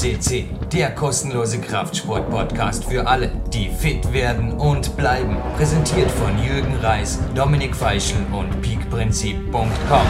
CC, 0.00 0.46
der 0.72 0.94
kostenlose 0.94 1.60
Kraftsport-Podcast 1.60 2.86
für 2.86 3.06
alle, 3.06 3.30
die 3.52 3.68
fit 3.68 4.14
werden 4.14 4.52
und 4.52 4.96
bleiben. 4.96 5.36
Präsentiert 5.58 6.10
von 6.10 6.42
Jürgen 6.42 6.74
Reis, 6.76 7.18
Dominik 7.34 7.76
Feischl 7.76 8.16
und 8.32 8.62
peakprinzip.com. 8.62 10.06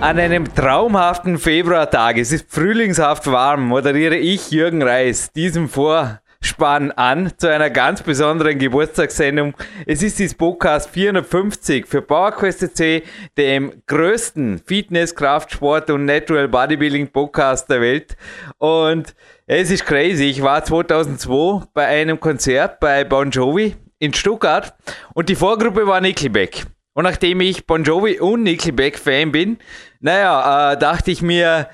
An 0.00 0.18
einem 0.18 0.52
traumhaften 0.52 1.38
Februartag, 1.38 2.18
es 2.18 2.32
ist 2.32 2.52
frühlingshaft 2.52 3.28
warm, 3.28 3.68
moderiere 3.68 4.16
ich 4.16 4.50
Jürgen 4.50 4.82
Reis 4.82 5.30
diesem 5.30 5.68
vor 5.68 6.18
Spann 6.44 6.90
an 6.92 7.32
zu 7.38 7.50
einer 7.50 7.70
ganz 7.70 8.02
besonderen 8.02 8.58
Geburtstagssendung. 8.58 9.54
Es 9.86 10.02
ist 10.02 10.18
die 10.18 10.28
Podcast 10.28 10.90
450 10.90 11.86
für 11.86 12.02
PowerQuest 12.02 12.76
C, 12.76 13.02
dem 13.38 13.82
größten 13.86 14.60
Fitness, 14.64 15.14
Kraftsport 15.14 15.90
und 15.90 16.04
Natural 16.04 16.46
Bodybuilding 16.46 17.08
Podcast 17.08 17.70
der 17.70 17.80
Welt. 17.80 18.16
Und 18.58 19.14
es 19.46 19.70
ist 19.70 19.86
crazy. 19.86 20.24
Ich 20.24 20.42
war 20.42 20.62
2002 20.62 21.66
bei 21.72 21.86
einem 21.86 22.20
Konzert 22.20 22.78
bei 22.78 23.04
Bon 23.04 23.30
Jovi 23.30 23.74
in 23.98 24.12
Stuttgart 24.12 24.74
und 25.14 25.30
die 25.30 25.36
Vorgruppe 25.36 25.86
war 25.86 26.02
Nickelback. 26.02 26.66
Und 26.92 27.04
nachdem 27.04 27.40
ich 27.40 27.66
Bon 27.66 27.82
Jovi 27.82 28.20
und 28.20 28.42
Nickelback 28.42 28.98
Fan 28.98 29.32
bin, 29.32 29.58
naja, 30.00 30.72
äh, 30.72 30.78
dachte 30.78 31.10
ich 31.10 31.22
mir, 31.22 31.68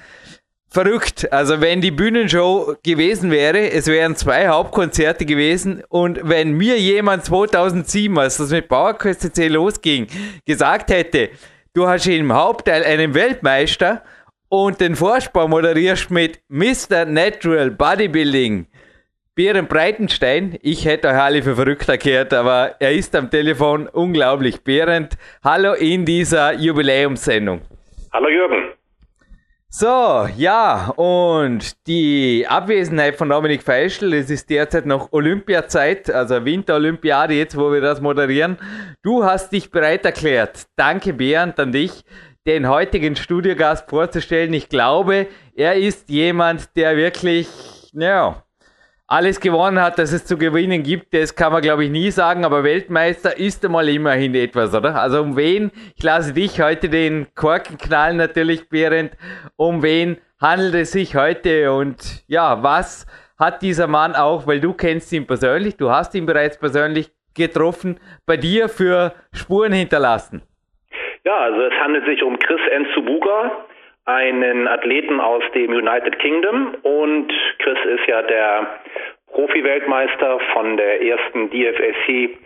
verrückt. 0.71 1.31
Also 1.33 1.61
wenn 1.61 1.81
die 1.81 1.91
Bühnenshow 1.91 2.75
gewesen 2.83 3.31
wäre, 3.31 3.71
es 3.71 3.87
wären 3.87 4.17
zwei 4.17 4.49
Hauptkonzerte 4.49 5.27
gewesen 5.27 5.83
und 5.89 6.21
wenn 6.23 6.53
mir 6.53 6.79
jemand 6.79 7.25
2007, 7.25 8.17
als 8.19 8.39
das 8.39 8.51
mit 8.51 8.69
PowerQuest 8.69 9.35
C 9.35 9.49
losging, 9.49 10.07
gesagt 10.47 10.91
hätte, 10.91 11.31
du 11.75 11.87
hast 11.87 12.07
im 12.07 12.33
Hauptteil 12.33 12.85
einen 12.85 13.15
Weltmeister 13.15 14.03
und 14.49 14.81
den 14.81 14.97
Vorspann 14.97 15.51
moderierst 15.51 16.11
mit 16.11 16.41
Mr. 16.49 17.05
Natural 17.05 17.71
Bodybuilding, 17.71 18.67
Bären 19.37 19.69
Breitenstein, 19.69 20.59
ich 20.61 20.85
hätte 20.85 21.09
euch 21.09 21.15
alle 21.15 21.43
für 21.43 21.55
verrückt 21.55 21.89
erklärt, 21.89 22.35
aber 22.35 22.75
er 22.79 22.93
ist 22.93 23.15
am 23.15 23.31
Telefon 23.31 23.89
unglaublich. 23.89 24.63
Behrend, 24.63 25.17
hallo 25.43 25.73
in 25.73 26.05
dieser 26.05 26.53
Jubiläumssendung. 26.55 27.61
Hallo 28.13 28.29
Jürgen. 28.29 28.70
So, 29.73 30.29
ja, 30.37 30.89
und 30.97 31.87
die 31.87 32.45
Abwesenheit 32.49 33.15
von 33.15 33.29
Dominik 33.29 33.63
Feischl, 33.63 34.13
es 34.15 34.29
ist 34.29 34.51
derzeit 34.51 34.85
noch 34.85 35.13
Olympiazeit, 35.13 36.11
also 36.11 36.45
Winterolympiade, 36.45 37.35
jetzt 37.35 37.57
wo 37.57 37.73
wir 37.73 37.81
das 37.81 38.01
moderieren. 38.01 38.59
Du 39.05 39.23
hast 39.23 39.53
dich 39.53 39.71
bereit 39.71 40.05
erklärt. 40.05 40.67
Danke, 40.75 41.13
Bernd, 41.13 41.61
an 41.61 41.71
dich, 41.71 42.05
den 42.49 42.69
heutigen 42.69 43.15
Studiogast 43.15 43.89
vorzustellen. 43.89 44.53
Ich 44.55 44.69
glaube, 44.69 45.29
er 45.55 45.77
ist 45.77 46.09
jemand, 46.09 46.75
der 46.75 46.97
wirklich, 46.97 47.49
ja, 47.93 48.43
alles 49.11 49.41
gewonnen 49.41 49.83
hat, 49.83 49.99
dass 49.99 50.13
es 50.13 50.25
zu 50.25 50.39
gewinnen 50.39 50.85
gibt, 50.85 51.13
das 51.13 51.35
kann 51.35 51.53
man 51.53 51.63
glaube 51.63 51.85
ich 51.85 51.91
nie 51.91 52.13
sagen, 52.13 52.45
aber 52.45 52.63
Weltmeister 52.63 53.37
ist 53.37 53.65
einmal 53.65 53.89
immerhin 53.89 54.37
etwas, 54.37 54.73
oder? 54.73 54.95
Also 54.95 55.21
um 55.21 55.37
wen, 55.37 55.73
ich 55.97 56.05
lasse 56.05 56.33
dich 56.33 56.63
heute 56.63 56.89
den 56.89 57.27
Korken 57.35 57.77
knallen 57.77 58.17
natürlich, 58.17 58.69
Behrend, 58.69 59.17
um 59.57 59.83
wen 59.83 60.19
handelt 60.41 60.75
es 60.75 60.93
sich 60.93 61.17
heute 61.17 61.73
und 61.73 62.23
ja, 62.29 62.63
was 62.63 63.05
hat 63.37 63.63
dieser 63.63 63.89
Mann 63.89 64.15
auch, 64.15 64.47
weil 64.47 64.61
du 64.61 64.75
kennst 64.75 65.13
ihn 65.13 65.27
persönlich, 65.27 65.77
du 65.77 65.91
hast 65.91 66.15
ihn 66.15 66.27
bereits 66.27 66.57
persönlich 66.57 67.11
getroffen, 67.35 67.99
bei 68.27 68.37
dir 68.37 68.69
für 68.69 69.13
Spuren 69.33 69.73
hinterlassen? 69.73 70.43
Ja, 71.25 71.37
also 71.37 71.63
es 71.63 71.75
handelt 71.81 72.07
sich 72.07 72.23
um 72.23 72.39
Chris 72.39 72.61
Nzubuga, 72.79 73.67
einen 74.05 74.67
Athleten 74.69 75.21
aus 75.21 75.43
dem 75.55 75.73
United 75.73 76.19
Kingdom 76.19 76.75
und 76.83 77.33
Chris 77.59 77.79
ist 77.87 78.07
ja 78.07 78.23
der 78.23 78.67
Profi-Weltmeister 79.41 80.39
von 80.53 80.77
der 80.77 81.01
ersten 81.01 81.49
DFSC 81.49 82.37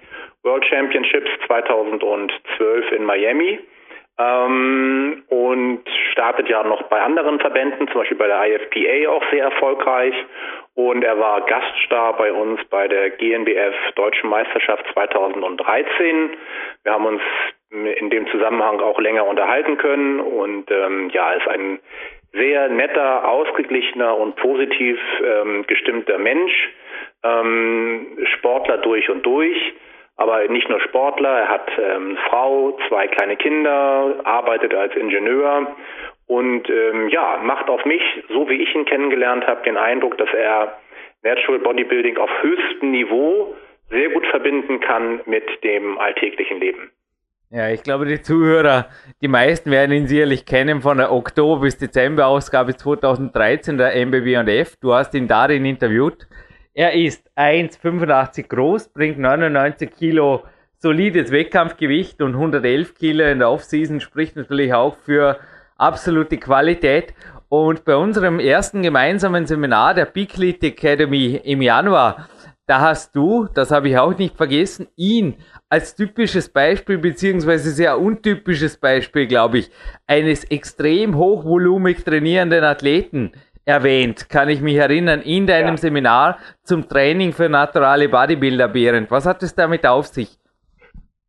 World 0.45 0.65
Championships 0.67 1.29
2012 1.47 2.93
in 2.93 3.05
Miami 3.05 3.59
ähm, 4.19 5.25
und 5.29 5.81
startet 6.13 6.49
ja 6.49 6.63
noch 6.63 6.85
bei 6.85 7.01
anderen 7.01 7.41
Verbänden, 7.41 7.89
zum 7.89 8.03
Beispiel 8.03 8.17
bei 8.17 8.29
der 8.29 8.47
IFPA 8.47 9.11
auch 9.11 9.25
sehr 9.33 9.43
erfolgreich 9.43 10.15
und 10.75 11.03
er 11.03 11.19
war 11.19 11.41
Gaststar 11.41 12.17
bei 12.17 12.33
uns 12.33 12.61
bei 12.71 12.87
der 12.87 13.11
GNBF 13.11 13.75
Deutschen 13.97 14.31
Meisterschaft 14.31 14.85
2013. 14.93 16.31
Wir 16.85 16.93
haben 16.93 17.07
uns 17.07 17.23
in 17.71 18.11
dem 18.11 18.29
Zusammenhang 18.29 18.81
auch 18.81 19.01
länger 19.01 19.27
unterhalten 19.27 19.79
können 19.79 20.21
und 20.21 20.71
ähm, 20.71 21.11
ja, 21.11 21.33
ist 21.33 21.49
ein 21.49 21.81
sehr 22.35 22.69
netter, 22.69 23.29
ausgeglichener 23.29 24.17
und 24.17 24.37
positiv 24.37 24.99
ähm, 25.25 25.65
gestimmter 25.67 26.19
Mensch, 26.19 26.53
ähm, 27.25 28.07
Sportler 28.37 28.79
durch 28.79 29.09
und 29.11 29.25
durch, 29.25 29.57
aber 30.17 30.47
nicht 30.49 30.69
nur 30.69 30.81
Sportler, 30.81 31.41
er 31.41 31.49
hat 31.49 31.71
ähm, 31.79 32.17
Frau, 32.29 32.79
zwei 32.89 33.09
kleine 33.09 33.37
Kinder, 33.37 34.15
arbeitet 34.25 34.75
als 34.75 34.95
Ingenieur 34.95 35.75
und 36.27 36.69
ähm, 36.71 37.09
ja, 37.09 37.41
macht 37.43 37.69
auf 37.69 37.85
mich, 37.85 38.03
so 38.29 38.49
wie 38.49 38.63
ich 38.63 38.75
ihn 38.75 38.85
kennengelernt 38.85 39.47
habe, 39.47 39.63
den 39.65 39.77
Eindruck, 39.77 40.17
dass 40.19 40.33
er 40.33 40.79
Natural 41.23 41.59
Bodybuilding 41.59 42.19
auf 42.19 42.31
höchstem 42.43 42.91
Niveau 42.91 43.55
sehr 43.91 44.11
gut 44.11 44.27
verbinden 44.27 44.81
kann 44.81 45.21
mit 45.27 45.45
dem 45.65 45.99
alltäglichen 45.99 46.61
Leben. 46.61 46.91
Ja, 47.51 47.69
ich 47.71 47.83
glaube, 47.83 48.07
die 48.07 48.21
Zuhörer, 48.21 48.89
die 49.21 49.29
meisten 49.29 49.71
werden 49.71 49.93
ihn 49.93 50.07
sicherlich 50.07 50.45
kennen 50.45 50.81
von 50.81 50.99
der 50.99 51.13
Oktober- 51.13 51.61
bis 51.61 51.79
Dezember-Ausgabe 51.79 52.75
2013 52.75 53.79
der 53.79 53.95
MBB&F. 53.95 54.77
Du 54.81 54.93
hast 54.93 55.15
ihn 55.15 55.29
darin 55.29 55.65
interviewt. 55.65 56.27
Er 56.77 56.93
ist 56.93 57.31
1,85 57.37 58.49
groß, 58.49 58.89
bringt 58.89 59.17
99 59.17 59.93
Kilo 59.93 60.43
solides 60.79 61.31
Wettkampfgewicht 61.31 62.21
und 62.21 62.35
111 62.35 62.97
Kilo 62.97 63.25
in 63.25 63.39
der 63.39 63.49
Offseason 63.49 64.01
spricht 64.01 64.35
natürlich 64.35 64.75
auch 64.75 64.97
für 64.97 65.39
absolute 65.77 66.37
Qualität. 66.37 67.15
Und 67.49 67.85
bei 67.85 67.95
unserem 67.95 68.41
ersten 68.41 68.83
gemeinsamen 68.83 69.47
Seminar 69.47 69.95
der 69.95 70.07
Big 70.07 70.37
Elite 70.37 70.67
Academy 70.67 71.41
im 71.45 71.63
Januar, 71.63 72.29
da 72.67 72.81
hast 72.81 73.15
du, 73.15 73.47
das 73.55 73.71
habe 73.71 73.91
ich 73.91 73.99
auch 73.99 74.19
nicht 74.19 74.37
vergessen, 74.37 74.89
ihn 74.97 75.37
als 75.69 75.95
typisches 75.95 76.49
Beispiel, 76.49 76.99
beziehungsweise 76.99 77.71
sehr 77.71 78.01
untypisches 78.01 78.79
Beispiel, 78.79 79.29
glaube 79.29 79.59
ich, 79.59 79.71
eines 80.09 80.43
extrem 80.45 81.15
hochvolumig 81.17 82.03
trainierenden 82.03 82.65
Athleten 82.65 83.31
erwähnt, 83.65 84.29
kann 84.29 84.49
ich 84.49 84.61
mich 84.61 84.77
erinnern, 84.77 85.23
in 85.23 85.47
deinem 85.47 85.75
ja. 85.75 85.77
Seminar 85.77 86.39
zum 86.63 86.89
Training 86.89 87.33
für 87.33 87.49
naturale 87.49 88.09
Bodybuilder, 88.09 88.69
Behrend. 88.69 89.11
Was 89.11 89.27
hat 89.27 89.43
es 89.43 89.55
damit 89.55 89.87
auf 89.87 90.07
sich? 90.07 90.39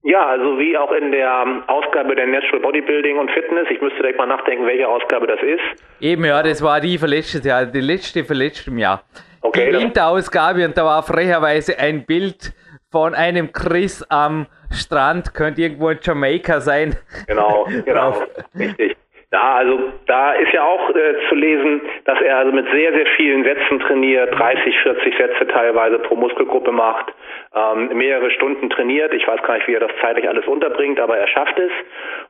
Ja, 0.03 0.27
also 0.27 0.59
wie 0.59 0.77
auch 0.77 0.91
in 0.91 1.11
der 1.11 1.63
Ausgabe 1.65 2.15
der 2.15 2.27
Natural 2.27 2.59
Bodybuilding 2.59 3.17
und 3.17 3.31
Fitness. 3.31 3.65
Ich 3.71 3.81
müsste 3.81 3.97
direkt 4.01 4.19
mal 4.19 4.27
nachdenken, 4.27 4.67
welche 4.67 4.87
Ausgabe 4.87 5.25
das 5.25 5.39
ist. 5.41 5.83
Eben, 5.99 6.25
ja, 6.25 6.43
das 6.43 6.61
war 6.61 6.79
die 6.79 6.99
für 6.99 7.07
letztes 7.07 7.43
Jahr, 7.43 7.65
die 7.65 7.81
letzte 7.81 8.23
für 8.23 8.35
letztes 8.35 8.71
Jahr. 8.77 9.01
Okay, 9.41 9.71
die 9.71 9.77
Winterausgabe 9.79 10.63
und 10.63 10.77
da 10.77 10.85
war 10.85 11.01
frecherweise 11.01 11.79
ein 11.79 12.05
Bild 12.05 12.53
von 12.91 13.15
einem 13.15 13.51
Chris 13.51 14.03
am 14.09 14.45
Strand, 14.71 15.33
könnte 15.33 15.63
irgendwo 15.63 15.89
in 15.89 15.99
Jamaika 16.01 16.61
sein. 16.61 16.95
Genau, 17.27 17.65
genau, 17.85 18.21
richtig. 18.57 18.95
Ja, 19.35 19.55
also 19.55 19.91
da 20.05 20.31
ist 20.31 20.53
ja 20.53 20.63
auch 20.63 20.89
äh, 20.91 21.15
zu 21.27 21.35
lesen, 21.35 21.81
dass 22.05 22.21
er 22.21 22.37
also 22.37 22.53
mit 22.53 22.71
sehr, 22.71 22.93
sehr 22.93 23.05
vielen 23.17 23.43
Sätzen 23.43 23.81
trainiert, 23.81 24.33
30, 24.33 24.79
40 24.79 25.17
Sätze 25.17 25.47
teilweise 25.47 25.99
pro 25.99 26.15
Muskelgruppe 26.15 26.71
macht, 26.71 27.13
ähm, 27.53 27.89
mehrere 27.97 28.31
Stunden 28.31 28.69
trainiert. 28.69 29.13
Ich 29.13 29.27
weiß 29.27 29.41
gar 29.43 29.55
nicht, 29.55 29.67
wie 29.67 29.73
er 29.73 29.81
das 29.81 29.91
zeitlich 29.99 30.29
alles 30.29 30.47
unterbringt, 30.47 31.01
aber 31.01 31.17
er 31.17 31.27
schafft 31.27 31.59
es. 31.59 31.71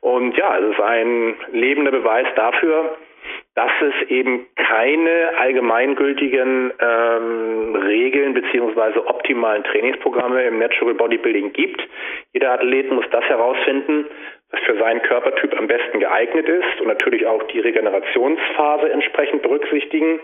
Und 0.00 0.36
ja, 0.36 0.58
es 0.58 0.72
ist 0.72 0.80
ein 0.80 1.36
lebender 1.52 1.92
Beweis 1.92 2.26
dafür, 2.34 2.96
dass 3.54 3.70
es 3.80 4.10
eben 4.10 4.46
keine 4.56 5.30
allgemeingültigen 5.38 6.72
ähm, 6.78 7.74
Regeln 7.86 8.34
beziehungsweise 8.34 9.06
optimalen 9.06 9.62
Trainingsprogramme 9.62 10.42
im 10.42 10.58
Natural 10.58 10.94
Bodybuilding 10.94 11.52
gibt. 11.52 11.80
Jeder 12.32 12.52
Athlet 12.52 12.90
muss 12.90 13.06
das 13.10 13.24
herausfinden, 13.24 14.06
für 14.64 14.78
seinen 14.78 15.02
Körpertyp 15.02 15.58
am 15.58 15.66
besten 15.66 16.00
geeignet 16.00 16.48
ist 16.48 16.80
und 16.80 16.88
natürlich 16.88 17.26
auch 17.26 17.42
die 17.48 17.60
Regenerationsphase 17.60 18.90
entsprechend 18.90 19.42
berücksichtigen. 19.42 20.20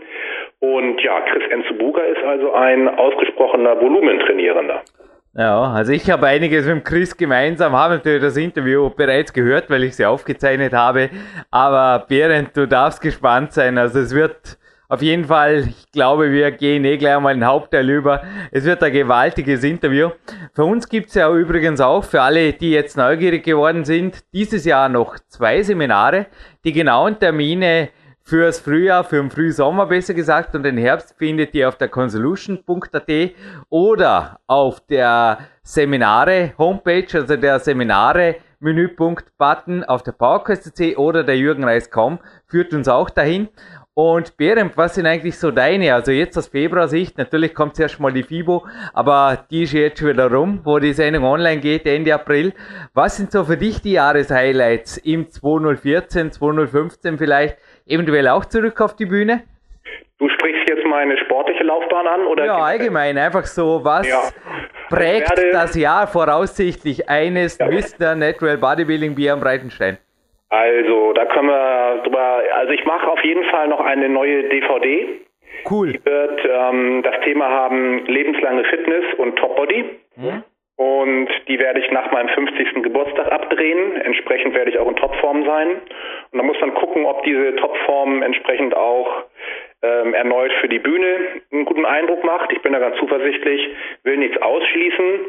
Und 0.60 1.00
ja, 1.02 1.20
Chris 1.22 1.42
Enzubuga 1.50 2.02
ist 2.02 2.22
also 2.22 2.52
ein 2.52 2.88
ausgesprochener 2.88 3.80
Volumentrainierender. 3.80 4.82
Ja, 5.34 5.72
also 5.72 5.92
ich 5.92 6.10
habe 6.10 6.26
einiges 6.26 6.66
mit 6.66 6.84
Chris 6.84 7.16
gemeinsam, 7.16 7.72
habe 7.72 7.94
natürlich 7.94 8.22
das 8.22 8.36
Interview 8.36 8.90
bereits 8.90 9.32
gehört, 9.32 9.70
weil 9.70 9.82
ich 9.84 9.96
sie 9.96 10.04
aufgezeichnet 10.04 10.74
habe. 10.74 11.08
Aber 11.50 12.04
Berend, 12.06 12.54
du 12.54 12.69
darfst 12.69 13.00
gespannt 13.00 13.52
sein. 13.52 13.78
Also 13.78 14.00
es 14.00 14.14
wird 14.14 14.58
auf 14.93 15.00
jeden 15.00 15.25
Fall, 15.25 15.69
ich 15.71 15.91
glaube, 15.91 16.33
wir 16.33 16.50
gehen 16.50 16.85
eh 16.85 16.99
gleich 16.99 17.19
mal 17.19 17.33
den 17.33 17.47
Hauptteil 17.47 17.89
über. 17.89 18.23
Es 18.50 18.65
wird 18.65 18.83
ein 18.83 18.93
gewaltiges 18.93 19.65
Interview. 19.65 20.11
Für 20.53 20.67
uns 20.67 20.87
gibt 20.87 21.09
es 21.09 21.15
ja 21.15 21.35
übrigens 21.35 21.81
auch, 21.81 22.05
für 22.05 22.21
alle, 22.21 22.53
die 22.53 22.73
jetzt 22.73 22.99
neugierig 22.99 23.43
geworden 23.43 23.87
sind, 23.87 24.23
dieses 24.35 24.67
Jahr 24.67 24.91
noch 24.91 25.19
zwei 25.29 25.62
Seminare. 25.62 26.27
Die 26.65 26.75
genauen 26.75 27.19
Termine 27.19 27.89
fürs 28.23 28.61
Frühjahr, 28.61 29.03
für 29.03 29.17
den 29.17 29.31
Frühsommer 29.31 29.87
besser 29.87 30.12
gesagt 30.12 30.55
und 30.55 30.62
den 30.62 30.77
Herbst 30.77 31.15
findet 31.17 31.55
ihr 31.55 31.69
auf 31.69 31.79
der 31.79 31.89
consolution.at 31.89 33.31
oder 33.71 34.41
auf 34.47 34.81
der 34.81 35.39
Seminare 35.62 36.53
Homepage, 36.59 37.06
also 37.15 37.37
der 37.37 37.61
Seminare 37.61 38.37
Menüpunkt 38.62 39.37
Button 39.39 39.83
auf 39.83 40.05
der 40.05 40.12
PowerQuest.c 40.12 40.97
oder 40.97 41.25
der 41.25 41.37
Jürgen 41.37 41.65
Reis.com 41.65 42.21
führt 42.47 42.73
uns 42.73 42.87
auch 42.87 43.11
dahin. 43.11 43.49
Und 43.94 44.39
Berend, 44.39 44.75
was 44.79 44.94
sind 44.94 45.05
eigentlich 45.05 45.39
so 45.39 45.50
deine? 45.50 45.93
Also 45.93 46.12
jetzt 46.12 46.39
aus 46.39 46.49
Februar-Sicht, 46.49 47.19
natürlich 47.19 47.55
kommt 47.55 47.77
zuerst 47.77 48.00
mal 48.00 48.11
die 48.11 48.23
FIBO, 48.23 48.65
aber 48.94 49.44
die 49.50 49.65
ist 49.65 49.75
jetzt 49.75 49.99
schon 49.99 50.09
wieder 50.09 50.33
rum, 50.33 50.61
wo 50.65 50.79
die 50.79 50.94
Sendung 50.94 51.25
online 51.25 51.61
geht, 51.61 51.85
Ende 51.85 52.15
April. 52.15 52.55
Was 52.94 53.19
sind 53.19 53.33
so 53.33 53.44
für 53.44 53.59
dich 53.59 53.83
die 53.83 53.93
Jahreshighlights 53.93 54.97
im 54.97 55.29
2014, 55.29 56.33
2015 56.33 57.19
vielleicht? 57.19 57.59
Eventuell 57.87 58.29
auch 58.29 58.47
zurück 58.47 58.81
auf 58.81 58.97
die 58.97 59.05
Bühne? 59.05 59.43
Du 60.19 60.27
sprichst 60.27 60.71
jetzt 60.71 60.87
meine 60.87 61.19
sportliche 61.19 61.65
Laufbahn 61.65 62.06
an? 62.06 62.27
Oder 62.29 62.47
ja, 62.47 62.56
allgemein, 62.56 63.19
einfach 63.19 63.44
so, 63.44 63.85
was 63.85 64.09
ja. 64.09 64.23
prägt 64.89 65.35
das 65.53 65.75
Jahr 65.75 66.06
voraussichtlich 66.06 67.11
eines 67.11 67.59
ja. 67.59 67.69
Mr. 67.69 68.15
Natural 68.15 68.56
Bodybuilding 68.56 69.15
Bier 69.15 69.35
am 69.35 69.41
Breitenstein? 69.41 69.99
Also, 70.52 71.14
da 71.14 71.25
können 71.25 71.49
wir 71.49 72.02
drüber, 72.04 72.43
also 72.52 72.72
ich 72.75 72.84
mache 72.84 73.08
auf 73.10 73.25
jeden 73.25 73.43
Fall 73.44 73.69
noch 73.69 73.81
eine 73.81 74.10
neue 74.10 74.50
DVD. 74.50 75.08
Cool. 75.70 75.93
Die 75.94 76.04
wird 76.04 76.43
ähm, 76.44 77.02
das 77.02 77.20
Thema 77.25 77.49
haben 77.49 78.04
lebenslange 78.04 78.62
Fitness 78.64 79.04
und 79.16 79.37
Top 79.37 79.56
Body. 79.56 79.82
Mhm. 80.16 80.44
Und 80.76 81.28
die 81.49 81.58
werde 81.58 81.81
ich 81.81 81.90
nach 81.90 82.10
meinem 82.12 82.28
50. 82.28 82.82
Geburtstag 82.82 83.32
abdrehen. 83.32 83.96
Entsprechend 83.96 84.54
werde 84.54 84.70
ich 84.70 84.78
auch 84.78 84.88
in 84.88 84.96
Topform 84.96 85.46
sein. 85.46 85.69
Und 86.32 86.38
da 86.38 86.43
muss 86.43 86.60
man 86.60 86.75
gucken, 86.75 87.06
ob 87.06 87.22
diese 87.22 87.56
Topform 87.56 88.22
entsprechend 88.22 88.76
auch 88.76 89.25
ähm, 89.81 90.12
erneut 90.12 90.52
für 90.60 90.69
die 90.69 90.81
Bühne 90.81 91.16
einen 91.50 91.64
guten 91.64 91.87
Eindruck 91.87 92.25
macht. 92.25 92.52
Ich 92.52 92.60
bin 92.60 92.75
da 92.75 92.78
ganz 92.78 92.98
zuversichtlich, 92.98 93.70
will 94.02 94.19
nichts 94.19 94.37
ausschließen 94.43 95.20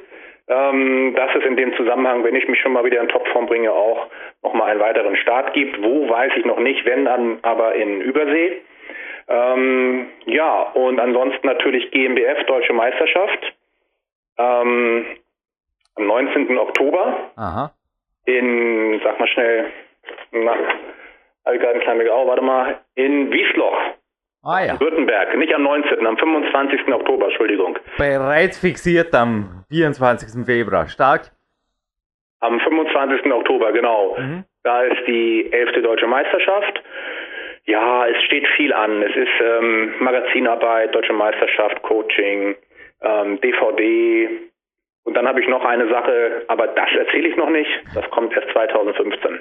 ähm, 0.47 1.13
dass 1.15 1.35
es 1.35 1.45
in 1.45 1.55
dem 1.55 1.75
Zusammenhang, 1.75 2.23
wenn 2.23 2.35
ich 2.35 2.47
mich 2.47 2.59
schon 2.59 2.73
mal 2.73 2.83
wieder 2.83 3.01
in 3.01 3.07
Topform 3.07 3.45
bringe, 3.45 3.71
auch 3.71 4.07
nochmal 4.41 4.71
einen 4.71 4.79
weiteren 4.79 5.15
Start 5.17 5.53
gibt. 5.53 5.81
Wo 5.81 6.09
weiß 6.09 6.33
ich 6.37 6.45
noch 6.45 6.59
nicht, 6.59 6.85
wenn 6.85 7.05
dann 7.05 7.39
aber 7.41 7.75
in 7.75 8.01
Übersee. 8.01 8.61
Ähm, 9.27 10.07
ja, 10.25 10.63
und 10.73 10.99
ansonsten 10.99 11.47
natürlich 11.47 11.91
GmbF 11.91 12.45
Deutsche 12.45 12.73
Meisterschaft 12.73 13.53
ähm, 14.37 15.05
am 15.95 16.07
19. 16.07 16.57
Oktober 16.57 17.31
Aha. 17.37 17.71
in, 18.25 18.99
sag 19.03 19.19
mal 19.19 19.27
schnell, 19.27 19.71
na, 20.31 20.55
Allgemein 21.45 21.81
Kleinbeck-Au, 21.81 22.27
warte 22.27 22.41
mal, 22.41 22.79
in 22.95 23.31
Wiesloch. 23.31 23.77
Ah, 24.43 24.65
ja. 24.65 24.79
Württemberg, 24.79 25.37
nicht 25.37 25.53
am 25.53 25.63
19., 25.63 26.05
am 26.05 26.17
25. 26.17 26.93
Oktober, 26.93 27.27
Entschuldigung. 27.27 27.79
Bereits 27.97 28.59
fixiert 28.59 29.15
am 29.15 29.63
24. 29.69 30.45
Februar. 30.45 30.87
Stark. 30.87 31.31
Am 32.41 32.59
25. 32.59 33.31
Oktober, 33.31 33.71
genau. 33.71 34.17
Mhm. 34.19 34.43
Da 34.63 34.81
ist 34.83 35.07
die 35.07 35.49
11. 35.51 35.81
Deutsche 35.81 36.07
Meisterschaft. 36.07 36.83
Ja, 37.65 38.05
es 38.07 38.21
steht 38.23 38.45
viel 38.57 38.73
an. 38.73 39.01
Es 39.01 39.15
ist 39.15 39.31
ähm, 39.41 39.93
Magazinarbeit, 39.99 40.93
Deutsche 40.93 41.13
Meisterschaft, 41.13 41.81
Coaching, 41.83 42.55
ähm, 43.01 43.39
DVD. 43.39 44.29
Und 45.05 45.15
dann 45.15 45.25
habe 45.25 45.41
ich 45.41 45.47
noch 45.47 45.63
eine 45.63 45.87
Sache, 45.87 46.43
aber 46.49 46.67
das 46.67 46.89
erzähle 46.97 47.29
ich 47.29 47.37
noch 47.37 47.49
nicht. 47.49 47.69
Das 47.95 48.09
kommt 48.09 48.33
erst 48.33 48.49
2015. 48.51 49.39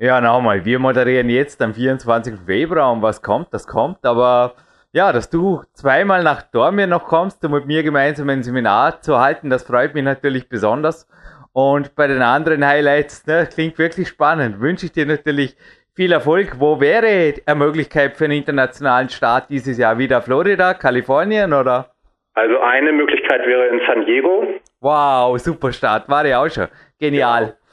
Ja, 0.00 0.20
nochmal, 0.20 0.64
wir 0.64 0.78
moderieren 0.78 1.28
jetzt 1.28 1.60
am 1.60 1.74
24. 1.74 2.34
Februar 2.46 2.92
und 2.92 3.02
was 3.02 3.20
kommt, 3.20 3.52
das 3.52 3.66
kommt, 3.66 4.06
aber 4.06 4.54
ja, 4.92 5.12
dass 5.12 5.28
du 5.28 5.62
zweimal 5.72 6.22
nach 6.22 6.42
Dormir 6.42 6.86
noch 6.86 7.04
kommst, 7.08 7.44
um 7.44 7.50
mit 7.50 7.66
mir 7.66 7.82
gemeinsam 7.82 8.28
ein 8.28 8.44
Seminar 8.44 9.00
zu 9.00 9.18
halten, 9.18 9.50
das 9.50 9.64
freut 9.64 9.94
mich 9.94 10.04
natürlich 10.04 10.48
besonders. 10.48 11.08
Und 11.52 11.96
bei 11.96 12.06
den 12.06 12.22
anderen 12.22 12.64
Highlights, 12.64 13.26
ne, 13.26 13.48
klingt 13.52 13.76
wirklich 13.80 14.06
spannend, 14.06 14.60
wünsche 14.60 14.86
ich 14.86 14.92
dir 14.92 15.04
natürlich 15.04 15.56
viel 15.96 16.12
Erfolg. 16.12 16.60
Wo 16.60 16.80
wäre 16.80 17.34
eine 17.44 17.58
Möglichkeit 17.58 18.16
für 18.16 18.26
einen 18.26 18.38
internationalen 18.38 19.08
Start 19.08 19.50
dieses 19.50 19.78
Jahr? 19.78 19.98
Wieder 19.98 20.22
Florida, 20.22 20.74
Kalifornien 20.74 21.52
oder? 21.52 21.90
Also 22.34 22.60
eine 22.60 22.92
Möglichkeit 22.92 23.44
wäre 23.44 23.66
in 23.66 23.80
San 23.84 24.06
Diego. 24.06 24.46
Wow, 24.80 25.36
super 25.40 25.72
Start, 25.72 26.08
war 26.08 26.24
ja 26.24 26.40
auch 26.40 26.48
schon. 26.48 26.68
Genial. 27.00 27.42
Ja. 27.46 27.67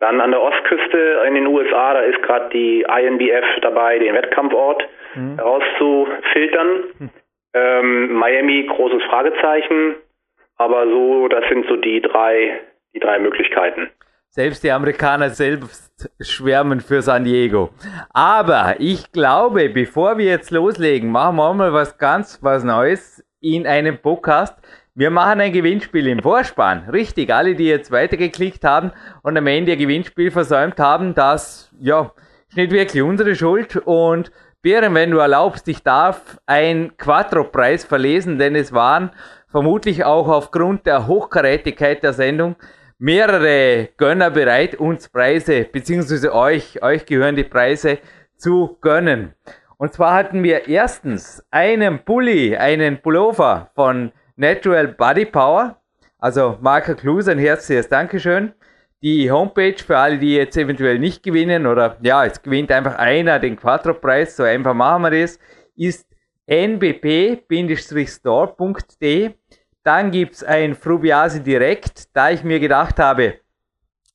Dann 0.00 0.20
an 0.20 0.30
der 0.30 0.40
Ostküste 0.40 1.24
in 1.26 1.34
den 1.34 1.46
USA, 1.46 1.94
da 1.94 2.00
ist 2.00 2.22
gerade 2.22 2.50
die 2.50 2.82
INBF 2.82 3.60
dabei, 3.62 3.98
den 3.98 4.14
Wettkampfort 4.14 4.82
mhm. 5.14 5.36
herauszufiltern. 5.36 6.84
Mhm. 6.98 7.10
Ähm, 7.54 8.12
Miami, 8.12 8.68
großes 8.68 9.02
Fragezeichen. 9.04 9.96
Aber 10.56 10.86
so, 10.88 11.28
das 11.28 11.44
sind 11.48 11.66
so 11.68 11.76
die 11.76 12.00
drei, 12.00 12.60
die 12.94 13.00
drei 13.00 13.18
Möglichkeiten. 13.18 13.88
Selbst 14.30 14.62
die 14.62 14.70
Amerikaner 14.70 15.30
selbst 15.30 16.08
schwärmen 16.20 16.80
für 16.80 17.00
San 17.00 17.24
Diego. 17.24 17.70
Aber 18.12 18.76
ich 18.78 19.10
glaube, 19.10 19.68
bevor 19.68 20.18
wir 20.18 20.26
jetzt 20.26 20.50
loslegen, 20.50 21.10
machen 21.10 21.36
wir 21.36 21.54
mal 21.54 21.72
was 21.72 21.96
ganz 21.98 22.38
was 22.42 22.62
Neues 22.62 23.24
in 23.40 23.66
einem 23.66 23.98
Podcast. 23.98 24.54
Wir 24.98 25.10
machen 25.10 25.40
ein 25.40 25.52
Gewinnspiel 25.52 26.08
im 26.08 26.20
Vorspann. 26.20 26.88
Richtig, 26.90 27.32
alle, 27.32 27.54
die 27.54 27.68
jetzt 27.68 27.92
weitergeklickt 27.92 28.64
haben 28.64 28.90
und 29.22 29.36
am 29.36 29.46
Ende 29.46 29.70
ihr 29.70 29.76
Gewinnspiel 29.76 30.32
versäumt 30.32 30.80
haben, 30.80 31.14
das, 31.14 31.70
ja, 31.78 32.10
ist 32.48 32.56
nicht 32.56 32.72
wirklich 32.72 33.04
unsere 33.04 33.36
Schuld. 33.36 33.76
Und 33.76 34.32
Bären, 34.60 34.92
wenn 34.96 35.12
du 35.12 35.18
erlaubst, 35.18 35.68
ich 35.68 35.84
darf 35.84 36.40
ein 36.46 36.96
Quattro-Preis 36.96 37.84
verlesen, 37.84 38.40
denn 38.40 38.56
es 38.56 38.72
waren 38.72 39.12
vermutlich 39.46 40.04
auch 40.04 40.26
aufgrund 40.26 40.84
der 40.84 41.06
Hochkarätigkeit 41.06 42.02
der 42.02 42.12
Sendung 42.12 42.56
mehrere 42.98 43.90
Gönner 43.98 44.32
bereit, 44.32 44.74
uns 44.74 45.08
Preise, 45.08 45.62
beziehungsweise 45.62 46.34
euch, 46.34 46.82
euch 46.82 47.06
gehören 47.06 47.36
die 47.36 47.44
Preise 47.44 47.98
zu 48.36 48.76
gönnen. 48.80 49.32
Und 49.76 49.92
zwar 49.92 50.14
hatten 50.14 50.42
wir 50.42 50.66
erstens 50.66 51.46
einen 51.52 52.00
Pulli, 52.04 52.56
einen 52.56 53.00
Pullover 53.00 53.70
von 53.76 54.10
Natural 54.38 54.88
Body 54.88 55.26
Power. 55.26 55.76
Also 56.18 56.56
Marker 56.60 56.94
Klus, 56.94 57.28
ein 57.28 57.38
herzliches 57.38 57.88
Dankeschön. 57.88 58.52
Die 59.02 59.30
Homepage 59.30 59.76
für 59.78 59.98
alle, 59.98 60.18
die 60.18 60.34
jetzt 60.36 60.56
eventuell 60.56 60.98
nicht 60.98 61.22
gewinnen 61.22 61.66
oder 61.66 61.98
ja, 62.02 62.24
es 62.24 62.40
gewinnt 62.42 62.72
einfach 62.72 62.96
einer 62.96 63.38
den 63.38 63.56
Quattro-Preis, 63.56 64.36
so 64.36 64.42
einfach 64.44 64.74
machen 64.74 65.02
wir 65.02 65.10
das, 65.10 65.38
ist 65.76 66.06
nbp-store.de. 66.46 67.50
Dann 69.84 70.10
gibt 70.10 70.34
es 70.34 70.42
ein 70.42 70.74
Frubiase 70.74 71.40
Direkt, 71.40 72.16
da 72.16 72.30
ich 72.30 72.42
mir 72.42 72.58
gedacht 72.60 72.98
habe, 72.98 73.34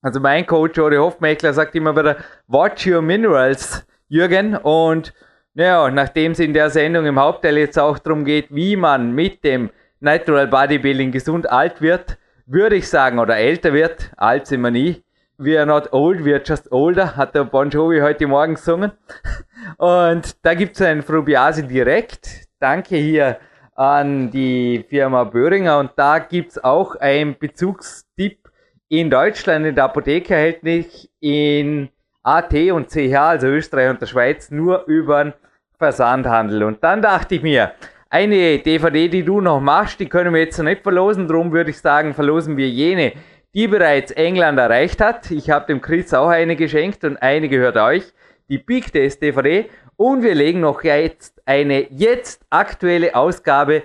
also 0.02 0.20
mein 0.20 0.46
Coach 0.46 0.78
Ori 0.80 0.98
Hofmeckler 0.98 1.54
sagt 1.54 1.76
immer 1.76 1.96
wieder, 1.96 2.18
watch 2.48 2.86
your 2.86 3.02
minerals, 3.02 3.86
Jürgen. 4.10 4.56
Und 4.58 5.14
naja, 5.54 5.90
nachdem 5.90 6.34
es 6.34 6.40
in 6.40 6.54
der 6.54 6.70
Sendung 6.70 7.06
im 7.06 7.20
Hauptteil 7.20 7.58
jetzt 7.58 7.80
auch 7.80 8.00
darum 8.00 8.26
geht, 8.26 8.48
wie 8.54 8.76
man 8.76 9.14
mit 9.14 9.44
dem 9.46 9.70
Natural 10.04 10.48
Bodybuilding 10.48 11.14
gesund 11.14 11.50
alt 11.50 11.82
wird, 11.82 12.18
würde 12.46 12.76
ich 12.76 12.90
sagen, 12.90 13.20
oder 13.20 13.38
älter 13.38 13.72
wird, 13.72 14.12
alt 14.18 14.48
sind 14.48 14.60
wir 14.60 14.70
nie. 14.70 15.02
We 15.38 15.58
are 15.58 15.66
not 15.66 15.94
old, 15.94 16.26
we 16.26 16.34
are 16.34 16.44
just 16.46 16.70
older, 16.74 17.16
hat 17.16 17.34
der 17.34 17.46
Bon 17.46 17.70
Jovi 17.70 18.02
heute 18.02 18.28
Morgen 18.28 18.56
gesungen. 18.56 18.92
Und 19.78 20.36
da 20.46 20.56
gibt 20.56 20.76
es 20.76 20.82
ein 20.82 21.04
Frubiase 21.04 21.64
direkt. 21.64 22.50
Danke 22.60 22.98
hier 22.98 23.38
an 23.76 24.30
die 24.30 24.86
Firma 24.90 25.24
Böhringer. 25.24 25.80
Und 25.80 25.92
da 25.96 26.20
gibt 26.20 26.52
es 26.52 26.64
auch 26.64 26.98
ein 26.98 27.38
Bezugstipp 27.40 28.50
in 28.90 29.10
Deutschland 29.10 29.66
in 29.66 29.76
der 29.76 29.86
Apotheke 29.86 30.36
erhältlich 30.36 31.10
in 31.22 31.88
AT 32.24 32.54
und 32.74 32.90
CH, 32.90 33.16
also 33.16 33.48
Österreich 33.48 33.90
und 33.90 34.02
der 34.02 34.08
Schweiz, 34.08 34.52
nur 34.52 34.84
über 34.86 35.24
den 35.24 35.34
Versandhandel. 35.78 36.64
Und 36.64 36.84
dann 36.84 37.02
dachte 37.02 37.36
ich 37.36 37.42
mir, 37.42 37.72
eine 38.14 38.60
DVD, 38.60 39.08
die 39.08 39.24
du 39.24 39.42
noch 39.42 39.60
machst, 39.60 40.00
die 40.00 40.08
können 40.08 40.36
wir 40.36 40.42
jetzt 40.42 40.60
noch 40.60 40.66
nicht 40.66 40.84
verlosen. 40.84 41.28
Darum 41.28 41.52
würde 41.52 41.72
ich 41.72 41.80
sagen, 41.80 42.14
verlosen 42.14 42.58
wir 42.58 42.70
jene, 42.70 43.14
die 43.56 43.68
bereits 43.68 44.12
England 44.12 44.60
erreicht 44.60 45.02
hat. 45.02 45.32
Ich 45.32 45.50
habe 45.50 45.66
dem 45.66 45.82
Chris 45.82 46.14
auch 46.14 46.28
eine 46.28 46.56
geschenkt 46.56 47.04
und 47.06 47.18
eine 47.18 47.50
gehört 47.50 47.76
euch. 47.76 48.04
Die 48.50 48.60
Big 48.60 48.94
Test 48.94 49.24
DVD. 49.24 49.68
Und 49.98 50.22
wir 50.22 50.36
legen 50.36 50.60
noch 50.60 50.84
jetzt 50.84 51.42
eine 51.48 51.88
jetzt 51.90 52.46
aktuelle 52.52 53.16
Ausgabe 53.16 53.82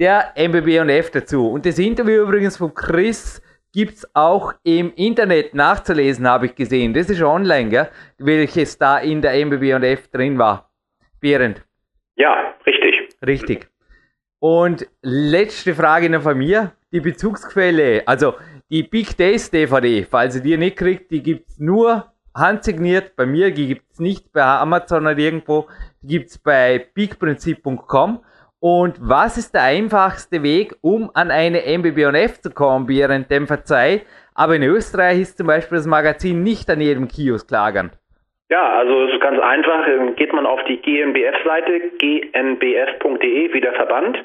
der 0.00 0.32
MBB 0.34 0.80
und 0.80 0.88
F 0.88 1.12
dazu. 1.12 1.48
Und 1.48 1.64
das 1.64 1.78
Interview 1.78 2.24
übrigens 2.24 2.56
von 2.56 2.74
Chris 2.74 3.40
gibt 3.72 3.94
es 3.94 4.10
auch 4.12 4.54
im 4.64 4.92
Internet 4.96 5.54
nachzulesen, 5.54 6.26
habe 6.26 6.46
ich 6.46 6.56
gesehen. 6.56 6.94
Das 6.94 7.08
ist 7.08 7.22
online, 7.22 7.70
gell? 7.70 7.88
welches 8.18 8.76
da 8.76 8.98
in 8.98 9.22
der 9.22 9.34
MBB 9.34 9.74
und 9.74 9.84
F 9.84 10.08
drin 10.08 10.36
war. 10.36 10.68
Behrend. 11.20 11.62
Ja, 12.16 12.56
richtig. 12.66 12.77
Richtig. 13.24 13.68
Und 14.40 14.86
letzte 15.02 15.74
Frage 15.74 16.08
noch 16.10 16.22
von 16.22 16.38
mir. 16.38 16.72
Die 16.92 17.00
Bezugsquelle, 17.00 18.02
also 18.06 18.34
die 18.70 18.82
Big 18.82 19.16
Days 19.16 19.50
DVD, 19.50 20.04
falls 20.04 20.36
ihr 20.36 20.42
die 20.42 20.56
nicht 20.56 20.76
kriegt, 20.76 21.10
die 21.10 21.22
gibt 21.22 21.48
es 21.48 21.58
nur 21.58 22.12
handsigniert. 22.34 23.16
Bei 23.16 23.26
mir 23.26 23.50
gibt 23.50 23.92
es 23.92 23.98
nicht 23.98 24.32
bei 24.32 24.42
Amazon 24.42 25.02
oder 25.02 25.18
irgendwo. 25.18 25.68
Die 26.00 26.08
gibt 26.18 26.30
es 26.30 26.38
bei 26.38 26.78
peakprinzip.com. 26.78 28.20
Und 28.60 28.96
was 29.00 29.38
ist 29.38 29.54
der 29.54 29.62
einfachste 29.62 30.42
Weg, 30.42 30.76
um 30.80 31.10
an 31.14 31.30
eine 31.30 31.64
MBBNF 31.64 32.40
zu 32.40 32.50
kommen 32.50 32.88
während 32.88 33.30
dem 33.30 33.46
Verzeih? 33.46 34.02
Aber 34.34 34.56
in 34.56 34.62
Österreich 34.62 35.20
ist 35.20 35.36
zum 35.36 35.46
Beispiel 35.46 35.78
das 35.78 35.86
Magazin 35.86 36.42
nicht 36.42 36.68
an 36.70 36.80
jedem 36.80 37.08
Kiosk 37.08 37.50
lagernd. 37.50 37.98
Ja, 38.50 38.78
also 38.78 39.04
es 39.04 39.14
ist 39.14 39.20
ganz 39.20 39.38
einfach. 39.40 39.86
Geht 40.16 40.32
man 40.32 40.46
auf 40.46 40.62
die 40.64 40.80
GNBF-Seite, 40.80 41.80
gnbf.de, 41.98 43.52
wie 43.52 43.60
der 43.60 43.74
Verband. 43.74 44.18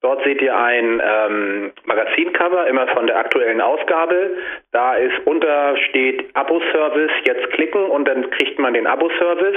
Dort 0.00 0.22
seht 0.22 0.40
ihr 0.40 0.56
ein 0.56 1.02
ähm, 1.04 1.72
Magazincover, 1.84 2.68
immer 2.68 2.86
von 2.88 3.08
der 3.08 3.16
aktuellen 3.16 3.60
Ausgabe. 3.60 4.36
Da 4.70 4.94
ist 4.94 5.14
unter 5.24 5.76
steht 5.88 6.24
Abo-Service, 6.36 7.10
jetzt 7.24 7.50
klicken 7.50 7.84
und 7.90 8.06
dann 8.06 8.30
kriegt 8.30 8.60
man 8.60 8.74
den 8.74 8.86
Abo-Service. 8.86 9.56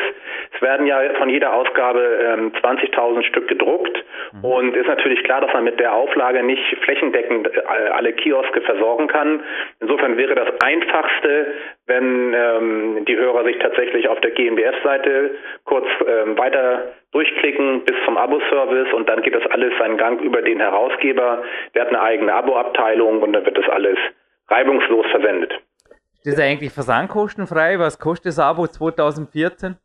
Es 0.56 0.62
werden 0.64 0.88
ja 0.88 1.00
von 1.20 1.30
jeder 1.30 1.54
Ausgabe 1.54 2.02
ähm, 2.02 2.52
20.000 2.54 3.24
Stück 3.24 3.50
gedruckt 3.50 4.04
mhm. 4.34 4.44
und 4.44 4.76
ist 4.76 4.88
natürlich 4.88 5.24
klar, 5.24 5.42
dass 5.42 5.54
man 5.54 5.64
mit 5.64 5.80
der 5.80 5.94
Auflage 5.94 6.42
nicht 6.42 6.76
flächendeckend 6.84 7.48
äh, 7.56 7.62
alle 7.92 8.12
Kioske 8.12 8.62
versorgen 8.62 9.08
kann. 9.08 9.44
Insofern 9.80 10.18
wäre 10.18 10.34
das 10.34 10.50
einfachste, 10.64 11.54
wenn 11.92 12.34
ähm, 12.34 13.06
die 13.06 13.18
Hörer 13.18 13.44
sich 13.44 13.58
tatsächlich 13.60 14.08
auf 14.08 14.20
der 14.22 14.32
GmbF-Seite 14.32 15.32
kurz 15.66 15.86
ähm, 16.08 16.38
weiter 16.38 16.94
durchklicken 17.12 17.84
bis 17.84 17.96
zum 18.06 18.18
Abo-Service 18.18 18.94
und 18.94 19.10
dann 19.10 19.22
geht 19.22 19.36
das 19.36 19.46
alles 19.52 19.74
seinen 19.78 19.98
Gang 19.98 20.22
über 20.22 20.42
den 20.42 20.60
Herausgeber. 20.60 21.44
Der 21.76 21.82
hat 21.82 21.90
eine 21.90 22.02
eigene 22.02 22.34
Abo-Abteilung 22.34 23.22
und 23.22 23.34
dann 23.34 23.46
wird 23.46 23.58
das 23.58 23.68
alles 23.70 23.98
reibungslos 24.48 25.06
versendet. 25.12 25.54
Ist 26.24 26.38
das 26.38 26.40
eigentlich 26.40 26.72
versandkostenfrei? 26.72 27.78
Was 27.80 28.00
kostet 28.00 28.28
das 28.28 28.40
Abo 28.40 28.68
2014? 28.68 29.76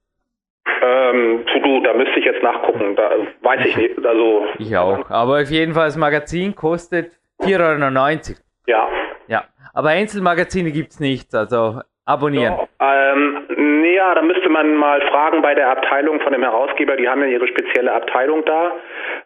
Ähm, 0.82 1.44
du, 1.62 1.80
da 1.82 1.94
müsste 1.94 2.20
ich 2.20 2.24
jetzt 2.24 2.42
nachgucken. 2.42 2.94
Da 2.94 3.10
weiß 3.42 3.66
ich 3.66 3.76
nicht. 3.76 4.06
Also, 4.06 4.46
ich 4.58 4.76
auch. 4.76 5.10
Aber 5.10 5.40
auf 5.40 5.50
jeden 5.50 5.72
Fall, 5.72 5.86
das 5.86 5.96
Magazin 5.96 6.54
kostet 6.54 7.12
4,99 7.40 8.30
Euro. 8.30 8.38
Ja. 8.66 8.88
Ja. 9.28 9.44
Aber 9.74 9.88
Einzelmagazine 9.90 10.70
gibt 10.70 10.92
es 10.92 11.00
nicht. 11.00 11.34
Also 11.34 11.80
abonnieren. 12.06 12.54
Ja, 12.80 13.12
ähm, 13.12 13.84
ja, 13.84 14.14
da 14.14 14.22
müsste 14.22 14.48
man 14.48 14.74
mal 14.76 15.00
fragen 15.02 15.42
bei 15.42 15.54
der 15.54 15.68
Abteilung 15.70 16.20
von 16.20 16.32
dem 16.32 16.42
Herausgeber. 16.42 16.96
Die 16.96 17.08
haben 17.08 17.20
ja 17.20 17.28
ihre 17.28 17.48
spezielle 17.48 17.92
Abteilung 17.92 18.44
da. 18.44 18.72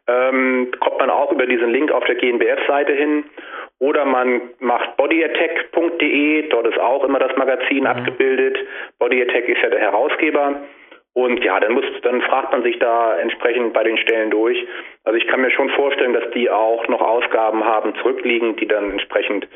Ähm, 0.09 0.73
kommt 0.81 0.99
man 0.99 1.11
auch 1.11 1.31
über 1.31 1.47
diesen 1.47 1.71
Link 1.71 1.93
auf 1.93 2.05
der 2.05 2.17
GNBF-Seite 2.17 2.93
hin. 2.93 3.25
Oder 3.79 4.05
man 4.05 4.43
macht 4.59 4.97
bodyattack.de, 4.97 6.49
dort 6.49 6.67
ist 6.67 6.79
auch 6.79 7.05
immer 7.05 7.19
das 7.19 7.35
Magazin 7.37 7.81
mhm. 7.81 7.87
abgebildet. 7.87 8.59
Bodyattack 8.99 9.49
ist 9.49 9.63
ja 9.63 9.71
der 9.71 9.81
Herausgeber. 9.81 10.57
Und 11.13 11.43
ja, 11.45 11.59
dann 11.59 11.73
muss, 11.73 11.85
dann 12.03 12.23
fragt 12.23 12.53
man 12.53 12.63
sich 12.63 12.79
da 12.79 13.19
entsprechend 13.19 13.73
bei 13.73 13.83
den 13.83 13.99
Stellen 13.99 14.31
durch. 14.31 14.65
Also 15.05 15.19
ich 15.19 15.27
kann 15.27 15.41
mir 15.41 15.51
schon 15.51 15.69
vorstellen, 15.71 16.13
dass 16.13 16.31
die 16.31 16.49
auch 16.49 16.87
noch 16.89 17.01
Ausgaben 17.01 17.65
haben 17.65 17.95
zurückliegen, 17.97 18.57
die 18.57 18.69
dann 18.69 18.93
entsprechend 18.93 19.49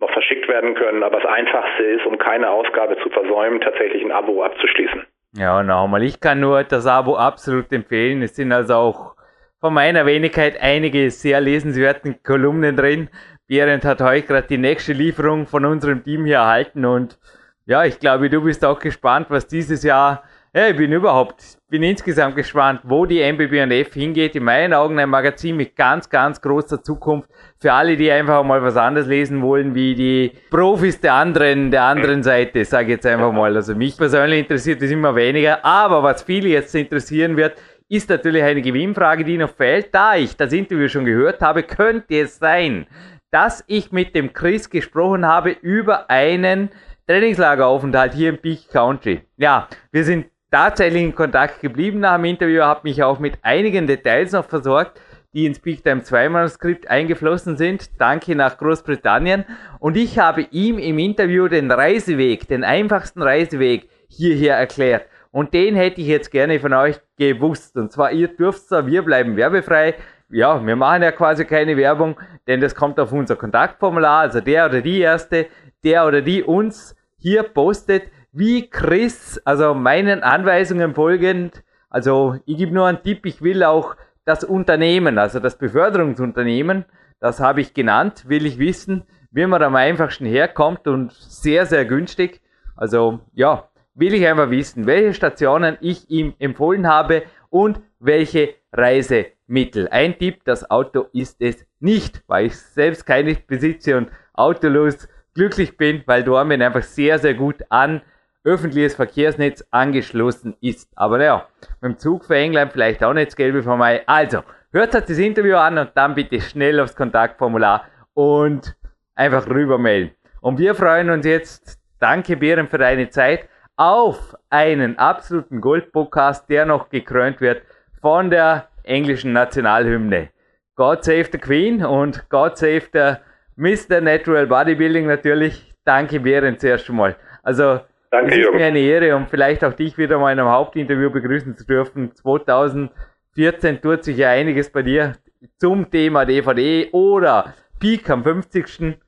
noch 0.00 0.10
verschickt 0.10 0.48
werden 0.48 0.74
können. 0.74 1.02
Aber 1.02 1.20
das 1.20 1.30
Einfachste 1.30 1.82
ist, 1.82 2.06
um 2.06 2.18
keine 2.18 2.50
Ausgabe 2.50 2.96
zu 3.02 3.10
versäumen, 3.10 3.60
tatsächlich 3.60 4.02
ein 4.04 4.12
Abo 4.12 4.42
abzuschließen. 4.42 5.04
Ja, 5.36 5.62
nochmal, 5.62 6.02
ich 6.02 6.20
kann 6.20 6.40
nur 6.40 6.64
das 6.64 6.86
Abo 6.86 7.16
absolut 7.16 7.72
empfehlen. 7.72 8.22
Es 8.22 8.36
sind 8.36 8.52
also 8.52 8.74
auch 8.74 9.14
von 9.60 9.74
meiner 9.74 10.06
Wenigkeit 10.06 10.60
einige 10.60 11.10
sehr 11.10 11.40
lesenswerte 11.40 12.14
Kolumnen 12.24 12.76
drin. 12.76 13.10
Berend 13.46 13.84
hat 13.84 14.00
heute 14.00 14.26
gerade 14.26 14.46
die 14.46 14.58
nächste 14.58 14.92
Lieferung 14.92 15.46
von 15.46 15.64
unserem 15.64 16.04
Team 16.04 16.24
hier 16.24 16.36
erhalten 16.36 16.84
und 16.84 17.18
ja, 17.66 17.84
ich 17.84 17.98
glaube, 17.98 18.30
du 18.30 18.42
bist 18.42 18.64
auch 18.64 18.78
gespannt, 18.78 19.26
was 19.28 19.46
dieses 19.46 19.82
Jahr 19.82 20.22
ja, 20.58 20.70
ich 20.70 20.76
bin 20.76 20.90
überhaupt, 20.90 21.56
bin 21.68 21.84
insgesamt 21.84 22.34
gespannt, 22.34 22.80
wo 22.82 23.06
die 23.06 23.20
MBBNF 23.20 23.94
hingeht. 23.94 24.34
In 24.34 24.42
meinen 24.42 24.74
Augen 24.74 24.98
ein 24.98 25.08
Magazin 25.08 25.56
mit 25.56 25.76
ganz, 25.76 26.10
ganz 26.10 26.40
großer 26.40 26.82
Zukunft. 26.82 27.28
Für 27.60 27.72
alle, 27.72 27.96
die 27.96 28.10
einfach 28.10 28.42
mal 28.42 28.60
was 28.60 28.76
anderes 28.76 29.06
lesen 29.06 29.40
wollen, 29.40 29.76
wie 29.76 29.94
die 29.94 30.32
Profis 30.50 31.00
der 31.00 31.14
anderen, 31.14 31.70
der 31.70 31.84
anderen 31.84 32.24
Seite, 32.24 32.64
sage 32.64 32.86
ich 32.86 32.90
jetzt 32.94 33.06
einfach 33.06 33.30
mal. 33.30 33.54
Also 33.54 33.76
mich 33.76 33.96
persönlich 33.96 34.40
interessiert 34.40 34.82
das 34.82 34.90
immer 34.90 35.14
weniger. 35.14 35.64
Aber 35.64 36.02
was 36.02 36.24
viele 36.24 36.48
jetzt 36.48 36.74
interessieren 36.74 37.36
wird, 37.36 37.56
ist 37.88 38.10
natürlich 38.10 38.42
eine 38.42 38.60
Gewinnfrage, 38.60 39.22
die 39.22 39.38
noch 39.38 39.54
fehlt. 39.54 39.94
Da 39.94 40.16
ich 40.16 40.36
das 40.36 40.52
Interview 40.52 40.88
schon 40.88 41.04
gehört 41.04 41.40
habe, 41.40 41.62
könnte 41.62 42.18
es 42.18 42.36
sein, 42.36 42.88
dass 43.30 43.62
ich 43.68 43.92
mit 43.92 44.16
dem 44.16 44.32
Chris 44.32 44.68
gesprochen 44.68 45.24
habe 45.24 45.50
über 45.50 46.10
einen 46.10 46.70
Trainingslageraufenthalt 47.06 48.12
hier 48.12 48.30
im 48.30 48.38
Peak 48.38 48.68
Country. 48.70 49.22
Ja, 49.36 49.68
wir 49.92 50.02
sind 50.02 50.26
tatsächlich 50.50 51.02
in 51.02 51.14
Kontakt 51.14 51.60
geblieben 51.60 52.00
nach 52.00 52.16
dem 52.16 52.24
Interview, 52.24 52.62
habe 52.62 52.80
mich 52.84 53.02
auch 53.02 53.18
mit 53.18 53.38
einigen 53.42 53.86
Details 53.86 54.32
noch 54.32 54.44
versorgt, 54.44 55.00
die 55.34 55.46
ins 55.46 55.58
Big 55.58 55.84
Time 55.84 56.02
2 56.02 56.28
Manuskript 56.30 56.88
eingeflossen 56.88 57.56
sind. 57.56 58.00
Danke 58.00 58.34
nach 58.34 58.58
Großbritannien. 58.58 59.44
Und 59.78 59.96
ich 59.96 60.18
habe 60.18 60.42
ihm 60.50 60.78
im 60.78 60.98
Interview 60.98 61.48
den 61.48 61.70
Reiseweg, 61.70 62.48
den 62.48 62.64
einfachsten 62.64 63.22
Reiseweg 63.22 63.88
hierher 64.08 64.56
erklärt. 64.56 65.06
Und 65.30 65.52
den 65.52 65.74
hätte 65.74 66.00
ich 66.00 66.06
jetzt 66.06 66.30
gerne 66.30 66.58
von 66.58 66.72
euch 66.72 66.98
gewusst. 67.18 67.76
Und 67.76 67.92
zwar, 67.92 68.12
ihr 68.12 68.28
dürft 68.28 68.68
zwar, 68.68 68.86
wir 68.86 69.02
bleiben 69.02 69.36
werbefrei. 69.36 69.94
Ja, 70.30 70.64
wir 70.64 70.76
machen 70.76 71.02
ja 71.02 71.12
quasi 71.12 71.44
keine 71.44 71.76
Werbung, 71.76 72.18
denn 72.46 72.60
das 72.60 72.74
kommt 72.74 72.98
auf 72.98 73.12
unser 73.12 73.36
Kontaktformular. 73.36 74.20
Also 74.20 74.40
der 74.40 74.66
oder 74.66 74.80
die 74.80 75.00
Erste, 75.00 75.46
der 75.84 76.06
oder 76.06 76.22
die 76.22 76.42
uns 76.42 76.96
hier 77.18 77.42
postet, 77.42 78.04
wie 78.32 78.68
Chris, 78.68 79.40
also 79.44 79.74
meinen 79.74 80.22
Anweisungen 80.22 80.94
folgend, 80.94 81.62
also 81.90 82.36
ich 82.44 82.58
gebe 82.58 82.74
nur 82.74 82.86
einen 82.86 83.02
Tipp, 83.02 83.24
ich 83.26 83.42
will 83.42 83.64
auch 83.64 83.96
das 84.24 84.44
Unternehmen, 84.44 85.18
also 85.18 85.40
das 85.40 85.56
Beförderungsunternehmen, 85.56 86.84
das 87.20 87.40
habe 87.40 87.60
ich 87.60 87.74
genannt, 87.74 88.28
will 88.28 88.46
ich 88.46 88.58
wissen, 88.58 89.04
wie 89.30 89.46
man 89.46 89.62
am 89.62 89.76
einfachsten 89.76 90.26
herkommt 90.26 90.86
und 90.86 91.12
sehr, 91.12 91.66
sehr 91.66 91.84
günstig. 91.84 92.40
Also 92.76 93.20
ja, 93.32 93.68
will 93.94 94.14
ich 94.14 94.26
einfach 94.26 94.50
wissen, 94.50 94.86
welche 94.86 95.14
Stationen 95.14 95.76
ich 95.80 96.08
ihm 96.10 96.34
empfohlen 96.38 96.86
habe 96.86 97.22
und 97.50 97.80
welche 97.98 98.54
Reisemittel. 98.72 99.88
Ein 99.88 100.18
Tipp, 100.18 100.42
das 100.44 100.70
Auto 100.70 101.06
ist 101.12 101.40
es 101.40 101.66
nicht, 101.80 102.22
weil 102.26 102.46
ich 102.46 102.56
selbst 102.56 103.06
keine 103.06 103.34
besitze 103.34 103.96
und 103.96 104.10
autolos 104.34 105.08
glücklich 105.34 105.76
bin, 105.76 106.02
weil 106.06 106.22
Dormen 106.22 106.62
einfach 106.62 106.82
sehr, 106.82 107.18
sehr 107.18 107.34
gut 107.34 107.64
an 107.70 108.02
öffentliches 108.48 108.94
Verkehrsnetz 108.94 109.62
angeschlossen 109.70 110.56
ist. 110.60 110.90
Aber 110.96 111.18
naja, 111.18 111.46
mit 111.80 111.92
dem 111.92 111.98
Zug 111.98 112.24
für 112.24 112.36
England 112.36 112.72
vielleicht 112.72 113.04
auch 113.04 113.12
nicht 113.12 113.28
das 113.28 113.36
Gelbe 113.36 113.62
von 113.62 113.78
Mai. 113.78 114.02
Also, 114.06 114.42
hört 114.72 114.94
euch 114.94 115.04
das 115.04 115.18
Interview 115.18 115.56
an 115.56 115.76
und 115.76 115.90
dann 115.94 116.14
bitte 116.14 116.40
schnell 116.40 116.80
aufs 116.80 116.96
Kontaktformular 116.96 117.84
und 118.14 118.74
einfach 119.14 119.46
rübermelden. 119.46 120.12
Und 120.40 120.58
wir 120.58 120.74
freuen 120.74 121.10
uns 121.10 121.26
jetzt, 121.26 121.78
danke 121.98 122.36
Bären 122.36 122.68
für 122.68 122.78
deine 122.78 123.10
Zeit, 123.10 123.48
auf 123.76 124.34
einen 124.48 124.98
absoluten 124.98 125.60
Gold-Podcast, 125.60 126.48
der 126.48 126.64
noch 126.64 126.88
gekrönt 126.88 127.40
wird 127.40 127.62
von 128.00 128.30
der 128.30 128.68
englischen 128.82 129.32
Nationalhymne. 129.32 130.30
God 130.74 131.04
save 131.04 131.28
the 131.30 131.38
Queen 131.38 131.84
und 131.84 132.28
God 132.30 132.56
save 132.56 132.84
the 132.92 133.16
Mr. 133.56 134.00
Natural 134.00 134.46
Bodybuilding 134.46 135.06
natürlich. 135.06 135.74
Danke 135.84 136.20
Bären 136.20 136.58
zuerst 136.58 136.88
mal. 136.88 137.16
Also 137.42 137.80
Danke, 138.10 138.28
es 138.28 138.36
ist 138.36 138.44
Jürgen. 138.44 138.58
mir 138.58 138.66
eine 138.66 138.78
Ehre 138.78 139.16
und 139.16 139.28
vielleicht 139.28 139.64
auch 139.64 139.74
dich 139.74 139.98
wieder 139.98 140.18
mal 140.18 140.32
in 140.32 140.38
einem 140.38 140.48
Hauptinterview 140.48 141.10
begrüßen 141.10 141.56
zu 141.56 141.66
dürfen. 141.66 142.14
2014 142.14 143.80
tut 143.82 144.04
sich 144.04 144.16
ja 144.16 144.30
einiges 144.30 144.72
bei 144.72 144.82
dir 144.82 145.12
zum 145.58 145.90
Thema 145.90 146.24
DVD 146.24 146.88
oder 146.92 147.54
Peak 147.80 148.08
am 148.08 148.24
50. 148.24 148.98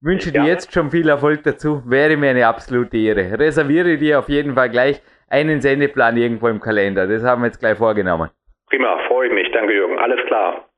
Wünsche 0.00 0.30
ja. 0.30 0.42
dir 0.42 0.48
jetzt 0.48 0.72
schon 0.72 0.90
viel 0.90 1.08
Erfolg 1.08 1.44
dazu. 1.44 1.82
Wäre 1.86 2.16
mir 2.16 2.30
eine 2.30 2.46
absolute 2.46 2.96
Ehre. 2.96 3.38
Reserviere 3.38 3.96
dir 3.96 4.18
auf 4.18 4.28
jeden 4.28 4.54
Fall 4.54 4.68
gleich 4.68 5.00
einen 5.28 5.60
Sendeplan 5.60 6.16
irgendwo 6.16 6.48
im 6.48 6.60
Kalender. 6.60 7.06
Das 7.06 7.22
haben 7.22 7.42
wir 7.42 7.46
jetzt 7.46 7.60
gleich 7.60 7.78
vorgenommen. 7.78 8.30
Prima, 8.68 8.98
freue 9.08 9.28
ich 9.28 9.32
mich. 9.32 9.50
Danke, 9.52 9.72
Jürgen. 9.72 9.98
Alles 9.98 10.20
klar. 10.26 10.68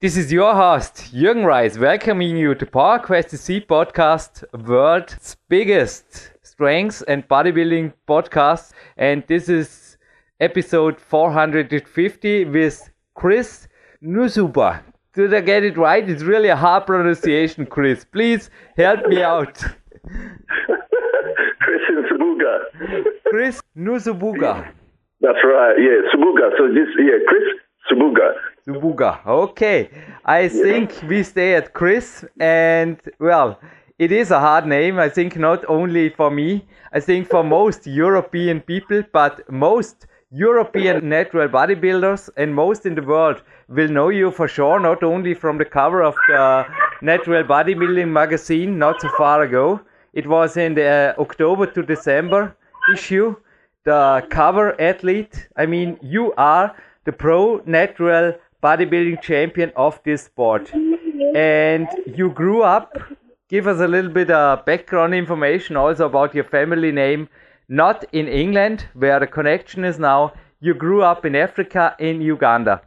This 0.00 0.16
is 0.16 0.32
your 0.32 0.52
host, 0.56 1.12
Jürgen 1.12 1.46
Reis, 1.46 1.80
welcoming 1.80 2.36
you 2.36 2.54
to 2.54 2.66
Power 2.66 2.98
Quest 2.98 3.30
C 3.30 3.60
podcast, 3.60 4.48
world's 4.52 5.36
biggest 5.48 6.31
strengths 6.62 7.02
and 7.02 7.26
bodybuilding 7.26 7.92
podcast. 8.06 8.70
And 8.96 9.24
this 9.26 9.48
is 9.48 9.96
episode 10.38 11.00
450 11.00 12.44
with 12.44 12.88
Chris 13.14 13.66
Nusuba. 14.00 14.80
Did 15.12 15.34
I 15.34 15.40
get 15.40 15.64
it 15.64 15.76
right? 15.76 16.08
It's 16.08 16.22
really 16.22 16.50
a 16.50 16.56
hard 16.56 16.86
pronunciation, 16.86 17.66
Chris. 17.66 18.04
Please 18.04 18.48
help 18.76 19.04
me 19.08 19.20
out. 19.22 19.56
Chris 21.62 21.82
Subuga. 22.12 22.52
Chris 23.26 23.60
Nusubuga. 23.76 24.70
That's 25.20 25.42
right. 25.44 25.74
Yeah, 25.78 25.98
Subuga. 26.14 26.46
So 26.58 26.68
this 26.68 26.88
yeah, 26.96 27.18
Chris 27.26 27.42
Subuga. 27.90 28.34
Subuga. 28.68 29.26
Okay. 29.26 29.90
I 30.24 30.46
think 30.46 30.92
we 31.08 31.24
stay 31.24 31.56
at 31.56 31.72
Chris 31.72 32.24
and 32.38 33.00
well, 33.18 33.58
it 33.98 34.12
is 34.12 34.30
a 34.30 34.40
hard 34.40 34.66
name. 34.66 34.98
I 34.98 35.08
think 35.08 35.36
not 35.36 35.64
only 35.68 36.08
for 36.10 36.30
me, 36.30 36.66
I 36.92 37.00
think 37.00 37.28
for 37.28 37.42
most 37.42 37.86
European 37.86 38.60
people, 38.60 39.02
but 39.12 39.50
most 39.50 40.06
European 40.30 41.08
natural 41.08 41.48
bodybuilders 41.48 42.30
and 42.36 42.54
most 42.54 42.86
in 42.86 42.94
the 42.94 43.02
world 43.02 43.42
will 43.68 43.88
know 43.88 44.08
you 44.08 44.30
for 44.30 44.48
sure, 44.48 44.80
not 44.80 45.02
only 45.02 45.34
from 45.34 45.58
the 45.58 45.64
cover 45.64 46.02
of 46.02 46.14
the 46.28 46.64
Natural 47.02 47.42
Bodybuilding 47.44 48.08
magazine 48.08 48.78
not 48.78 49.00
so 49.00 49.08
far 49.18 49.42
ago. 49.42 49.80
It 50.14 50.26
was 50.26 50.56
in 50.56 50.74
the 50.74 51.14
uh, 51.18 51.20
October 51.20 51.66
to 51.66 51.82
December 51.82 52.56
issue. 52.94 53.36
The 53.84 54.24
cover 54.30 54.80
athlete, 54.80 55.48
I 55.56 55.66
mean, 55.66 55.98
you 56.00 56.32
are 56.36 56.74
the 57.04 57.12
pro 57.12 57.60
natural 57.66 58.34
bodybuilding 58.62 59.20
champion 59.22 59.72
of 59.74 60.00
this 60.04 60.22
sport. 60.24 60.72
And 61.34 61.88
you 62.06 62.30
grew 62.30 62.62
up, 62.62 62.96
give 63.52 63.66
us 63.66 63.80
a 63.80 63.86
little 63.86 64.10
bit 64.10 64.30
of 64.30 64.64
background 64.64 65.14
information 65.14 65.76
also 65.76 66.06
about 66.06 66.34
your 66.34 66.44
family 66.44 66.90
name 66.90 67.28
not 67.68 68.04
in 68.12 68.26
England, 68.26 68.86
where 68.94 69.20
the 69.20 69.26
connection 69.26 69.84
is 69.84 69.98
now. 69.98 70.32
You 70.60 70.74
grew 70.74 71.02
up 71.02 71.24
in 71.24 71.36
Africa, 71.36 71.94
in 71.98 72.20
Uganda. 72.20 72.82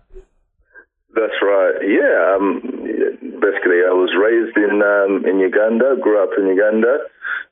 That's 1.16 1.40
right. 1.42 1.76
Yeah. 1.82 2.36
Um, 2.36 2.62
basically, 3.46 3.82
I 3.92 3.94
was 4.04 4.12
raised 4.28 4.58
in 4.58 4.82
um, 4.82 5.26
in 5.26 5.40
Uganda. 5.40 5.96
Grew 6.02 6.22
up 6.22 6.32
in 6.38 6.48
Uganda. 6.48 6.94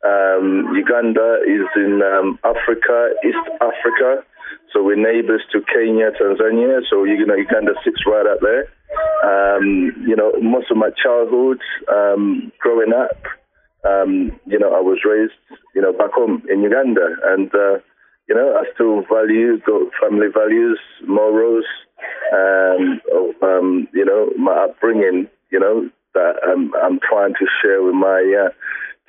Um, 0.03 0.75
Uganda 0.75 1.39
is 1.48 1.67
in 1.75 2.01
um, 2.03 2.39
Africa, 2.43 3.13
East 3.25 3.46
Africa. 3.62 4.24
So 4.72 4.84
we're 4.84 4.98
neighbors 4.98 5.41
to 5.53 5.62
Kenya, 5.62 6.12
Tanzania. 6.20 6.82
So 6.89 7.03
you 7.03 7.25
know, 7.25 7.36
Uganda 7.36 7.74
sits 7.86 8.03
right 8.05 8.25
up 8.25 8.39
there. 8.41 8.67
Um, 9.24 10.06
you 10.08 10.16
know, 10.16 10.32
most 10.42 10.70
of 10.72 10.78
my 10.78 10.90
childhood 11.02 11.60
um, 11.92 12.52
growing 12.60 12.94
up, 12.94 13.18
um, 13.86 14.40
you 14.46 14.60
know, 14.60 14.74
I 14.74 14.80
was 14.80 15.00
raised, 15.06 15.34
you 15.76 15.82
know, 15.82 15.92
back 15.94 16.12
home 16.12 16.44
in 16.50 16.62
Uganda, 16.62 17.08
and 17.26 17.54
uh, 17.54 17.80
you 18.28 18.36
know, 18.36 18.56
I 18.56 18.64
still 18.74 19.04
value 19.12 19.60
family 20.02 20.28
values, 20.34 20.80
morals, 21.08 21.66
um, 22.34 23.02
um, 23.42 23.88
you 23.94 24.06
know, 24.06 24.30
my 24.38 24.66
upbringing, 24.66 25.28
you 25.52 25.60
know, 25.60 25.90
that 26.14 26.36
um, 26.48 26.72
I'm 26.82 27.00
trying 27.00 27.34
to 27.34 27.46
share 27.62 27.84
with 27.84 27.96
my 27.96 28.46
uh, 28.46 28.50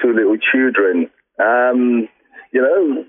two 0.02 0.12
little 0.12 0.36
children. 0.36 1.10
Um, 1.38 2.08
you 2.52 2.62
know, 2.62 3.04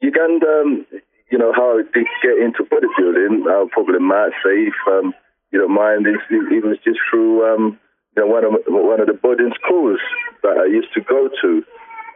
Uganda, 0.00 0.62
um, 0.64 0.86
you 1.30 1.38
know, 1.38 1.52
how 1.54 1.78
I 1.78 1.82
did 1.94 2.06
get 2.22 2.38
into 2.38 2.64
bodybuilding, 2.64 3.48
I 3.48 3.66
probably 3.72 3.98
might 3.98 4.30
say, 4.44 4.68
if 4.68 4.74
um, 4.88 5.14
you 5.52 5.60
don't 5.60 5.74
mind, 5.74 6.06
it, 6.06 6.18
it 6.30 6.64
was 6.64 6.78
just 6.84 6.98
through 7.10 7.46
um, 7.46 7.78
you 8.16 8.24
know, 8.24 8.32
one 8.32 8.44
of 8.44 8.52
one 8.66 9.00
of 9.00 9.06
the 9.06 9.12
boarding 9.12 9.52
schools 9.62 10.00
that 10.42 10.56
I 10.58 10.66
used 10.66 10.92
to 10.94 11.00
go 11.02 11.28
to, 11.42 11.62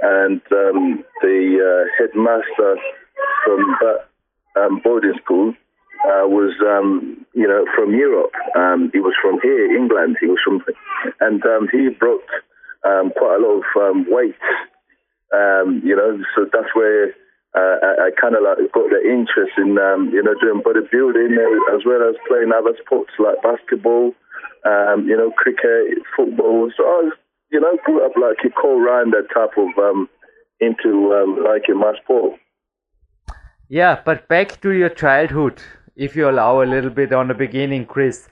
and 0.03 0.41
um, 0.53 1.05
the 1.21 1.59
uh, 1.61 1.85
headmaster 1.99 2.77
from 3.45 3.77
that 3.81 4.61
um, 4.61 4.81
boarding 4.83 5.15
school 5.23 5.51
uh, 6.05 6.27
was, 6.27 6.55
um, 6.67 7.27
you 7.35 7.47
know, 7.47 7.67
from 7.77 7.95
Europe. 7.95 8.33
Um, 8.57 8.91
he 8.93 9.01
was 9.01 9.15
from 9.21 9.39
here, 9.43 9.77
England. 9.77 10.17
He 10.21 10.27
was 10.27 10.39
from, 10.43 10.65
and 11.21 11.45
um, 11.45 11.69
he 11.71 11.89
brought 11.91 12.25
quite 12.83 13.37
a 13.37 13.43
lot 13.43 13.63
of 13.77 14.07
weight. 14.09 14.35
You 15.33 15.97
know, 15.97 16.19
so 16.35 16.47
that's 16.53 16.75
where 16.75 17.15
I, 17.55 18.07
I 18.07 18.21
kind 18.21 18.37
of 18.37 18.43
like 18.43 18.59
got 18.73 18.91
the 18.91 19.03
interest 19.03 19.59
in, 19.59 19.77
um, 19.79 20.11
you 20.15 20.23
know, 20.23 20.35
doing 20.39 20.63
bodybuilding 20.63 21.35
as 21.75 21.83
well 21.85 22.03
as 22.09 22.15
playing 22.29 22.53
other 22.55 22.77
sports 22.79 23.11
like 23.19 23.43
basketball 23.43 24.15
um, 24.65 25.07
you 25.07 25.17
know, 25.17 25.31
cricket, 25.31 25.99
football. 26.17 26.71
So 26.77 26.85
I 26.85 26.97
was, 27.03 27.13
you 27.51 27.61
know, 27.61 27.77
grew 27.85 28.05
up 28.05 28.13
like 28.17 28.39
a 28.45 28.51
co-rounder 28.61 29.23
type 29.35 29.57
of 29.57 29.69
um, 29.79 30.09
into 30.61 31.15
um, 31.15 31.45
liking 31.45 31.79
my 31.79 31.95
sport. 32.03 32.39
Yeah, 33.69 34.01
but 34.05 34.29
back 34.29 34.61
to 34.63 34.71
your 34.71 34.89
childhood, 34.89 35.63
if 35.97 36.17
you 36.17 36.29
allow 36.29 36.63
a 36.63 36.65
little 36.65 36.91
bit 36.91 37.13
on 37.13 37.29
the 37.29 37.35
beginning, 37.35 37.87
Chris. 37.87 38.29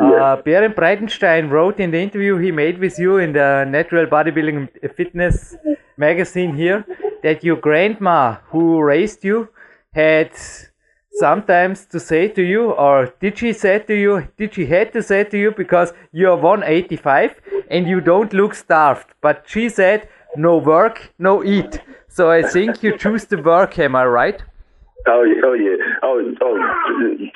Uh, 0.00 0.36
Bernd 0.36 0.74
Breitenstein 0.74 1.50
wrote 1.50 1.78
in 1.78 1.90
the 1.90 1.98
interview 1.98 2.38
he 2.38 2.50
made 2.50 2.78
with 2.78 2.98
you 2.98 3.18
in 3.18 3.34
the 3.34 3.66
Natural 3.68 4.06
Bodybuilding 4.06 4.94
Fitness 4.96 5.54
magazine 5.98 6.56
here 6.56 6.86
that 7.22 7.44
your 7.44 7.56
grandma, 7.56 8.36
who 8.50 8.80
raised 8.80 9.24
you, 9.24 9.48
had 9.92 10.30
sometimes 11.12 11.84
to 11.86 12.00
say 12.00 12.28
to 12.28 12.42
you, 12.42 12.70
or 12.72 13.12
did 13.20 13.38
she 13.38 13.52
say 13.52 13.78
to 13.78 13.94
you, 13.94 14.28
did 14.36 14.54
she 14.54 14.66
had 14.66 14.92
to 14.92 15.02
say 15.02 15.24
to 15.24 15.38
you 15.38 15.52
because 15.56 15.92
you're 16.12 16.36
185 16.36 17.40
and 17.70 17.86
you 17.86 18.00
don't 18.00 18.32
look 18.32 18.54
starved, 18.54 19.06
but 19.20 19.44
she 19.46 19.68
said 19.68 20.08
no 20.36 20.56
work, 20.56 21.12
no 21.18 21.44
eat. 21.44 21.80
So 22.08 22.30
I 22.30 22.42
think 22.42 22.82
you 22.82 22.96
choose 22.96 23.24
the 23.24 23.40
work, 23.42 23.78
am 23.78 23.96
I 23.96 24.04
right? 24.06 24.42
Oh 25.06 25.22
yeah, 25.22 25.40
oh 25.44 25.54
yeah, 25.54 25.76
oh 26.02 26.34
oh. 26.42 26.58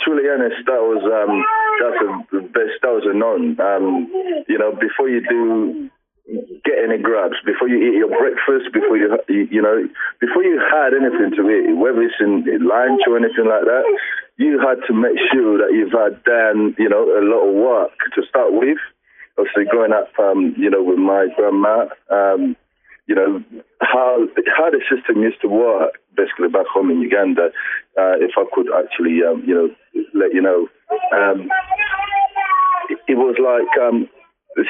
Truly 0.04 0.28
honest, 0.28 0.56
that 0.66 0.82
was 0.84 1.00
um, 1.18 1.32
that's 1.80 2.30
the 2.30 2.40
best. 2.52 2.76
That 2.82 2.92
was 2.92 3.04
a 3.06 3.16
non. 3.16 3.58
Um, 3.58 4.44
you 4.48 4.58
know, 4.58 4.72
before 4.72 5.08
you 5.08 5.26
do 5.26 5.88
get 6.26 6.80
any 6.80 6.96
grabs 6.98 7.36
before 7.44 7.68
you 7.68 7.76
eat 7.76 8.00
your 8.00 8.08
breakfast, 8.08 8.72
before 8.72 8.96
you 8.96 9.12
you 9.28 9.60
know 9.60 9.84
before 10.20 10.42
you 10.42 10.56
had 10.56 10.96
anything 10.96 11.36
to 11.36 11.42
eat, 11.50 11.76
whether 11.76 12.00
it's 12.02 12.16
in 12.20 12.44
lunch 12.64 13.02
or 13.06 13.16
anything 13.16 13.44
like 13.44 13.64
that, 13.68 13.84
you 14.36 14.58
had 14.58 14.80
to 14.86 14.92
make 14.94 15.20
sure 15.32 15.58
that 15.58 15.72
you've 15.72 15.92
had 15.92 16.22
done 16.24 16.74
you 16.78 16.88
know 16.88 17.04
a 17.04 17.22
lot 17.24 17.44
of 17.48 17.54
work 17.54 17.92
to 18.14 18.22
start 18.28 18.52
with. 18.52 18.78
Obviously, 19.36 19.64
growing 19.68 19.92
up, 19.92 20.08
um, 20.18 20.54
you 20.56 20.70
know, 20.70 20.82
with 20.82 20.98
my 20.98 21.26
grandma, 21.34 21.86
um, 22.08 22.56
you 23.06 23.14
know 23.14 23.42
how 23.80 24.24
how 24.56 24.70
the 24.70 24.80
system 24.88 25.22
used 25.22 25.40
to 25.42 25.48
work 25.48 25.98
basically 26.16 26.48
back 26.48 26.66
home 26.72 26.90
in 26.90 27.00
Uganda. 27.00 27.50
Uh, 27.98 28.16
if 28.22 28.32
I 28.38 28.44
could 28.54 28.66
actually, 28.72 29.20
um, 29.26 29.42
you 29.46 29.54
know, 29.54 29.68
let 30.14 30.32
you 30.32 30.40
know, 30.40 30.68
um, 31.12 31.50
it, 32.88 32.98
it 33.08 33.14
was 33.18 33.36
like 33.42 33.70
um, 33.82 34.08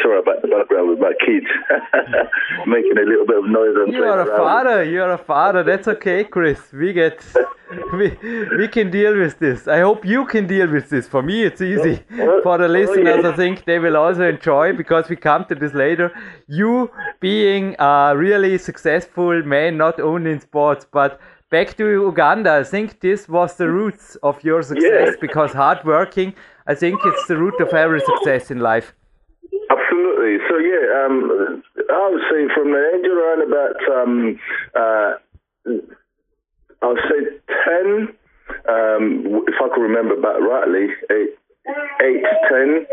sorry 0.03 0.19
about 0.19 0.41
the 0.43 0.49
background 0.49 0.89
with 0.91 0.99
my 0.99 1.13
kids 1.25 1.47
making 2.67 2.97
a 2.97 3.03
little 3.03 3.27
bit 3.27 3.39
of 3.39 3.47
noise. 3.47 3.75
And 3.77 3.93
you 3.93 4.05
are 4.05 4.21
a 4.21 4.37
father. 4.37 4.83
You 4.85 5.03
are 5.03 5.13
a 5.13 5.19
father. 5.19 5.63
That's 5.63 5.89
okay, 5.89 6.25
Chris. 6.25 6.61
We 6.73 6.93
get 6.93 7.25
we 7.93 8.17
we 8.57 8.69
can 8.69 8.91
deal 8.91 9.17
with 9.17 9.39
this. 9.39 9.69
I 9.69 9.81
hope 9.81 10.05
you 10.05 10.25
can 10.27 10.47
deal 10.47 10.69
with 10.71 10.89
this. 10.91 11.07
For 11.07 11.23
me, 11.23 11.43
it's 11.45 11.61
easy. 11.61 12.03
Oh, 12.13 12.39
oh, 12.39 12.43
For 12.43 12.59
the 12.59 12.65
oh, 12.65 12.79
listeners, 12.79 13.25
I 13.25 13.37
think 13.37 13.65
they 13.65 13.79
will 13.79 13.97
also 13.97 14.29
enjoy 14.29 14.73
because 14.73 15.09
we 15.09 15.17
come 15.17 15.45
to 15.47 15.55
this 15.55 15.75
later. 15.75 16.13
You 16.49 16.91
being 17.21 17.77
a 17.79 18.15
really 18.17 18.59
successful 18.59 19.43
man, 19.43 19.77
not 19.77 20.01
only 20.01 20.33
in 20.33 20.41
sports, 20.41 20.87
but 20.91 21.21
back 21.51 21.77
to 21.77 21.85
Uganda. 21.87 22.53
I 22.53 22.65
think 22.65 23.01
this 23.01 23.29
was 23.29 23.57
the 23.57 23.71
roots 23.71 24.17
of 24.23 24.43
your 24.43 24.63
success 24.63 25.11
yeah. 25.11 25.21
because 25.21 25.53
hard 25.53 25.85
working. 25.85 26.35
I 26.67 26.75
think 26.75 27.01
it's 27.05 27.27
the 27.27 27.37
root 27.37 27.61
of 27.61 27.69
every 27.75 28.01
success 28.01 28.51
in 28.51 28.61
life. 28.61 28.95
Um, 30.95 31.63
I 31.91 32.11
would 32.11 32.23
say 32.31 32.55
from 32.55 32.71
the 32.71 32.83
age 32.95 33.07
around 33.07 33.43
about 33.43 33.77
um, 33.91 34.41
uh, 34.75 35.13
I 36.83 36.87
would 36.87 37.01
say 37.09 37.21
ten, 37.65 38.09
um, 38.69 39.45
if 39.49 39.55
I 39.63 39.69
can 39.75 39.83
remember 39.83 40.21
back 40.21 40.41
rightly, 40.41 40.89
eight, 41.11 41.35
eight 42.03 42.23
to 42.23 42.37
ten. 42.49 42.87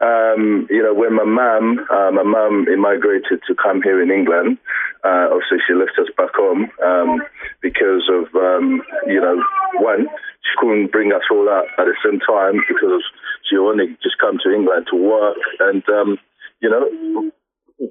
Um, 0.00 0.66
you 0.68 0.82
know, 0.82 0.92
when 0.92 1.14
my 1.14 1.24
mum, 1.24 1.86
uh, 1.90 2.10
my 2.10 2.24
mum 2.24 2.66
immigrated 2.72 3.40
to 3.46 3.54
come 3.54 3.82
here 3.82 4.02
in 4.02 4.10
England. 4.10 4.58
Uh, 5.04 5.30
obviously, 5.30 5.58
she 5.66 5.74
left 5.74 5.94
us 6.00 6.10
back 6.16 6.34
home 6.34 6.66
um, 6.84 7.22
because 7.62 8.10
of 8.10 8.34
um, 8.34 8.82
you 9.06 9.20
know 9.20 9.40
one, 9.78 10.08
she 10.42 10.52
couldn't 10.58 10.90
bring 10.90 11.12
us 11.12 11.22
all 11.30 11.48
out 11.48 11.66
at 11.78 11.86
the 11.86 11.94
same 12.04 12.18
time 12.20 12.60
because 12.66 13.02
she 13.48 13.56
only 13.56 13.96
just 14.02 14.18
come 14.18 14.38
to 14.42 14.50
England 14.50 14.86
to 14.90 14.96
work 14.96 15.38
and 15.60 15.88
um, 15.88 16.18
you 16.60 16.68
know 16.68 17.30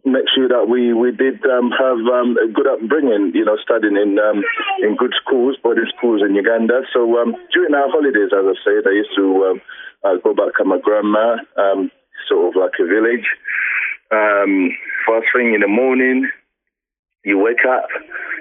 make 0.06 0.26
sure 0.34 0.50
that 0.50 0.68
we 0.68 0.94
we 0.94 1.12
did 1.12 1.44
um, 1.46 1.70
have 1.72 2.02
um, 2.10 2.38
a 2.42 2.50
good 2.50 2.68
upbringing, 2.68 3.32
you 3.34 3.46
know, 3.46 3.58
studying 3.62 3.98
in 3.98 4.18
um, 4.18 4.44
in 4.82 4.96
good 4.96 5.14
schools, 5.22 5.58
boarding 5.62 5.90
schools 5.96 6.22
in 6.26 6.36
Uganda. 6.36 6.82
So 6.94 7.18
um, 7.18 7.36
during 7.54 7.74
our 7.74 7.90
holidays, 7.90 8.34
as 8.34 8.46
I 8.46 8.56
said, 8.66 8.90
I 8.90 8.94
used 8.94 9.14
to 9.16 9.26
um, 9.46 9.62
uh, 10.04 10.18
go 10.24 10.34
back 10.34 10.58
to 10.58 10.66
my 10.66 10.80
grandma, 10.82 11.38
um, 11.58 11.92
sort 12.28 12.50
of 12.50 12.62
like 12.62 12.74
a 12.80 12.86
village. 12.86 13.28
Um, 14.12 14.72
first 15.06 15.28
thing 15.36 15.54
in 15.54 15.62
the 15.62 15.68
morning, 15.68 16.30
you 17.24 17.38
wake 17.38 17.66
up, 17.68 17.90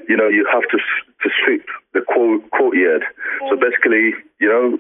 you 0.09 0.16
know, 0.16 0.28
you 0.28 0.46
have 0.50 0.64
to 0.70 0.78
to 0.78 1.28
sweep 1.44 1.64
the 1.92 2.00
courtyard. 2.00 3.04
So 3.48 3.57
basically, 3.57 4.12
you 4.40 4.48
know, 4.48 4.78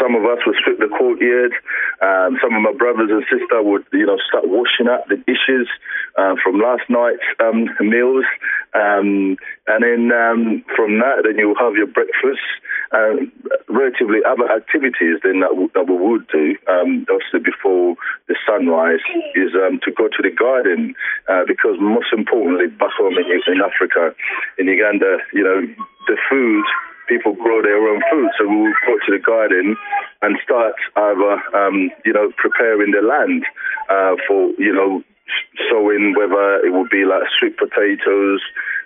some 0.00 0.14
of 0.14 0.24
us 0.26 0.42
would 0.46 0.56
sweep 0.64 0.78
the 0.78 0.90
courtyard. 0.90 1.54
Um, 2.02 2.38
some 2.42 2.54
of 2.54 2.62
my 2.62 2.74
brothers 2.74 3.10
and 3.10 3.24
sister 3.30 3.62
would, 3.62 3.86
you 3.92 4.06
know, 4.06 4.18
start 4.26 4.48
washing 4.48 4.88
up 4.88 5.06
the 5.08 5.16
dishes 5.16 5.68
uh, 6.18 6.34
from 6.42 6.58
last 6.58 6.82
night's 6.90 7.22
um, 7.38 7.70
meals. 7.80 8.24
Um, 8.74 9.38
and 9.70 9.80
then 9.86 10.10
um, 10.10 10.64
from 10.74 10.98
that, 10.98 11.22
then 11.22 11.38
you'll 11.38 11.58
have 11.58 11.74
your 11.78 11.86
breakfast. 11.86 12.42
Um, 12.92 13.32
relatively 13.68 14.20
other 14.26 14.46
activities 14.50 15.18
then 15.22 15.40
that, 15.40 15.50
w- 15.50 15.70
that 15.74 15.90
we 15.90 15.96
would 15.96 16.26
do, 16.28 16.54
obviously 17.10 17.42
before 17.42 17.96
the 18.28 18.36
sunrise, 18.46 19.02
is 19.34 19.52
to 19.54 19.90
go 19.90 20.06
to 20.06 20.22
the 20.22 20.30
garden 20.30 20.94
uh, 21.28 21.42
because 21.46 21.78
most 21.80 22.12
importantly, 22.12 22.66
back 22.68 22.94
home 22.98 23.14
in, 23.18 23.26
in 23.26 23.60
Africa, 23.62 24.14
in 24.58 24.66
Uganda, 24.66 25.18
you 25.32 25.42
know, 25.42 25.66
the 26.06 26.16
food 26.30 26.64
people 27.08 27.34
grow 27.34 27.62
their 27.62 27.78
own 27.88 28.00
food. 28.10 28.30
So 28.38 28.46
we 28.46 28.74
go 28.86 28.98
to 28.98 29.10
the 29.12 29.22
garden 29.22 29.76
and 30.22 30.36
start 30.44 30.74
either, 30.96 31.32
um, 31.56 31.90
you 32.04 32.12
know, 32.12 32.32
preparing 32.36 32.92
the 32.92 33.02
land 33.02 33.44
uh, 33.90 34.16
for, 34.26 34.50
you 34.58 34.72
know, 34.72 35.02
sowing, 35.70 36.14
whether 36.16 36.60
it 36.64 36.72
would 36.72 36.90
be 36.90 37.04
like 37.04 37.22
sweet 37.38 37.56
potatoes, 37.56 38.40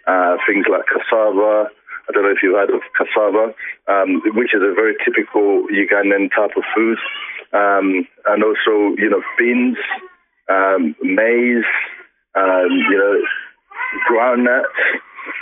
uh, 0.06 0.36
things 0.46 0.66
like 0.70 0.86
cassava. 0.86 1.68
I 2.08 2.12
don't 2.12 2.24
know 2.24 2.30
if 2.34 2.42
you've 2.42 2.56
heard 2.56 2.70
of 2.70 2.82
cassava, 2.96 3.54
um, 3.86 4.22
which 4.34 4.54
is 4.54 4.62
a 4.62 4.74
very 4.74 4.94
typical 5.04 5.66
Ugandan 5.70 6.30
type 6.34 6.56
of 6.56 6.64
food. 6.74 6.98
Um, 7.52 8.06
and 8.26 8.44
also, 8.44 8.96
you 8.96 9.10
know, 9.10 9.22
beans, 9.38 9.76
um, 10.48 10.94
maize, 11.02 11.68
um, 12.34 12.70
you 12.90 12.98
know, 12.98 13.20
groundnuts. 14.08 14.64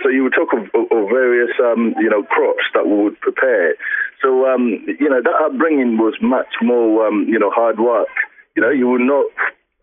So 0.03 0.09
you 0.09 0.25
would 0.25 0.35
talk 0.35 0.53
of, 0.53 0.65
of 0.75 1.09
various, 1.09 1.51
um, 1.61 1.95
you 2.01 2.09
know, 2.09 2.23
crops 2.23 2.65
that 2.75 2.87
we 2.87 3.05
would 3.05 3.21
prepare. 3.21 3.75
So, 4.23 4.47
um, 4.47 4.85
you 4.87 5.09
know, 5.09 5.23
that 5.23 5.43
upbringing 5.45 5.99
was 5.99 6.15
much 6.21 6.53
more, 6.63 7.07
um, 7.07 7.27
you 7.29 7.39
know, 7.39 7.51
hard 7.51 7.79
work. 7.79 8.09
You 8.57 8.63
know, 8.63 8.71
you 8.71 8.89
would 8.89 9.03
not, 9.03 9.27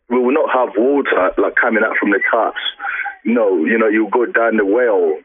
we 0.09 0.19
will 0.19 0.33
not 0.33 0.49
have 0.53 0.75
water 0.77 1.31
like 1.37 1.55
coming 1.55 1.83
out 1.83 1.97
from 1.99 2.11
the 2.11 2.19
taps. 2.31 2.61
No, 3.23 3.65
you 3.65 3.77
know, 3.77 3.87
you 3.87 4.07
go 4.11 4.25
down 4.25 4.57
the 4.57 4.65
well, 4.65 5.17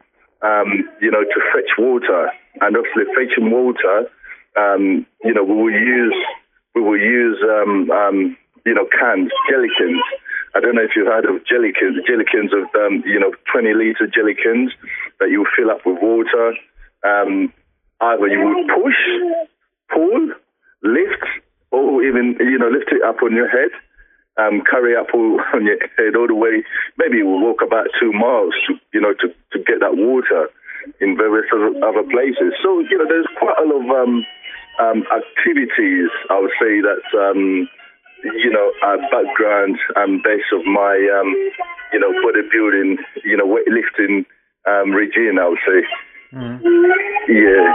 um, 0.43 0.89
you 1.03 1.11
know, 1.11 1.23
to 1.23 1.41
fetch 1.53 1.77
water, 1.79 2.31
and 2.61 2.77
obviously 2.77 3.05
fetching 3.15 3.51
water, 3.51 4.09
um, 4.57 5.07
you 5.25 5.35
know, 5.35 5.45
we 5.45 5.55
will 5.55 5.71
use, 5.71 6.17
we 6.75 6.81
will 6.83 6.99
use, 6.99 7.39
um, 7.45 7.91
um, 7.91 8.37
you 8.65 8.75
know, 8.75 8.87
cans, 8.99 9.31
jelly 9.51 9.69
I 10.55 10.61
don't 10.61 10.75
know 10.75 10.83
if 10.83 10.97
you've 10.97 11.07
heard 11.07 11.25
of 11.25 11.43
jellykins. 11.47 12.03
Jellykins 12.09 12.53
of 12.53 12.67
um, 12.75 13.03
you 13.07 13.21
know 13.21 13.33
20 13.53 13.75
liter 13.75 14.07
jellykins 14.11 14.71
that 15.21 15.31
you 15.31 15.47
fill 15.57 15.71
up 15.71 15.87
with 15.87 15.99
water. 16.03 16.55
Um, 17.07 17.53
either 18.01 18.27
you 18.29 18.43
would 18.43 18.67
push, 18.69 19.01
pull, 19.93 20.35
lift, 20.83 21.25
or 21.71 22.03
even 22.03 22.37
you 22.41 22.59
know 22.59 22.69
lift 22.69 22.91
it 22.91 23.03
up 23.03 23.23
on 23.23 23.35
your 23.35 23.49
head. 23.49 23.71
Um, 24.39 24.63
carry 24.69 24.97
up 24.97 25.09
on 25.15 25.67
your 25.67 25.79
head 25.97 26.17
all 26.17 26.27
the 26.27 26.35
way. 26.35 26.65
Maybe 26.99 27.19
you 27.19 27.27
will 27.27 27.43
walk 27.43 27.63
about 27.63 27.87
two 28.01 28.13
miles, 28.13 28.55
to, 28.67 28.75
you 28.93 29.01
know, 29.01 29.13
to, 29.15 29.29
to 29.53 29.59
get 29.59 29.81
that 29.81 29.97
water 29.97 30.49
in 31.01 31.17
various 31.17 31.47
other 31.53 32.03
places. 32.09 32.55
So 32.63 32.81
you 32.81 32.99
know, 32.99 33.07
there's 33.07 33.29
quite 33.39 33.59
a 33.61 33.67
lot 33.67 33.85
of 33.85 33.91
um, 33.91 34.27
um, 34.81 35.05
activities. 35.15 36.11
I 36.29 36.41
would 36.41 36.55
say 36.59 36.81
that 36.81 37.05
um, 37.15 37.69
you 38.25 38.51
know, 38.51 38.73
uh, 38.85 38.97
background 39.11 39.79
and 39.97 40.23
base 40.23 40.51
of 40.53 40.65
my, 40.67 40.95
um, 41.19 41.35
you 41.93 41.99
know, 41.99 42.11
bodybuilding, 42.25 42.97
you 43.25 43.37
know, 43.37 43.47
weightlifting 43.47 44.25
um, 44.67 44.91
regime, 44.93 45.39
I 45.39 45.49
would 45.49 45.59
say. 45.67 45.87
Mm. 46.33 46.61
Yeah. 47.29 47.75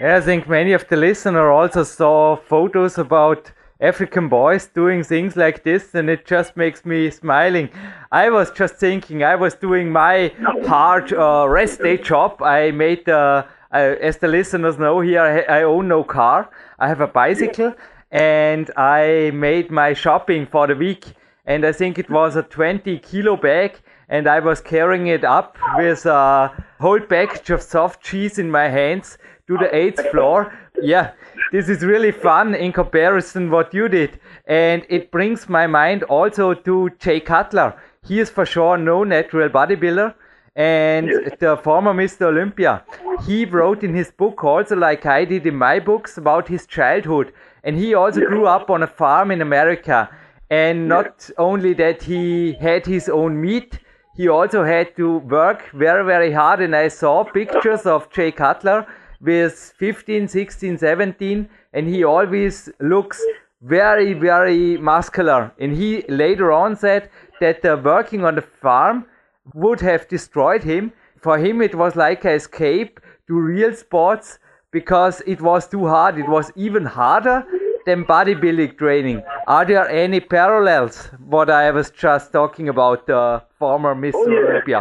yeah. 0.00 0.16
I 0.16 0.20
think 0.20 0.48
many 0.48 0.72
of 0.72 0.88
the 0.88 0.96
listeners 0.96 1.50
also 1.50 1.82
saw 1.84 2.36
photos 2.36 2.98
about 2.98 3.52
African 3.80 4.28
boys 4.28 4.66
doing 4.66 5.02
things 5.02 5.36
like 5.36 5.62
this, 5.62 5.94
and 5.94 6.08
it 6.08 6.24
just 6.24 6.56
makes 6.56 6.86
me 6.86 7.10
smiling. 7.10 7.68
I 8.10 8.30
was 8.30 8.50
just 8.50 8.76
thinking, 8.76 9.22
I 9.22 9.34
was 9.34 9.54
doing 9.54 9.92
my 9.92 10.32
hard 10.66 11.12
uh, 11.12 11.46
rest 11.48 11.82
day 11.82 11.98
job. 11.98 12.40
I 12.40 12.70
made, 12.70 13.06
uh, 13.08 13.44
as 13.70 14.16
the 14.16 14.28
listeners 14.28 14.78
know 14.78 15.00
here, 15.00 15.20
I, 15.20 15.58
I 15.58 15.62
own 15.64 15.88
no 15.88 16.04
car. 16.04 16.48
I 16.78 16.88
have 16.88 17.02
a 17.02 17.06
bicycle 17.06 17.74
and 18.10 18.70
I 18.76 19.30
made 19.34 19.70
my 19.70 19.92
shopping 19.92 20.46
for 20.46 20.66
the 20.66 20.74
week. 20.74 21.06
And 21.44 21.64
I 21.64 21.72
think 21.72 21.98
it 21.98 22.10
was 22.10 22.34
a 22.34 22.42
20 22.42 22.98
kilo 22.98 23.36
bag, 23.36 23.78
and 24.08 24.26
I 24.26 24.40
was 24.40 24.60
carrying 24.60 25.06
it 25.06 25.22
up 25.22 25.56
with 25.76 26.04
a 26.06 26.52
whole 26.80 27.00
package 27.00 27.50
of 27.50 27.62
soft 27.62 28.02
cheese 28.02 28.38
in 28.38 28.50
my 28.50 28.68
hands 28.68 29.16
to 29.46 29.56
the 29.56 29.74
eighth 29.74 30.10
floor. 30.10 30.52
Yeah, 30.82 31.12
this 31.52 31.68
is 31.68 31.84
really 31.84 32.10
fun 32.10 32.54
in 32.54 32.72
comparison 32.72 33.50
what 33.50 33.72
you 33.72 33.88
did, 33.88 34.18
and 34.46 34.84
it 34.88 35.12
brings 35.12 35.48
my 35.48 35.68
mind 35.68 36.02
also 36.04 36.52
to 36.52 36.90
Jay 36.98 37.20
Cutler. 37.20 37.74
He 38.04 38.18
is 38.18 38.28
for 38.28 38.44
sure 38.44 38.76
no 38.76 39.04
natural 39.04 39.48
bodybuilder 39.48 40.14
and 40.56 41.08
the 41.38 41.56
former 41.62 41.92
Mr. 41.92 42.22
Olympia. 42.22 42.82
He 43.26 43.44
wrote 43.44 43.84
in 43.84 43.94
his 43.94 44.10
book 44.10 44.42
also, 44.42 44.74
like 44.74 45.06
I 45.06 45.24
did 45.24 45.46
in 45.46 45.54
my 45.54 45.78
books, 45.78 46.16
about 46.16 46.48
his 46.48 46.66
childhood 46.66 47.32
and 47.66 47.76
he 47.76 47.94
also 47.94 48.20
yeah. 48.20 48.28
grew 48.28 48.46
up 48.46 48.70
on 48.70 48.84
a 48.84 48.86
farm 48.86 49.30
in 49.30 49.42
America. 49.42 50.08
And 50.48 50.88
not 50.88 51.28
yeah. 51.28 51.34
only 51.38 51.74
that 51.74 52.04
he 52.04 52.52
had 52.52 52.86
his 52.86 53.08
own 53.08 53.40
meat, 53.40 53.80
he 54.16 54.28
also 54.28 54.64
had 54.64 54.96
to 54.96 55.18
work 55.18 55.68
very, 55.72 56.04
very 56.04 56.32
hard. 56.32 56.60
And 56.60 56.74
I 56.74 56.86
saw 56.88 57.24
pictures 57.24 57.84
of 57.84 58.08
Jay 58.10 58.30
Cutler 58.30 58.86
with 59.20 59.74
15, 59.78 60.28
16, 60.28 60.78
17, 60.78 61.48
and 61.72 61.88
he 61.88 62.04
always 62.04 62.70
looks 62.78 63.20
very, 63.62 64.12
very 64.12 64.76
muscular. 64.76 65.52
And 65.58 65.72
he 65.72 66.04
later 66.08 66.52
on 66.52 66.76
said 66.76 67.10
that 67.40 67.64
uh, 67.64 67.80
working 67.82 68.24
on 68.24 68.36
the 68.36 68.42
farm 68.42 69.06
would 69.54 69.80
have 69.80 70.06
destroyed 70.06 70.62
him. 70.62 70.92
For 71.20 71.36
him, 71.36 71.60
it 71.60 71.74
was 71.74 71.96
like 71.96 72.24
an 72.24 72.32
escape 72.32 73.00
to 73.26 73.34
real 73.34 73.74
sports 73.74 74.38
because 74.76 75.22
it 75.26 75.40
was 75.40 75.66
too 75.66 75.86
hard. 75.86 76.18
It 76.18 76.28
was 76.28 76.52
even 76.54 76.84
harder 76.84 77.38
than 77.86 78.04
bodybuilding 78.04 78.76
training. 78.76 79.22
Are 79.46 79.64
there 79.64 79.88
any 79.88 80.20
parallels? 80.20 81.08
What 81.36 81.48
I 81.48 81.70
was 81.70 81.88
just 81.90 82.30
talking 82.30 82.68
about, 82.68 83.06
the 83.06 83.16
uh, 83.16 83.40
former 83.58 83.94
Miss 83.94 84.14
oh, 84.14 84.28
yeah. 84.28 84.44
Olympia. 84.44 84.80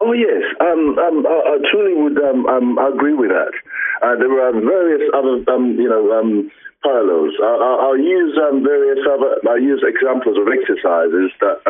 Oh 0.00 0.12
yes, 0.12 0.42
um, 0.58 0.98
um, 0.98 1.26
I, 1.26 1.36
I, 1.52 1.56
truly 1.70 1.94
would 2.02 2.18
um, 2.24 2.46
um 2.46 2.78
agree 2.78 3.12
with 3.14 3.30
that. 3.30 3.54
Uh, 4.02 4.16
there 4.16 4.34
are 4.46 4.52
various 4.52 5.04
other, 5.14 5.36
um, 5.54 5.76
you 5.78 5.88
know, 5.92 6.02
um, 6.18 6.50
parallels. 6.82 7.34
I, 7.44 7.86
will 7.92 8.00
use 8.00 8.34
various 8.64 9.04
other. 9.06 9.36
I 9.52 9.56
use 9.60 9.84
examples 9.86 10.36
of 10.40 10.48
exercises 10.48 11.30
that 11.44 11.60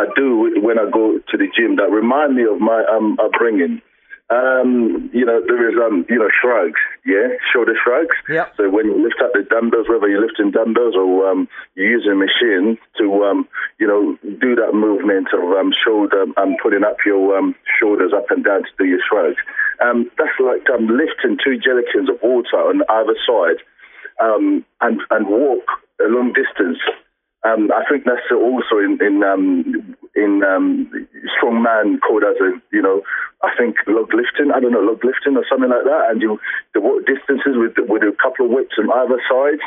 I 0.00 0.04
do 0.14 0.62
when 0.62 0.78
I 0.78 0.86
go 0.88 1.18
to 1.18 1.34
the 1.36 1.48
gym 1.52 1.76
that 1.76 1.90
remind 1.90 2.36
me 2.36 2.44
of 2.44 2.60
my 2.60 2.80
upbringing. 3.18 3.82
Um, 4.30 5.10
you 5.12 5.26
know, 5.26 5.42
there 5.42 5.68
is, 5.68 5.74
um, 5.82 6.06
you 6.08 6.14
know, 6.14 6.30
shrugs, 6.30 6.78
yeah, 7.04 7.34
shoulder 7.52 7.74
shrugs. 7.74 8.14
Yeah. 8.28 8.46
So 8.56 8.70
when 8.70 8.86
you 8.86 9.02
lift 9.02 9.18
up 9.18 9.32
the 9.34 9.42
dumbbells, 9.42 9.88
whether 9.90 10.06
you're 10.06 10.22
lifting 10.22 10.52
dumbbells 10.52 10.94
or 10.94 11.28
um, 11.28 11.48
you're 11.74 11.90
using 11.90 12.12
a 12.12 12.14
machine 12.14 12.78
to, 12.98 13.24
um, 13.26 13.48
you 13.80 13.88
know, 13.90 14.14
do 14.22 14.54
that 14.54 14.70
movement 14.72 15.34
of 15.34 15.42
um, 15.58 15.74
shoulder 15.74 16.22
and 16.22 16.38
um, 16.38 16.56
putting 16.62 16.84
up 16.84 16.98
your 17.04 17.36
um, 17.36 17.56
shoulders 17.80 18.12
up 18.14 18.30
and 18.30 18.44
down 18.44 18.62
to 18.62 18.70
do 18.78 18.84
your 18.84 19.02
shrugs. 19.02 19.42
Um, 19.82 20.08
that's 20.16 20.38
like 20.38 20.62
um, 20.70 20.86
lifting 20.86 21.34
two 21.42 21.58
jellycans 21.58 22.06
of 22.06 22.22
water 22.22 22.54
on 22.54 22.86
either 22.86 23.18
side 23.26 23.58
um, 24.22 24.64
and, 24.80 25.00
and 25.10 25.26
walk 25.26 25.66
a 25.98 26.06
long 26.06 26.32
distance 26.32 26.78
um, 27.42 27.70
I 27.72 27.88
think 27.88 28.04
that's 28.04 28.28
also 28.30 28.78
in 28.84 28.98
in 29.00 29.24
um, 29.24 29.96
in 30.14 30.42
um, 30.44 30.90
strongman 31.32 32.00
called 32.04 32.24
as 32.24 32.36
a 32.36 32.52
you 32.72 32.82
know 32.82 33.00
I 33.42 33.48
think 33.56 33.76
log 33.86 34.12
lifting 34.12 34.52
I 34.52 34.60
don't 34.60 34.72
know 34.72 34.84
log 34.84 35.02
lifting 35.04 35.36
or 35.36 35.46
something 35.48 35.70
like 35.70 35.84
that 35.84 36.10
and 36.10 36.20
you 36.20 36.38
the 36.74 36.80
distances 37.08 37.56
with 37.56 37.80
with 37.88 38.02
a 38.02 38.12
couple 38.20 38.46
of 38.46 38.52
whips 38.52 38.76
on 38.76 38.92
either 38.92 39.20
side. 39.24 39.64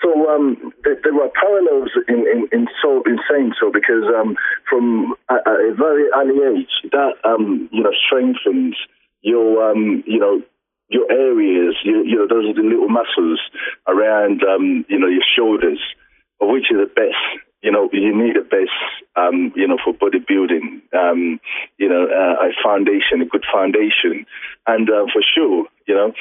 So 0.00 0.10
um, 0.34 0.72
there, 0.82 0.98
there 1.04 1.14
parallels 1.30 1.90
in, 2.08 2.26
in, 2.26 2.48
in 2.50 2.66
so 2.82 3.04
insane 3.06 3.54
so 3.60 3.70
because 3.70 4.02
um, 4.10 4.36
from 4.68 5.14
a, 5.28 5.34
a, 5.34 5.74
very 5.78 6.10
early 6.16 6.58
age 6.58 6.90
that 6.90 7.14
um, 7.24 7.68
you 7.70 7.84
know 7.84 7.92
strengthens 8.06 8.74
your 9.20 9.70
um, 9.70 10.02
you 10.06 10.18
know 10.18 10.42
your 10.88 11.10
areas 11.12 11.76
you, 11.84 12.02
you 12.04 12.16
know 12.16 12.26
those 12.26 12.50
are 12.50 12.54
the 12.54 12.66
little 12.66 12.88
muscles 12.88 13.40
around 13.86 14.42
um, 14.42 14.84
you 14.88 14.98
know 14.98 15.06
your 15.06 15.22
shoulders 15.36 15.78
which 16.46 16.70
is 16.70 16.78
the 16.78 16.90
best. 16.94 17.42
You 17.62 17.70
know, 17.70 17.88
you 17.92 18.10
need 18.10 18.36
a 18.36 18.42
base, 18.42 18.74
um, 19.14 19.52
you 19.54 19.68
know, 19.68 19.78
for 19.84 19.94
bodybuilding, 19.94 20.82
um, 20.92 21.38
you 21.78 21.88
know, 21.88 22.06
uh, 22.10 22.46
a 22.46 22.50
foundation, 22.62 23.22
a 23.22 23.26
good 23.26 23.44
foundation. 23.52 24.26
And 24.66 24.90
uh, 24.90 25.06
for 25.12 25.22
sure, 25.22 25.66
you 25.86 25.94
know, 25.94 26.12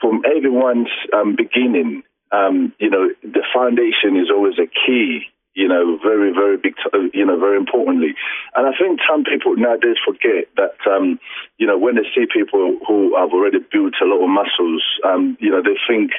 from 0.00 0.22
everyone's 0.26 0.90
um, 1.12 1.36
beginning, 1.36 2.02
um, 2.32 2.74
you 2.80 2.90
know, 2.90 3.08
the 3.22 3.44
foundation 3.54 4.18
is 4.18 4.30
always 4.34 4.58
a 4.58 4.66
key, 4.66 5.22
you 5.54 5.68
know, 5.68 5.96
very, 6.02 6.32
very 6.32 6.56
big, 6.56 6.74
t- 6.74 7.10
you 7.14 7.24
know, 7.24 7.38
very 7.38 7.56
importantly. 7.56 8.14
And 8.56 8.66
I 8.66 8.76
think 8.76 8.98
some 9.08 9.22
people 9.22 9.54
nowadays 9.54 10.02
forget 10.04 10.50
that, 10.56 10.74
um, 10.90 11.20
you 11.58 11.68
know, 11.68 11.78
when 11.78 11.94
they 11.94 12.06
see 12.14 12.26
people 12.26 12.80
who 12.86 13.14
have 13.16 13.30
already 13.30 13.58
built 13.70 13.94
a 14.02 14.04
lot 14.04 14.24
of 14.24 14.28
muscles, 14.28 14.82
um, 15.06 15.38
you 15.38 15.50
know, 15.52 15.62
they 15.62 15.78
think, 15.86 16.10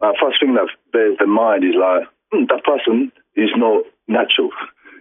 uh, 0.00 0.10
first 0.20 0.40
thing 0.40 0.54
that 0.54 0.66
bears 0.92 1.16
the 1.20 1.26
mind 1.26 1.62
is 1.62 1.78
like, 1.78 2.08
Hmm, 2.32 2.48
that 2.48 2.64
person 2.64 3.12
is 3.36 3.50
not 3.56 3.84
natural. 4.08 4.50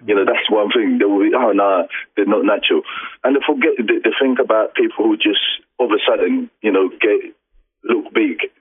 You 0.05 0.15
know, 0.15 0.25
that's 0.25 0.49
one 0.49 0.69
thing. 0.75 0.97
They 0.97 1.05
will 1.05 1.23
be, 1.23 1.31
oh, 1.33 1.51
no, 1.53 1.87
they're 2.15 2.25
not 2.25 2.43
natural. 2.43 2.81
And 3.23 3.35
they 3.35 3.43
forget, 3.45 3.77
they, 3.77 4.03
they 4.03 4.15
think 4.19 4.39
about 4.39 4.75
people 4.75 5.05
who 5.05 5.15
just 5.15 5.39
all 5.77 5.87
of 5.87 5.93
a 5.93 6.01
sudden, 6.03 6.49
you 6.61 6.71
know, 6.71 6.89
get 6.89 7.31
look 7.83 8.13
big. 8.13 8.51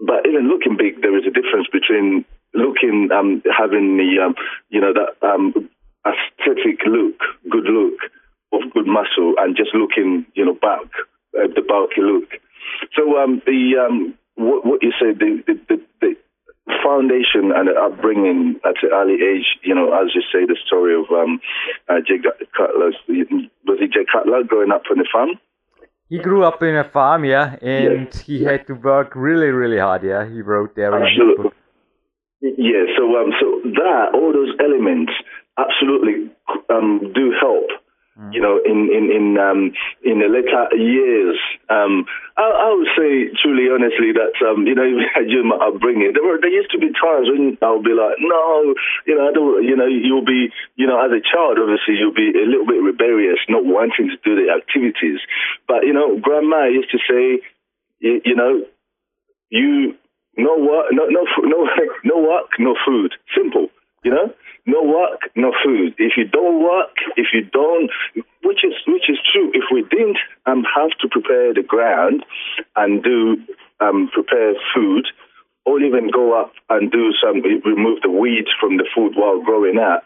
But 0.00 0.24
even 0.26 0.48
looking 0.48 0.76
big, 0.78 1.02
there 1.02 1.16
is 1.18 1.26
a 1.26 1.34
difference 1.34 1.66
between 1.70 2.24
looking, 2.54 3.10
um, 3.12 3.42
having 3.50 3.98
the, 3.98 4.24
um, 4.24 4.34
you 4.70 4.80
know, 4.80 4.94
that 4.94 5.18
um, 5.26 5.52
aesthetic 6.06 6.80
look, 6.86 7.18
good 7.50 7.66
look 7.66 7.98
of 8.52 8.72
good 8.72 8.86
muscle, 8.86 9.34
and 9.38 9.56
just 9.56 9.74
looking, 9.74 10.24
you 10.34 10.46
know, 10.46 10.54
back 10.54 10.88
uh, 11.36 11.50
the 11.54 11.60
bulky 11.66 12.00
look. 12.00 12.30
So 12.96 13.18
um, 13.18 13.42
the 13.44 13.76
um, 13.84 14.14
what, 14.36 14.64
what, 14.64 14.82
you 14.82 14.92
said, 14.98 15.18
the, 15.18 15.42
the, 15.46 15.54
the, 15.68 15.82
the 16.00 16.14
foundation 16.82 17.52
and 17.54 17.68
upbringing 17.70 18.60
at 18.64 18.82
an 18.82 18.90
early 18.92 19.14
age, 19.14 19.58
you 19.62 19.74
know, 19.74 19.92
as 19.92 20.14
you 20.14 20.22
say, 20.32 20.46
the 20.46 20.56
story 20.66 20.94
of 20.94 21.10
um, 21.10 21.40
uh, 21.88 22.00
Jay 22.06 22.18
Cutler, 22.56 22.92
was 23.66 23.78
it 23.80 23.92
Jay 23.92 24.04
Cutler 24.10 24.42
growing 24.44 24.70
up 24.70 24.82
on 24.90 24.98
the 24.98 25.08
farm? 25.10 25.30
He 26.08 26.18
grew 26.18 26.42
up 26.42 26.62
in 26.62 26.74
a 26.74 26.84
farm, 26.84 27.24
yeah, 27.24 27.56
and 27.60 28.06
yes. 28.06 28.20
he 28.20 28.42
had 28.42 28.66
to 28.68 28.74
work 28.74 29.12
really, 29.14 29.48
really 29.48 29.78
hard, 29.78 30.02
yeah. 30.02 30.26
He 30.26 30.40
wrote 30.40 30.74
there 30.74 30.94
absolutely. 30.94 31.50
Yeah, 32.40 32.84
so 32.96 33.04
um, 33.16 33.32
so 33.40 33.60
that 33.74 34.14
all 34.14 34.32
those 34.32 34.54
elements 34.60 35.12
absolutely 35.58 36.30
um, 36.70 37.12
do 37.14 37.32
help. 37.38 37.66
You 38.18 38.42
know, 38.42 38.58
in 38.58 38.90
in 38.90 39.14
in 39.14 39.38
um, 39.38 39.70
in 40.02 40.18
the 40.18 40.26
later 40.26 40.66
years, 40.74 41.38
um, 41.70 42.02
I, 42.34 42.50
I, 42.50 42.68
would 42.74 42.90
say 42.98 43.30
truly, 43.38 43.70
honestly, 43.70 44.10
that 44.10 44.34
um, 44.42 44.66
you 44.66 44.74
know, 44.74 44.82
during 45.30 45.46
my 45.46 45.54
upbringing, 45.54 46.18
there 46.18 46.26
were 46.26 46.42
there 46.42 46.50
used 46.50 46.74
to 46.74 46.82
be 46.82 46.90
times 46.98 47.30
when 47.30 47.54
I'll 47.62 47.78
be 47.78 47.94
like, 47.94 48.18
no, 48.18 48.74
you 49.06 49.14
know, 49.14 49.22
I 49.22 49.32
don't, 49.32 49.62
you 49.62 49.78
know, 49.78 49.86
you'll 49.86 50.26
be, 50.26 50.50
you 50.74 50.90
know, 50.90 50.98
as 50.98 51.14
a 51.14 51.22
child, 51.22 51.62
obviously, 51.62 51.94
you'll 51.94 52.10
be 52.10 52.34
a 52.34 52.42
little 52.42 52.66
bit 52.66 52.82
rebellious, 52.82 53.38
not 53.46 53.62
wanting 53.62 54.10
to 54.10 54.18
do 54.26 54.34
the 54.34 54.50
activities. 54.50 55.22
But 55.70 55.86
you 55.86 55.94
know, 55.94 56.18
grandma 56.18 56.66
used 56.66 56.90
to 56.90 56.98
say, 57.06 57.38
you, 58.02 58.18
you 58.26 58.34
know, 58.34 58.66
you 59.46 59.94
no 60.34 60.58
work, 60.58 60.90
no 60.90 61.06
no 61.06 61.22
no 61.46 61.70
no 62.02 62.18
work, 62.18 62.50
no 62.58 62.74
food. 62.82 63.14
Simple, 63.30 63.70
you 64.04 64.10
know 64.10 64.32
no 64.66 64.82
work, 64.82 65.30
no 65.34 65.52
food. 65.64 65.94
If 65.98 66.12
you 66.16 66.24
don't 66.28 66.62
work, 66.62 66.94
if 67.16 67.28
you 67.32 67.42
don't, 67.42 67.90
which 68.44 68.64
is 68.64 68.74
which 68.86 69.08
is 69.08 69.18
true. 69.32 69.50
If 69.54 69.64
we 69.72 69.82
didn't 69.82 70.18
um, 70.46 70.64
have 70.64 70.90
to 71.00 71.08
prepare 71.08 71.54
the 71.54 71.62
ground 71.62 72.24
and 72.76 73.02
do 73.02 73.36
um, 73.80 74.10
prepare 74.12 74.54
food, 74.74 75.06
or 75.64 75.80
even 75.80 76.10
go 76.10 76.38
up 76.38 76.52
and 76.68 76.90
do 76.90 77.12
some 77.22 77.42
remove 77.42 78.02
the 78.02 78.10
weeds 78.10 78.50
from 78.60 78.76
the 78.76 78.86
food 78.94 79.12
while 79.16 79.42
growing 79.42 79.78
up, 79.78 80.04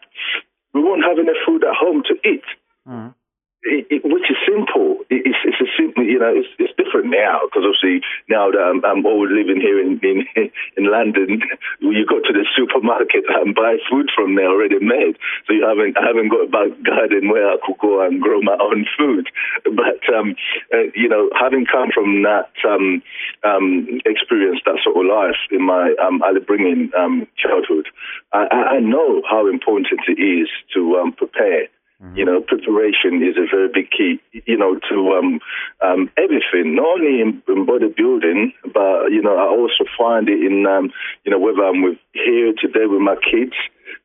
we 0.74 0.82
won't 0.82 1.04
have 1.04 1.18
enough 1.18 1.42
food 1.46 1.64
at 1.64 1.74
home 1.74 2.02
to 2.08 2.14
eat. 2.28 2.44
Mm 2.88 3.14
it, 3.62 3.86
it, 3.90 4.02
which 4.02 4.26
is 4.26 4.38
simple. 4.42 5.06
It, 5.06 5.22
it's, 5.22 5.38
it's 5.46 5.62
a 5.62 5.70
simple, 5.78 6.02
you 6.02 6.18
know, 6.18 6.34
it's, 6.34 6.50
it's 6.58 6.74
different 6.74 7.14
now 7.14 7.46
because 7.46 7.62
obviously 7.62 8.02
now 8.26 8.50
that 8.50 8.58
I'm, 8.58 8.82
I'm 8.82 9.06
always 9.06 9.30
living 9.30 9.62
here 9.62 9.78
in, 9.78 10.02
in 10.02 10.26
in 10.76 10.90
London, 10.90 11.42
you 11.78 12.04
go 12.06 12.18
to 12.18 12.32
the 12.34 12.42
supermarket 12.58 13.22
and 13.28 13.54
buy 13.54 13.78
food 13.86 14.10
from 14.14 14.34
there 14.34 14.50
already 14.50 14.82
made. 14.82 15.14
So 15.46 15.54
you 15.54 15.62
haven't, 15.62 15.94
I 15.94 16.06
haven't 16.10 16.34
got 16.34 16.46
a 16.46 16.50
back 16.50 16.74
garden 16.82 17.30
where 17.30 17.46
I 17.46 17.56
could 17.62 17.78
go 17.78 18.02
and 18.02 18.20
grow 18.20 18.42
my 18.42 18.58
own 18.58 18.86
food. 18.98 19.30
But 19.64 20.02
um, 20.10 20.34
uh, 20.74 20.90
you 20.94 21.08
know, 21.08 21.30
having 21.38 21.66
come 21.66 21.94
from 21.94 22.22
that 22.26 22.50
um, 22.66 23.02
um, 23.46 23.86
experience, 24.06 24.60
that 24.66 24.82
sort 24.82 24.98
of 24.98 25.06
life 25.06 25.38
in 25.50 25.62
my 25.62 25.94
um, 26.02 26.22
early 26.26 26.42
bringing 26.42 26.90
um, 26.98 27.26
childhood, 27.38 27.86
I, 28.32 28.78
I 28.78 28.80
know 28.80 29.22
how 29.28 29.46
important 29.46 30.02
it 30.08 30.18
is 30.18 30.48
to 30.74 30.98
um, 30.98 31.12
prepare 31.12 31.70
Mm-hmm. 32.02 32.16
You 32.16 32.24
know, 32.24 32.40
preparation 32.40 33.22
is 33.22 33.36
a 33.36 33.46
very 33.46 33.68
big 33.72 33.90
key, 33.90 34.18
you 34.32 34.58
know, 34.58 34.74
to 34.90 34.96
um, 35.14 35.38
um, 35.80 36.10
everything, 36.18 36.74
not 36.74 36.98
only 36.98 37.20
in, 37.20 37.42
in, 37.46 37.64
bodybuilding, 37.64 38.52
but, 38.74 39.12
you 39.14 39.22
know, 39.22 39.36
I 39.38 39.46
also 39.46 39.84
find 39.96 40.28
it 40.28 40.42
in, 40.42 40.66
um, 40.66 40.90
you 41.24 41.30
know, 41.30 41.38
whether 41.38 41.62
I'm 41.62 41.82
with, 41.82 41.98
here 42.12 42.52
today 42.60 42.86
with 42.86 43.00
my 43.00 43.14
kids, 43.14 43.54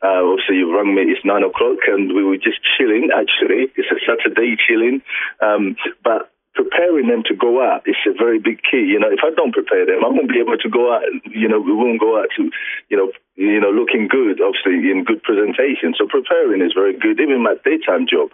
uh, 0.03 0.21
also, 0.21 0.53
you 0.53 0.75
rang 0.75 0.93
me. 0.93 1.10
It's 1.10 1.25
nine 1.25 1.41
o'clock, 1.43 1.79
and 1.88 2.13
we 2.13 2.23
were 2.23 2.38
just 2.38 2.60
chilling. 2.77 3.10
Actually, 3.10 3.73
it's 3.75 3.89
a 3.89 3.97
Saturday 4.05 4.55
chilling. 4.55 5.01
Um, 5.41 5.75
but 6.03 6.29
preparing 6.57 7.05
them 7.05 7.21
to 7.29 7.37
go 7.37 7.61
out 7.61 7.85
is 7.85 7.95
a 8.09 8.17
very 8.17 8.41
big 8.41 8.57
key. 8.65 8.81
You 8.89 8.97
know, 8.97 9.13
if 9.13 9.21
I 9.21 9.29
don't 9.29 9.53
prepare 9.53 9.85
them, 9.85 10.01
I 10.01 10.09
won't 10.09 10.27
be 10.27 10.41
able 10.41 10.57
to 10.57 10.69
go 10.69 10.89
out. 10.89 11.05
You 11.29 11.47
know, 11.47 11.61
we 11.61 11.71
won't 11.71 12.01
go 12.01 12.17
out 12.17 12.33
to, 12.35 12.49
you 12.89 12.97
know, 12.97 13.13
you 13.37 13.61
know, 13.61 13.69
looking 13.69 14.09
good, 14.09 14.41
obviously 14.41 14.89
in 14.89 15.05
good 15.05 15.21
presentation. 15.21 15.93
So 15.93 16.09
preparing 16.09 16.65
is 16.65 16.73
very 16.73 16.97
good. 16.97 17.21
Even 17.21 17.45
my 17.45 17.53
daytime 17.61 18.09
job, 18.09 18.33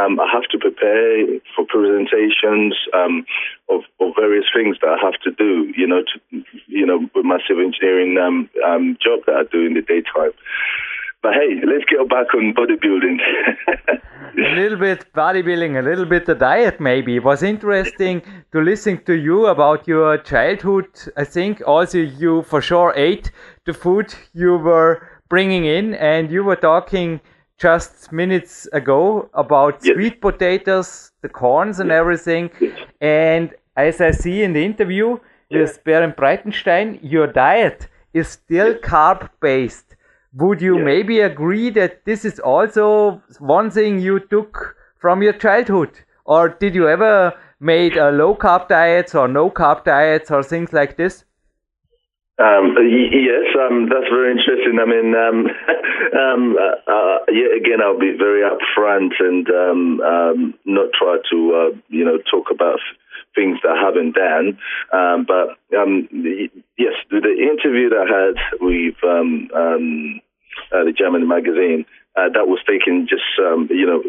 um, 0.00 0.16
I 0.18 0.24
have 0.32 0.48
to 0.48 0.58
prepare 0.58 1.28
for 1.52 1.68
presentations 1.68 2.72
um, 2.96 3.28
of, 3.68 3.84
of, 4.00 4.16
various 4.16 4.48
things 4.48 4.80
that 4.80 4.88
I 4.88 4.98
have 5.04 5.20
to 5.28 5.30
do. 5.30 5.68
You 5.76 5.86
know, 5.86 6.00
to, 6.00 6.16
you 6.66 6.86
know, 6.86 7.04
with 7.14 7.28
my 7.28 7.38
civil 7.46 7.68
engineering 7.68 8.16
um, 8.16 8.48
um 8.64 8.96
job 8.96 9.28
that 9.28 9.36
I 9.36 9.44
do 9.44 9.68
in 9.68 9.74
the 9.74 9.84
daytime. 9.84 10.32
But 11.28 11.34
hey, 11.34 11.60
let's 11.66 11.84
get 11.84 12.08
back 12.08 12.32
on 12.32 12.54
bodybuilding. 12.54 13.18
a 14.38 14.54
little 14.54 14.78
bit 14.78 15.12
bodybuilding, 15.12 15.78
a 15.78 15.82
little 15.82 16.06
bit 16.06 16.24
the 16.24 16.34
diet 16.34 16.80
maybe. 16.80 17.16
It 17.16 17.22
was 17.22 17.42
interesting 17.42 18.22
to 18.52 18.62
listen 18.62 19.04
to 19.04 19.12
you 19.12 19.44
about 19.46 19.86
your 19.86 20.16
childhood. 20.16 20.88
I 21.18 21.24
think 21.24 21.60
also 21.66 21.98
you 21.98 22.44
for 22.44 22.62
sure 22.62 22.94
ate 22.96 23.30
the 23.66 23.74
food 23.74 24.14
you 24.32 24.56
were 24.56 25.06
bringing 25.28 25.66
in 25.66 25.94
and 25.96 26.30
you 26.30 26.44
were 26.44 26.56
talking 26.56 27.20
just 27.58 28.10
minutes 28.10 28.66
ago 28.72 29.28
about 29.34 29.84
yes. 29.84 29.96
sweet 29.96 30.22
potatoes, 30.22 31.12
the 31.20 31.28
corns 31.28 31.78
and 31.78 31.90
yes. 31.90 31.98
everything. 31.98 32.50
Yes. 32.58 32.78
And 33.02 33.54
as 33.76 34.00
I 34.00 34.12
see 34.12 34.44
in 34.44 34.54
the 34.54 34.64
interview 34.64 35.18
with 35.50 35.84
Bernd 35.84 36.16
Breitenstein, 36.16 36.98
your 37.02 37.26
diet 37.26 37.88
is 38.14 38.28
still 38.28 38.76
carb 38.76 39.28
based. 39.42 39.87
Would 40.34 40.60
you 40.60 40.78
maybe 40.78 41.20
agree 41.20 41.70
that 41.70 42.04
this 42.04 42.24
is 42.24 42.38
also 42.38 43.22
one 43.38 43.70
thing 43.70 43.98
you 43.98 44.20
took 44.20 44.76
from 45.00 45.22
your 45.22 45.32
childhood? 45.32 45.90
Or 46.24 46.50
did 46.50 46.74
you 46.74 46.88
ever 46.88 47.32
made 47.60 47.96
a 47.96 48.10
low 48.10 48.34
carb 48.34 48.68
diets 48.68 49.14
or 49.14 49.26
no 49.26 49.50
carb 49.50 49.84
diets 49.84 50.30
or 50.30 50.42
things 50.42 50.72
like 50.72 50.96
this? 50.96 51.24
Um, 52.38 52.76
yes, 52.78 53.50
um, 53.58 53.88
that's 53.90 54.06
very 54.12 54.30
interesting. 54.30 54.78
I 54.80 54.86
mean, 54.86 55.14
um, 55.16 55.46
um, 56.20 56.56
uh, 56.56 56.92
uh, 56.92 57.18
yeah, 57.32 57.56
again, 57.56 57.80
I'll 57.82 57.98
be 57.98 58.14
very 58.16 58.42
upfront 58.42 59.10
and 59.18 59.48
um, 59.50 60.00
um, 60.00 60.54
not 60.64 60.90
try 60.96 61.16
to, 61.32 61.54
uh, 61.54 61.76
you 61.88 62.04
know, 62.04 62.18
talk 62.30 62.52
about 62.52 62.78
things 63.34 63.58
that 63.62 63.76
haven't 63.76 64.14
done. 64.14 64.58
Um, 64.92 65.26
but 65.26 65.58
um, 65.76 66.08
yes, 66.78 66.94
the, 67.10 67.20
the, 67.20 67.34
interview 67.38 67.90
that 67.90 68.04
I 68.04 68.08
had 68.08 68.60
with 68.60 68.96
um, 69.04 69.48
um, 69.54 70.20
uh, 70.72 70.84
the 70.84 70.92
German 70.92 71.28
magazine, 71.28 71.84
uh, 72.16 72.28
that 72.34 72.50
was 72.50 72.58
taken 72.66 73.06
just, 73.06 73.22
um, 73.38 73.68
you 73.70 73.86
know, 73.86 74.02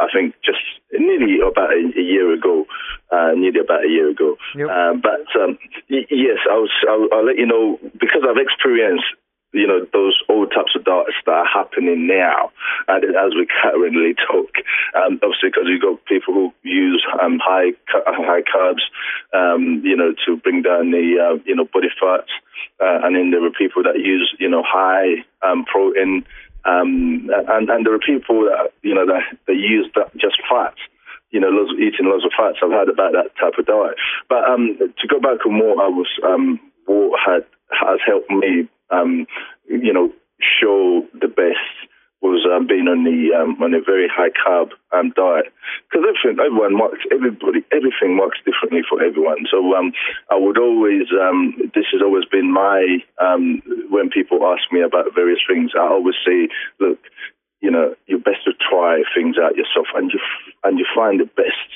I 0.00 0.08
think 0.08 0.34
just 0.42 0.62
nearly 0.92 1.36
about 1.44 1.68
a, 1.68 1.92
a 1.92 2.02
year 2.02 2.32
ago, 2.32 2.64
uh, 3.12 3.32
nearly 3.36 3.60
about 3.60 3.84
a 3.84 3.88
year 3.88 4.08
ago. 4.08 4.36
Yep. 4.56 4.68
Uh, 4.70 4.94
but 4.96 5.28
um, 5.36 5.58
y- 5.90 6.08
yes, 6.08 6.40
I 6.48 6.56
was, 6.56 6.72
I'll, 6.88 7.08
I'll 7.12 7.26
let 7.26 7.36
you 7.36 7.46
know 7.46 7.78
because 7.92 8.24
I've 8.24 8.40
experienced 8.40 9.04
you 9.56 9.66
know, 9.66 9.86
those 9.92 10.16
old 10.28 10.52
types 10.52 10.76
of 10.76 10.84
darts 10.84 11.16
that 11.24 11.32
are 11.32 11.46
happening 11.48 12.06
now, 12.06 12.52
and 12.88 13.04
as 13.04 13.32
we 13.34 13.48
currently 13.62 14.14
talk, 14.28 14.52
um, 14.94 15.18
obviously 15.22 15.48
because 15.48 15.64
you've 15.66 15.80
got 15.80 16.04
people 16.04 16.34
who 16.34 16.52
use 16.62 17.04
um, 17.22 17.40
high 17.42 17.72
high 17.88 18.42
carbs, 18.42 18.84
um, 19.32 19.80
you 19.82 19.96
know, 19.96 20.12
to 20.26 20.36
bring 20.36 20.62
down 20.62 20.90
the 20.90 21.16
uh, 21.16 21.42
you 21.44 21.56
know 21.56 21.64
body 21.72 21.88
fats, 21.98 22.30
uh, 22.80 23.00
and 23.02 23.16
then 23.16 23.30
there 23.30 23.44
are 23.44 23.50
people 23.50 23.82
that 23.82 23.98
use 23.98 24.34
you 24.38 24.48
know 24.48 24.62
high 24.62 25.24
um, 25.42 25.64
protein, 25.64 26.24
um, 26.66 27.30
and 27.48 27.70
and 27.70 27.86
there 27.86 27.94
are 27.94 27.98
people 27.98 28.44
that 28.44 28.72
you 28.82 28.94
know 28.94 29.06
that, 29.06 29.54
use 29.54 29.88
that 29.94 30.12
just 30.16 30.36
fats 30.48 30.80
you 31.30 31.40
know, 31.40 31.48
lots, 31.48 31.72
eating 31.74 32.06
lots 32.06 32.24
of 32.24 32.30
fats. 32.38 32.58
I've 32.62 32.70
heard 32.70 32.88
about 32.88 33.12
that 33.12 33.34
type 33.38 33.58
of 33.58 33.66
diet. 33.66 33.98
But 34.28 34.48
um, 34.48 34.78
to 34.78 35.08
go 35.08 35.18
back 35.18 35.44
on 35.44 35.58
what 35.58 35.82
I 35.82 35.88
was, 35.90 36.06
um, 36.24 36.60
what 36.86 37.18
had 37.18 37.44
has 37.72 37.98
helped 38.06 38.30
me 38.30 38.68
um, 38.90 39.26
you 39.68 39.92
know, 39.92 40.12
show 40.60 41.04
the 41.20 41.28
best 41.28 41.90
was 42.22 42.48
um, 42.48 42.66
being 42.66 42.88
on 42.88 43.04
the 43.04 43.30
um, 43.36 43.60
on 43.62 43.74
a 43.76 43.80
very 43.84 44.08
high 44.08 44.32
carb 44.32 44.72
um, 44.96 45.12
diet 45.14 45.52
because 45.86 46.02
everything 46.02 46.40
everyone 46.40 46.80
works 46.80 47.04
everybody 47.12 47.60
everything 47.70 48.16
works 48.16 48.40
differently 48.42 48.80
for 48.88 49.02
everyone. 49.02 49.44
So 49.50 49.60
um, 49.76 49.92
I 50.30 50.36
would 50.36 50.58
always 50.58 51.12
um, 51.12 51.54
this 51.74 51.86
has 51.92 52.00
always 52.00 52.24
been 52.24 52.50
my 52.50 53.04
um, 53.20 53.62
when 53.90 54.08
people 54.08 54.42
ask 54.48 54.64
me 54.72 54.80
about 54.80 55.14
various 55.14 55.40
things, 55.44 55.72
I 55.76 55.86
always 55.86 56.16
say, 56.24 56.48
look, 56.80 56.98
you 57.60 57.70
know, 57.70 57.94
you're 58.06 58.18
best 58.22 58.44
to 58.48 58.52
try 58.56 59.02
things 59.14 59.36
out 59.36 59.56
yourself 59.56 59.86
and 59.94 60.10
you 60.10 60.20
and 60.64 60.78
you 60.78 60.86
find 60.96 61.20
the 61.20 61.28
best 61.36 61.68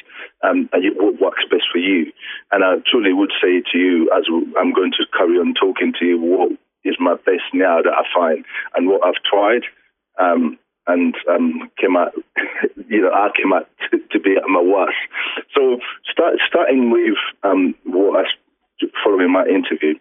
um, 0.42 0.72
and 0.72 0.82
what 0.96 1.20
works 1.20 1.44
best 1.50 1.68
for 1.70 1.78
you. 1.78 2.12
And 2.50 2.64
I 2.64 2.80
truly 2.90 3.12
would 3.12 3.32
say 3.40 3.60
to 3.60 3.76
you, 3.78 4.10
as 4.16 4.24
I'm 4.58 4.72
going 4.72 4.92
to 4.96 5.04
carry 5.12 5.36
on 5.36 5.52
talking 5.52 5.92
to 6.00 6.04
you, 6.04 6.18
what 6.18 6.56
is 6.84 6.96
my 6.98 7.14
best 7.14 7.48
now 7.52 7.82
that 7.82 7.92
I 7.92 8.04
find. 8.14 8.44
And 8.74 8.88
what 8.88 9.04
I've 9.04 9.22
tried 9.28 9.62
um, 10.20 10.58
and 10.86 11.14
um, 11.30 11.70
came 11.78 11.96
out, 11.96 12.12
you 12.88 13.02
know, 13.02 13.12
I 13.12 13.28
came 13.36 13.52
out 13.52 13.68
to, 13.90 13.98
to 13.98 14.20
be 14.20 14.36
at 14.36 14.48
my 14.48 14.62
worst. 14.62 14.98
So 15.54 15.78
start, 16.10 16.34
starting 16.48 16.90
with 16.90 17.18
um, 17.42 17.74
what 17.84 18.24
I, 18.24 18.88
following 19.04 19.32
my 19.32 19.44
interview, 19.46 19.94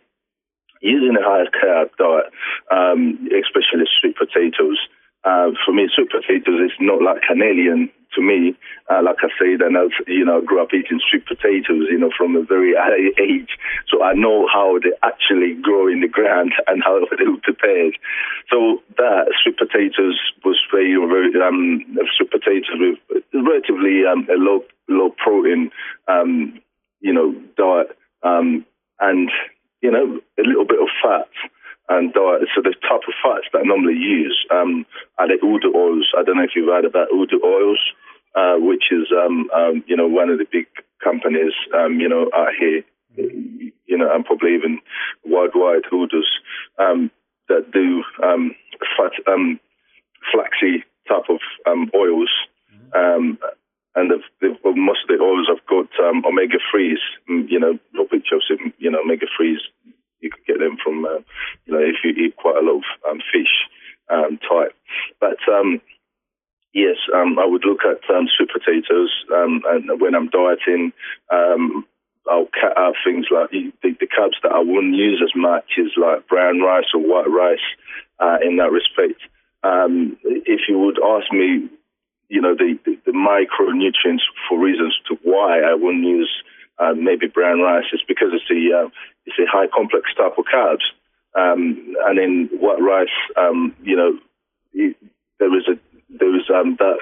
using 0.81 1.17
a 1.17 1.23
high 1.23 1.45
carb 1.51 1.89
diet, 1.97 2.31
um, 2.71 3.27
especially 3.35 3.85
sweet 3.99 4.15
potatoes, 4.15 4.79
uh, 5.25 5.51
for 5.65 5.73
me, 5.73 5.89
sweet 5.93 6.09
potatoes 6.09 6.71
is 6.71 6.77
not 6.79 7.01
like 7.01 7.21
an 7.29 7.41
alien 7.41 7.91
to 8.15 8.21
me. 8.21 8.55
Uh, 8.89 9.01
like 9.03 9.17
I 9.21 9.29
said, 9.37 9.61
and 9.61 9.77
I, 9.77 9.85
you 10.07 10.25
know, 10.25 10.41
I 10.41 10.45
grew 10.45 10.61
up 10.61 10.73
eating 10.73 10.99
sweet 11.09 11.25
potatoes, 11.25 11.87
you 11.89 11.99
know, 11.99 12.11
from 12.17 12.35
a 12.35 12.43
very 12.43 12.75
early 12.77 13.11
age. 13.19 13.57
So 13.87 14.03
I 14.03 14.13
know 14.13 14.47
how 14.51 14.79
they 14.79 14.91
actually 15.03 15.55
grow 15.61 15.87
in 15.87 16.01
the 16.01 16.07
ground 16.07 16.53
and 16.67 16.83
how 16.83 16.99
they 17.17 17.25
were 17.25 17.43
prepared. 17.43 17.97
So 18.49 18.81
that 18.97 19.31
sweet 19.43 19.57
potatoes 19.57 20.19
was 20.43 20.59
very, 20.71 20.95
very 20.95 21.31
um, 21.41 21.85
sweet 22.17 22.31
potatoes 22.31 22.97
with 23.09 23.23
relatively 23.33 24.05
um, 24.05 24.27
a 24.29 24.37
low 24.37 24.63
low 24.87 25.13
protein, 25.17 25.69
um, 26.07 26.59
you 26.99 27.13
know, 27.13 27.33
diet, 27.57 27.95
um, 28.23 28.65
and 28.99 29.29
you 29.81 29.91
know, 29.91 30.19
a 30.37 30.43
little 30.43 30.65
bit 30.65 30.81
of 30.81 30.89
fat 31.01 31.29
and 31.89 32.13
diet. 32.13 32.47
So 32.55 32.61
the 32.61 32.75
type 32.81 33.01
of 33.07 33.13
fats 33.21 33.47
that 33.51 33.59
I 33.59 33.63
normally 33.63 33.97
use 33.97 34.37
um, 34.51 34.85
are 35.17 35.27
the 35.27 35.43
Udo 35.43 35.73
oils. 35.75 36.13
I 36.17 36.23
don't 36.23 36.37
know 36.37 36.43
if 36.43 36.55
you've 36.55 36.69
heard 36.69 36.85
about 36.85 37.11
Udo 37.11 37.37
oils, 37.43 37.81
uh, 38.35 38.55
which 38.57 38.85
is 38.91 39.11
um, 39.11 39.49
um, 39.53 39.83
you 39.87 39.97
know 39.97 40.07
one 40.07 40.29
of 40.29 40.37
the 40.37 40.45
big 40.49 40.67
companies 41.03 41.53
um, 41.73 41.99
you 41.99 42.07
know 42.07 42.29
out 42.35 42.53
here, 42.57 42.83
you 43.17 43.97
know, 43.97 44.13
and 44.13 44.23
probably 44.23 44.53
even 44.53 44.79
worldwide 45.25 45.89
Udo's 45.91 46.29
um, 46.77 47.11
that 47.49 47.71
do 47.73 48.03
um, 48.23 48.55
fat 48.95 49.11
um, 49.27 49.59
flaxy 50.33 50.83
type 51.07 51.29
of 51.29 51.39
um, 51.65 51.89
oils. 51.95 52.29
Um, 52.95 53.37
and 53.95 54.09
the, 54.09 54.19
the, 54.41 54.55
most 54.75 55.01
of 55.03 55.09
the 55.09 55.23
oils 55.23 55.47
have 55.49 55.65
got 55.67 55.89
omega 56.25 56.57
threes, 56.71 56.99
mm, 57.29 57.49
you 57.49 57.59
know, 57.59 57.77
no 57.93 58.05
picture 58.05 58.35
of 58.35 58.41
you 58.77 58.89
know 58.89 59.01
omega 59.03 59.25
threes 59.35 59.59
you 60.21 60.29
could 60.29 60.45
get 60.45 60.59
them 60.59 60.77
from, 60.83 61.05
uh, 61.05 61.19
you 61.65 61.73
know, 61.73 61.79
if 61.79 61.95
you 62.03 62.11
eat 62.11 62.35
quite 62.35 62.57
a 62.57 62.65
lot 62.65 62.77
of 62.77 62.83
um, 63.09 63.19
fish 63.31 63.53
um, 64.09 64.39
type. 64.39 64.75
But 65.19 65.37
um, 65.51 65.81
yes, 66.73 66.97
um, 67.13 67.39
I 67.39 67.45
would 67.45 67.65
look 67.65 67.81
at 67.85 68.03
um, 68.13 68.27
sweet 68.35 68.49
potatoes, 68.51 69.11
um, 69.33 69.61
and 69.67 70.01
when 70.01 70.15
I'm 70.15 70.29
dieting, 70.29 70.93
um, 71.31 71.85
I'll 72.29 72.49
cut 72.53 72.77
out 72.77 72.95
things 73.03 73.27
like 73.31 73.49
the, 73.51 73.71
the 73.81 74.07
carbs 74.07 74.37
that 74.43 74.51
I 74.51 74.59
wouldn't 74.59 74.95
use 74.95 75.21
as 75.23 75.33
much 75.35 75.65
is 75.77 75.91
like 75.97 76.27
brown 76.27 76.59
rice 76.59 76.91
or 76.93 77.01
white 77.01 77.29
rice. 77.29 77.65
Uh, 78.19 78.37
in 78.43 78.57
that 78.57 78.71
respect, 78.71 79.21
if 79.63 80.61
you 80.67 80.77
would 80.77 80.99
ask 81.01 81.31
me, 81.31 81.69
you 82.27 82.41
know, 82.41 82.53
the, 82.53 82.77
the, 82.85 82.97
the 83.05 83.11
micronutrients 83.11 84.21
for 84.47 84.59
reasons 84.59 84.95
to 85.07 85.17
why 85.23 85.61
I 85.61 85.73
wouldn't 85.73 86.05
use 86.05 86.29
uh, 86.79 86.93
maybe 86.93 87.27
brown 87.27 87.59
rice, 87.59 87.85
it's 87.91 88.03
because 88.07 88.29
it's 88.33 88.47
the 88.49 88.71
uh, 88.73 88.89
it's 89.25 89.37
a 89.37 89.49
high 89.51 89.67
complex 89.67 90.13
type 90.17 90.37
of 90.37 90.45
carbs. 90.45 90.87
Um, 91.35 91.95
and 92.07 92.17
in 92.17 92.49
white 92.59 92.81
rice, 92.81 93.13
um, 93.37 93.75
you 93.83 93.95
know, 93.95 94.17
there 94.73 95.49
was 95.49 95.67
a 95.67 95.77
there 96.09 96.29
was 96.29 96.49
um, 96.49 96.77
that 96.79 96.99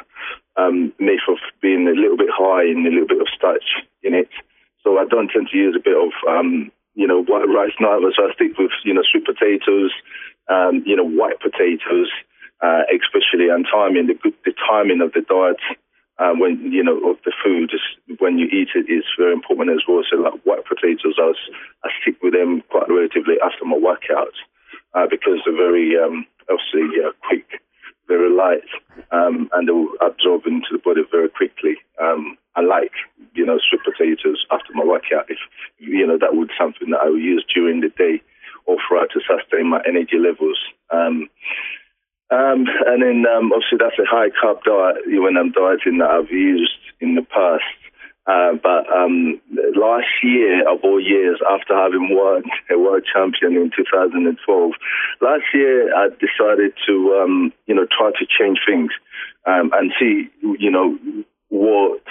um, 0.57 0.93
myth 0.99 1.23
of 1.29 1.37
being 1.61 1.87
a 1.87 1.99
little 1.99 2.17
bit 2.17 2.29
high 2.31 2.63
and 2.63 2.85
a 2.85 2.89
little 2.89 3.07
bit 3.07 3.21
of 3.21 3.27
starch 3.35 3.85
in 4.03 4.13
it. 4.13 4.29
So 4.83 4.97
I 4.97 5.05
don't 5.05 5.29
tend 5.29 5.49
to 5.51 5.57
use 5.57 5.75
a 5.77 5.83
bit 5.83 5.95
of 5.95 6.11
um, 6.27 6.71
you 6.95 7.07
know 7.07 7.23
white 7.23 7.47
rice 7.47 7.77
neither. 7.79 8.11
So 8.15 8.27
I 8.27 8.33
stick 8.33 8.57
with 8.57 8.71
you 8.83 8.93
know 8.93 9.03
sweet 9.09 9.25
potatoes, 9.25 9.93
um, 10.49 10.83
you 10.85 10.95
know 10.95 11.07
white 11.07 11.39
potatoes, 11.39 12.09
uh, 12.61 12.83
especially 12.89 13.49
and 13.49 13.65
timing 13.69 14.07
the 14.07 14.17
the 14.43 14.53
timing 14.67 15.01
of 15.01 15.13
the 15.13 15.21
diet 15.21 15.61
when 16.19 16.71
you 16.71 16.83
know 16.83 16.97
of 17.09 17.17
the 17.25 17.33
food 17.43 17.71
when 18.19 18.37
you 18.37 18.47
eat 18.47 18.69
it 18.75 18.89
is 18.91 19.03
very 19.17 19.33
important 19.33 19.69
as 19.69 19.83
well. 19.87 20.03
So 20.09 20.17
like 20.17 20.41
white 20.43 20.65
potatoes, 20.65 21.15
I, 21.17 21.33
was, 21.33 21.41
I 21.83 21.89
stick 22.01 22.15
with 22.21 22.33
them 22.33 22.63
quite 22.69 22.89
relatively 22.89 23.35
after 23.43 23.65
my 23.65 23.77
workout 23.77 24.33
uh, 24.93 25.07
because 25.09 25.39
they're 25.45 25.55
very 25.55 25.95
um, 25.97 26.25
obviously 26.49 27.03
uh, 27.03 27.11
quick, 27.27 27.61
very 28.07 28.29
light, 28.29 28.67
um, 29.11 29.49
and 29.53 29.67
they 29.67 29.71
will 29.71 29.93
absorb 30.01 30.45
into 30.45 30.67
the 30.71 30.79
body 30.79 31.01
very 31.11 31.29
quickly. 31.29 31.75
Um, 32.01 32.37
I 32.55 32.61
like 32.61 32.93
you 33.33 33.45
know 33.45 33.59
sweet 33.59 33.81
potatoes 33.83 34.45
after 34.51 34.73
my 34.73 34.83
workout. 34.83 35.29
If 35.29 35.39
you 35.77 36.07
know 36.07 36.17
that 36.17 36.35
would 36.35 36.51
something 36.57 36.89
that 36.91 37.01
I 37.03 37.09
would 37.09 37.21
use 37.21 37.45
during 37.53 37.81
the 37.81 37.89
day 37.89 38.21
or 38.65 38.77
throughout 38.87 39.09
to 39.13 39.21
sustain 39.21 39.67
my 39.67 39.81
energy 39.87 40.17
levels. 40.19 40.59
Um, 40.91 41.29
um, 42.29 42.65
and 42.85 43.01
then 43.01 43.23
um, 43.25 43.51
obviously 43.53 43.79
that's 43.79 43.99
a 43.99 44.05
high 44.05 44.29
carb 44.29 44.63
diet. 44.63 45.03
When 45.07 45.37
I'm 45.37 45.51
dieting 45.51 45.99
that 45.99 46.11
I've 46.11 46.31
used 46.31 46.79
in 46.99 47.15
the 47.15 47.21
past. 47.23 47.63
Uh, 48.27 48.51
but 48.61 48.83
um, 48.93 49.39
last 49.73 50.11
year, 50.21 50.67
of 50.69 50.79
all 50.83 50.99
years, 50.99 51.39
after 51.49 51.73
having 51.73 52.09
won 52.11 52.43
a 52.69 52.77
world 52.77 53.03
champion 53.11 53.53
in 53.53 53.71
2012, 53.73 54.71
last 55.21 55.43
year 55.53 55.95
I 55.95 56.09
decided 56.09 56.73
to, 56.87 57.23
um, 57.23 57.53
you 57.67 57.75
know, 57.75 57.87
try 57.89 58.11
to 58.11 58.25
change 58.27 58.59
things. 58.67 58.91
Um, 59.45 59.71
and 59.73 59.93
see, 59.97 60.27
you 60.41 60.69
know, 60.69 60.99
what 61.47 62.03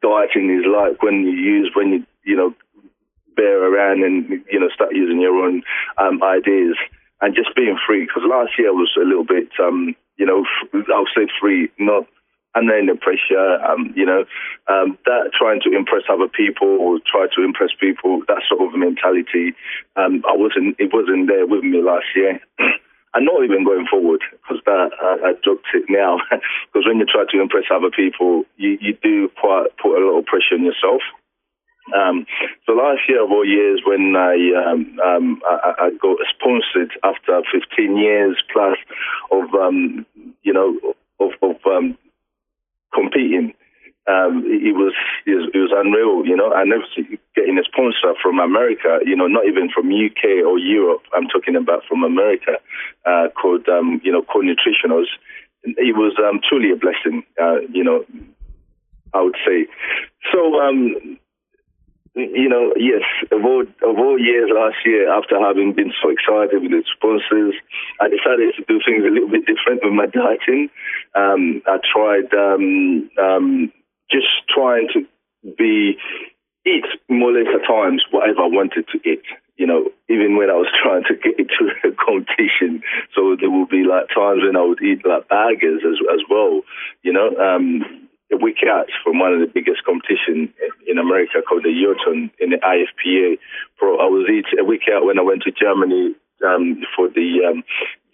dieting 0.00 0.56
is 0.56 0.64
like 0.70 1.02
when 1.02 1.24
you 1.24 1.32
use, 1.32 1.72
when 1.74 1.88
you, 1.88 2.06
you 2.24 2.36
know, 2.36 2.54
bear 3.34 3.58
around 3.58 4.04
and, 4.04 4.44
you 4.48 4.60
know, 4.60 4.68
start 4.72 4.94
using 4.94 5.20
your 5.20 5.34
own 5.44 5.62
um, 5.98 6.22
ideas 6.22 6.76
and 7.20 7.34
just 7.34 7.54
being 7.56 7.78
free. 7.86 8.04
Because 8.06 8.22
last 8.28 8.52
year 8.58 8.72
was 8.72 8.92
a 8.96 9.04
little 9.04 9.24
bit, 9.24 9.48
um, 9.60 9.94
you 10.16 10.26
know, 10.26 10.44
I'll 10.92 11.10
say 11.14 11.28
free, 11.40 11.68
not 11.78 12.06
under 12.54 12.76
any 12.76 12.96
pressure. 12.96 13.60
Um, 13.64 13.92
you 13.94 14.06
know, 14.06 14.24
um, 14.68 14.98
that 15.04 15.30
trying 15.36 15.60
to 15.62 15.76
impress 15.76 16.04
other 16.10 16.28
people 16.28 16.68
or 16.68 16.98
try 17.04 17.26
to 17.36 17.44
impress 17.44 17.70
people, 17.78 18.22
that 18.28 18.42
sort 18.48 18.62
of 18.62 18.78
mentality. 18.78 19.54
Um, 19.96 20.24
I 20.28 20.36
wasn't, 20.36 20.76
it 20.78 20.92
wasn't 20.92 21.28
there 21.28 21.46
with 21.46 21.64
me 21.64 21.82
last 21.82 22.06
year. 22.14 22.40
and 23.14 23.24
not 23.24 23.42
even 23.44 23.64
going 23.64 23.86
forward, 23.88 24.20
because 24.30 24.62
that 24.66 24.90
I, 25.00 25.30
I 25.30 25.32
dropped 25.42 25.68
it 25.74 25.86
now. 25.88 26.18
Because 26.72 26.86
when 26.86 26.98
you 26.98 27.06
try 27.06 27.24
to 27.24 27.40
impress 27.40 27.64
other 27.72 27.88
people, 27.88 28.44
you, 28.56 28.76
you 28.80 28.92
do 29.02 29.30
quite 29.40 29.72
put 29.80 29.96
a 29.96 30.04
lot 30.04 30.18
of 30.18 30.26
pressure 30.26 30.60
on 30.60 30.64
yourself. 30.64 31.00
Um, 31.94 32.26
so 32.66 32.72
last 32.72 33.02
year 33.08 33.22
of 33.22 33.30
all 33.30 33.44
years, 33.44 33.80
when 33.86 34.16
I, 34.16 34.34
um, 34.58 34.98
um, 35.04 35.40
I, 35.46 35.72
I 35.78 35.90
got 36.02 36.18
sponsored 36.34 36.90
after 37.04 37.42
15 37.52 37.96
years 37.96 38.36
plus 38.52 38.76
of 39.30 39.54
um, 39.54 40.04
you 40.42 40.52
know 40.52 40.78
of, 41.20 41.30
of 41.42 41.56
um, 41.66 41.96
competing, 42.92 43.54
um, 44.08 44.42
it 44.46 44.74
was 44.74 44.94
it 45.26 45.34
was, 45.34 45.50
it 45.54 45.58
was 45.58 45.72
unreal, 45.74 46.26
you 46.26 46.36
know. 46.36 46.52
I 46.52 46.64
never 46.64 46.84
getting 47.34 47.58
a 47.58 47.64
sponsor 47.64 48.18
from 48.20 48.40
America, 48.40 48.98
you 49.04 49.14
know, 49.14 49.26
not 49.26 49.46
even 49.46 49.70
from 49.70 49.86
UK 49.86 50.42
or 50.44 50.58
Europe. 50.58 51.02
I'm 51.14 51.28
talking 51.28 51.54
about 51.54 51.82
from 51.88 52.02
America, 52.02 52.58
uh, 53.04 53.28
called 53.40 53.66
you 54.02 54.10
know, 54.10 54.22
called 54.22 54.44
Nutritionals. 54.44 55.06
It 55.62 55.96
was 55.96 56.14
truly 56.48 56.70
a 56.72 56.76
blessing, 56.76 57.22
uh, 57.40 57.60
you 57.70 57.84
know. 57.84 58.04
I 59.14 59.22
would 59.22 59.36
say. 59.46 59.66
So 60.32 60.60
you 62.16 62.48
know, 62.48 62.72
yes, 62.76 63.04
of 63.30 63.44
all, 63.44 63.60
of 63.60 63.98
all 63.98 64.18
years 64.18 64.48
last 64.52 64.76
year, 64.86 65.12
after 65.12 65.38
having 65.38 65.74
been 65.74 65.92
so 66.02 66.08
excited 66.08 66.62
with 66.62 66.72
the 66.72 66.82
sponsors, 66.96 67.54
I 68.00 68.08
decided 68.08 68.56
to 68.56 68.64
do 68.64 68.80
things 68.80 69.04
a 69.04 69.12
little 69.12 69.28
bit 69.28 69.44
different 69.44 69.84
with 69.84 69.92
my 69.92 70.06
dieting. 70.06 70.70
Um, 71.14 71.60
I 71.68 71.76
tried 71.84 72.32
um, 72.32 73.10
um, 73.20 73.72
just 74.10 74.28
trying 74.48 74.88
to 74.94 75.04
be 75.58 75.98
eat 76.64 76.86
more 77.08 77.30
or 77.30 77.38
less 77.38 77.52
at 77.54 77.68
times 77.68 78.02
whatever 78.10 78.40
I 78.40 78.48
wanted 78.48 78.88
to 78.92 78.98
eat. 79.08 79.22
You 79.56 79.66
know, 79.66 79.88
even 80.08 80.36
when 80.36 80.48
I 80.48 80.56
was 80.56 80.72
trying 80.82 81.04
to 81.04 81.14
get 81.20 81.38
into 81.38 81.68
a 81.84 81.92
competition, 82.00 82.82
so 83.14 83.36
there 83.38 83.50
would 83.50 83.68
be 83.68 83.84
like 83.84 84.08
times 84.08 84.40
when 84.40 84.56
I 84.56 84.64
would 84.64 84.80
eat 84.80 85.04
like 85.04 85.28
burgers 85.28 85.84
as 85.84 86.00
as 86.12 86.20
well. 86.30 86.62
You 87.02 87.12
know, 87.12 87.28
um, 87.36 88.08
a 88.32 88.36
week 88.36 88.58
out 88.66 88.86
from 89.04 89.18
one 89.18 89.32
of 89.32 89.40
the 89.40 89.46
biggest 89.52 89.84
competition 89.84 90.52
in 90.86 90.98
America 90.98 91.42
called 91.46 91.62
the 91.62 91.70
Yorton 91.70 92.30
in 92.40 92.50
the 92.50 92.58
IFPA 92.58 93.38
Pro. 93.78 93.98
I 93.98 94.06
was 94.06 94.26
a 94.58 94.64
week 94.64 94.82
out 94.92 95.04
when 95.04 95.18
I 95.18 95.22
went 95.22 95.42
to 95.42 95.52
Germany 95.52 96.14
um, 96.44 96.82
for 96.94 97.08
the 97.08 97.46
um, 97.46 97.62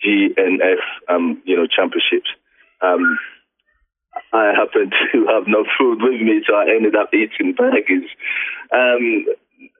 GNBF, 0.04 0.82
um, 1.08 1.42
you 1.44 1.56
know, 1.56 1.66
championships. 1.66 2.28
Um, 2.82 3.18
I 4.32 4.52
happened 4.54 4.92
to 5.12 5.26
have 5.26 5.44
no 5.46 5.64
food 5.78 6.00
with 6.02 6.20
me, 6.20 6.42
so 6.46 6.54
I 6.54 6.74
ended 6.74 6.94
up 6.96 7.10
eating 7.14 7.54
burgers. 7.56 8.08
Um, 8.72 9.26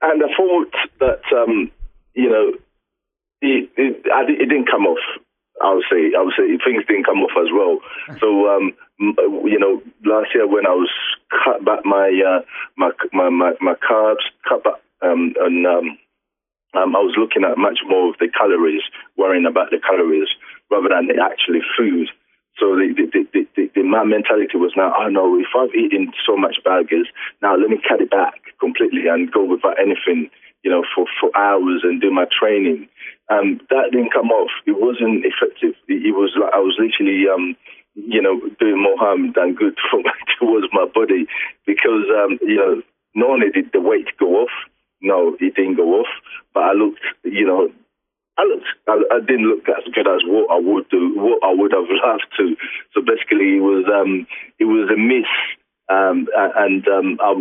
and 0.00 0.22
I 0.22 0.36
thought 0.36 0.72
that, 1.00 1.22
um, 1.36 1.70
you 2.14 2.30
know, 2.30 2.52
it, 3.40 3.70
it, 3.76 4.02
it 4.04 4.48
didn't 4.48 4.70
come 4.70 4.86
off 4.86 4.98
I 5.60 5.74
would 5.74 5.84
say, 5.90 6.16
I 6.16 6.22
would 6.22 6.34
say 6.36 6.48
things 6.64 6.84
didn't 6.88 7.04
come 7.04 7.20
off 7.20 7.36
as 7.36 7.52
well. 7.52 7.78
So, 8.18 8.48
um, 8.48 8.72
you 9.44 9.58
know, 9.58 9.82
last 10.04 10.34
year 10.34 10.46
when 10.46 10.66
I 10.66 10.72
was 10.72 10.90
cut 11.44 11.64
back 11.64 11.84
my 11.84 12.08
uh, 12.08 12.40
my, 12.76 12.90
my, 13.12 13.28
my 13.28 13.52
my 13.60 13.74
carbs, 13.74 14.24
cut 14.48 14.64
back, 14.64 14.80
um, 15.02 15.34
and 15.38 15.66
um, 15.66 15.98
um, 16.74 16.96
I 16.96 17.00
was 17.04 17.14
looking 17.18 17.44
at 17.44 17.58
much 17.58 17.80
more 17.86 18.08
of 18.08 18.16
the 18.18 18.28
calories, 18.32 18.82
worrying 19.16 19.46
about 19.46 19.70
the 19.70 19.78
calories 19.78 20.28
rather 20.70 20.88
than 20.88 21.08
the 21.08 21.20
actually 21.20 21.60
food. 21.76 22.08
So 22.60 22.76
the, 22.76 22.92
the, 22.92 23.24
the, 23.32 23.48
the, 23.56 23.70
the, 23.74 23.82
my 23.82 24.04
mentality 24.04 24.56
was 24.56 24.72
now, 24.76 24.92
I 24.92 25.06
oh, 25.06 25.08
know 25.08 25.40
if 25.40 25.52
I've 25.56 25.74
eaten 25.74 26.12
so 26.24 26.36
much 26.36 26.56
burgers, 26.64 27.08
now 27.40 27.56
let 27.56 27.68
me 27.68 27.80
cut 27.80 28.00
it 28.00 28.10
back 28.10 28.56
completely 28.60 29.08
and 29.08 29.32
go 29.32 29.44
without 29.44 29.80
anything, 29.80 30.28
you 30.62 30.70
know, 30.70 30.84
for, 30.94 31.06
for 31.20 31.34
hours 31.36 31.80
and 31.82 32.00
do 32.00 32.10
my 32.10 32.26
training 32.28 32.88
um, 33.32 33.60
that 33.70 33.92
didn't 33.92 34.12
come 34.12 34.28
off. 34.30 34.50
It 34.66 34.76
wasn't 34.76 35.24
effective. 35.24 35.74
It, 35.88 36.12
it 36.12 36.14
was 36.14 36.36
like 36.36 36.52
I 36.52 36.60
was 36.60 36.76
literally, 36.76 37.24
um, 37.32 37.56
you 37.94 38.20
know, 38.20 38.40
doing 38.60 38.82
more 38.82 38.98
harm 38.98 39.32
than 39.34 39.54
good 39.54 39.76
towards 40.38 40.66
my 40.72 40.86
body 40.92 41.26
because, 41.66 42.04
um, 42.12 42.38
you 42.42 42.56
know, 42.56 42.82
not 43.14 43.30
only 43.30 43.50
did 43.50 43.72
the 43.72 43.80
weight 43.80 44.08
go 44.18 44.44
off, 44.44 44.54
no, 45.00 45.36
it 45.40 45.54
didn't 45.54 45.76
go 45.76 46.00
off, 46.00 46.12
but 46.54 46.62
I 46.62 46.72
looked, 46.72 47.02
you 47.24 47.46
know, 47.46 47.68
I 48.38 48.44
looked, 48.44 48.68
I, 48.88 49.16
I, 49.16 49.20
didn't 49.20 49.48
look 49.48 49.68
as 49.68 49.84
good 49.92 50.08
as 50.08 50.22
what 50.24 50.48
I 50.50 50.58
would 50.58 50.88
do, 50.88 51.12
what 51.16 51.42
I 51.44 51.52
would 51.52 51.72
have 51.72 51.88
loved 52.04 52.26
to. 52.38 52.56
So 52.94 53.02
basically, 53.02 53.58
it 53.58 53.64
was, 53.64 53.84
um, 53.92 54.26
it 54.58 54.64
was 54.64 54.88
a 54.92 54.96
miss. 54.96 55.28
Um, 55.88 56.28
and 56.34 56.86
um, 56.88 57.18
I, 57.20 57.32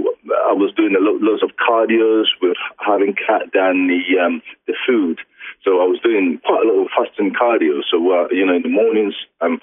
was 0.51 0.73
doing 0.75 0.95
a 0.95 0.99
lot, 0.99 1.21
lots 1.21 1.43
of 1.43 1.55
cardios 1.55 2.25
with 2.41 2.57
having 2.79 3.15
cut 3.15 3.53
down 3.53 3.87
the 3.87 4.01
um, 4.19 4.41
the 4.67 4.73
food. 4.85 5.19
So 5.63 5.79
I 5.79 5.85
was 5.85 5.99
doing 6.01 6.41
quite 6.43 6.65
a 6.65 6.67
lot 6.67 6.83
of 6.83 6.89
fasting 6.89 7.33
cardio. 7.33 7.81
So 7.89 7.97
uh, 8.01 8.27
you 8.31 8.45
know, 8.45 8.55
in 8.55 8.63
the 8.63 8.69
mornings, 8.69 9.13
um, 9.41 9.61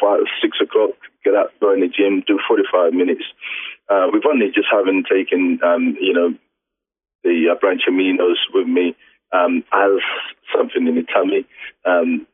five, 0.00 0.26
six 0.42 0.58
o'clock, 0.60 0.90
get 1.24 1.34
up, 1.34 1.52
go 1.60 1.72
in 1.72 1.80
the 1.80 1.88
gym, 1.88 2.22
do 2.26 2.38
forty-five 2.46 2.92
minutes. 2.92 3.24
Uh, 3.88 4.06
we've 4.12 4.26
only 4.26 4.46
just 4.54 4.68
haven't 4.70 5.06
taken, 5.10 5.58
um, 5.64 5.96
you 6.00 6.12
know, 6.12 6.34
the 7.24 7.50
uh, 7.50 7.58
branch 7.58 7.82
aminos 7.90 8.38
with 8.54 8.66
me 8.66 8.94
um, 9.32 9.64
as 9.72 9.98
something 10.54 10.86
in 10.86 10.94
the 10.94 11.02
tummy. 11.02 11.46
Um, 11.84 12.26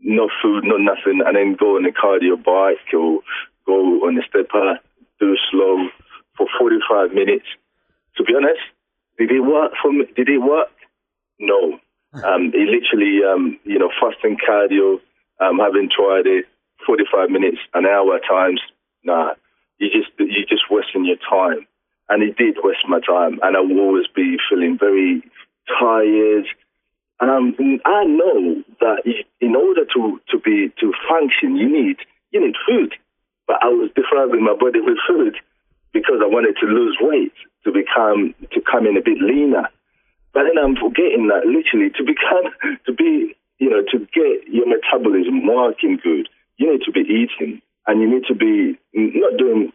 no 0.00 0.28
food, 0.42 0.64
no 0.64 0.76
nothing, 0.76 1.20
and 1.24 1.36
then 1.36 1.56
go 1.58 1.76
on 1.76 1.86
a 1.86 1.92
cardio 1.92 2.36
bike 2.36 2.92
or 2.92 3.20
go 3.66 4.06
on 4.06 4.18
a 4.18 4.22
stepper, 4.28 4.78
do 5.20 5.36
slow 5.50 5.88
for 6.36 6.46
45 6.58 7.12
minutes. 7.12 7.46
To 8.16 8.24
be 8.24 8.34
honest, 8.34 8.60
did 9.18 9.30
it 9.30 9.40
work 9.40 9.72
for 9.82 9.92
me? 9.92 10.04
Did 10.16 10.28
it 10.28 10.38
work? 10.38 10.68
No. 11.38 11.78
Um, 12.24 12.52
it 12.54 12.68
literally, 12.68 13.20
um, 13.24 13.58
you 13.64 13.78
know, 13.78 13.90
fasting 14.00 14.36
cardio, 14.36 15.00
um, 15.40 15.58
having 15.58 15.90
tried 15.94 16.26
it, 16.26 16.46
45 16.86 17.30
minutes, 17.30 17.58
an 17.74 17.84
hour 17.84 18.18
times, 18.26 18.60
nah, 19.04 19.34
you 19.78 19.88
just, 19.90 20.10
you 20.18 20.46
just 20.48 20.70
wasting 20.70 21.04
your 21.04 21.20
time. 21.28 21.66
And 22.08 22.22
it 22.22 22.36
did 22.36 22.56
waste 22.62 22.86
my 22.88 23.00
time. 23.00 23.38
And 23.42 23.56
I 23.56 23.60
will 23.60 23.80
always 23.80 24.06
be 24.14 24.36
feeling 24.48 24.78
very 24.78 25.22
tired. 25.78 26.46
And 27.20 27.30
I'm, 27.30 27.80
I 27.84 28.04
know 28.04 28.62
that 28.80 29.02
in 29.40 29.56
order 29.56 29.84
to, 29.84 30.20
to 30.30 30.38
be, 30.38 30.72
to 30.80 30.92
function, 31.08 31.56
you 31.56 31.68
need, 31.68 31.96
you 32.30 32.40
need 32.40 32.54
food. 32.66 32.94
But 33.46 33.62
I 33.62 33.68
was 33.68 33.90
depriving 33.94 34.42
my 34.42 34.54
body 34.54 34.80
with 34.80 34.98
food 35.06 35.36
because 35.92 36.20
I 36.20 36.26
wanted 36.26 36.56
to 36.60 36.66
lose 36.66 36.98
weight, 37.00 37.32
to 37.64 37.72
become, 37.72 38.34
to 38.52 38.60
come 38.60 38.86
in 38.86 38.96
a 38.96 39.02
bit 39.02 39.18
leaner. 39.18 39.68
But 40.34 40.44
then 40.50 40.60
I'm 40.60 40.76
forgetting 40.76 41.32
that 41.32 41.48
literally 41.48 41.90
to 41.96 42.02
become, 42.04 42.52
to 42.86 42.92
be, 42.92 43.34
you 43.58 43.70
know, 43.70 43.82
to 43.90 43.98
get 44.12 44.44
your 44.52 44.68
metabolism 44.68 45.46
working 45.46 45.98
good, 46.02 46.28
you 46.58 46.70
need 46.70 46.84
to 46.84 46.92
be 46.92 47.00
eating 47.00 47.62
and 47.86 48.00
you 48.00 48.08
need 48.10 48.24
to 48.28 48.34
be 48.34 48.78
not 48.92 49.38
doing. 49.38 49.72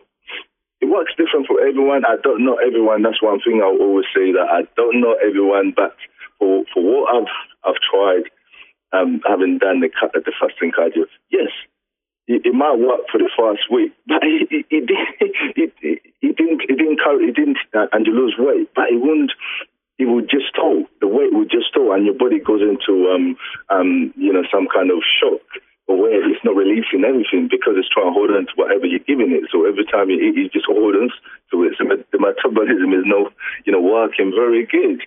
It 0.81 0.89
works 0.89 1.13
different 1.17 1.47
for 1.47 1.61
everyone. 1.61 2.05
I 2.05 2.17
don't 2.21 2.43
know 2.43 2.57
everyone. 2.57 3.03
That's 3.03 3.21
one 3.21 3.39
thing 3.39 3.61
I'll 3.63 3.77
always 3.79 4.05
say 4.13 4.31
that 4.33 4.49
I 4.49 4.67
don't 4.75 4.99
know 4.99 5.15
everyone, 5.23 5.73
but 5.75 5.95
for 6.37 6.65
for 6.73 6.83
what 6.83 7.15
I've 7.15 7.33
I've 7.63 7.81
tried, 7.85 8.25
um, 8.93 9.21
having 9.25 9.59
done 9.59 9.79
the 9.79 9.89
cut, 9.89 10.11
the 10.13 10.33
fasting 10.39 10.71
cardio, 10.71 11.05
yes, 11.29 11.49
it, 12.31 12.47
it, 12.47 12.55
might 12.55 12.79
work 12.79 13.03
for 13.11 13.19
the 13.19 13.29
first 13.35 13.67
week, 13.67 13.91
but 14.07 14.23
it, 14.23 14.47
it, 14.49 14.65
it, 14.71 14.87
it, 15.59 15.73
it, 15.81 15.99
it 16.21 16.33
didn't 16.37 16.61
it 16.63 16.77
didn't 16.79 16.99
it 17.03 17.35
didn't 17.35 17.57
uh, 17.75 17.87
and 17.91 18.05
you 18.07 18.13
lose 18.13 18.35
weight, 18.39 18.69
but 18.75 18.87
it 18.87 18.99
wouldn't 18.99 19.31
it 19.99 20.07
would 20.07 20.29
just 20.29 20.55
toll. 20.55 20.85
The 21.01 21.07
weight 21.07 21.33
would 21.33 21.51
just 21.51 21.73
toll, 21.75 21.93
and 21.93 22.05
your 22.05 22.15
body 22.15 22.39
goes 22.39 22.61
into 22.61 23.11
um, 23.11 23.35
um, 23.69 24.13
you 24.15 24.31
know 24.31 24.43
some 24.51 24.67
kind 24.71 24.89
of 24.89 25.03
shock 25.19 25.43
where 25.85 26.23
it's 26.23 26.43
not 26.43 26.55
releasing 26.55 27.03
everything 27.03 27.51
because 27.51 27.75
it's 27.75 27.91
trying 27.91 28.07
to 28.07 28.15
hold 28.15 28.31
on 28.31 28.47
to 28.47 28.55
whatever 28.55 28.87
you're 28.87 29.03
giving 29.03 29.35
it. 29.35 29.49
So 29.51 29.67
every 29.67 29.85
time 29.85 30.09
you 30.09 30.23
eat, 30.23 30.39
you 30.39 30.47
just 30.49 30.69
hold 30.69 30.95
on 30.95 31.11
to 31.51 31.55
it. 31.67 31.75
So 31.75 31.83
the 31.83 32.19
metabolism 32.19 32.95
is 32.95 33.03
no, 33.03 33.29
you 33.65 33.73
know, 33.73 33.81
working 33.81 34.31
very 34.31 34.65
good. 34.65 35.03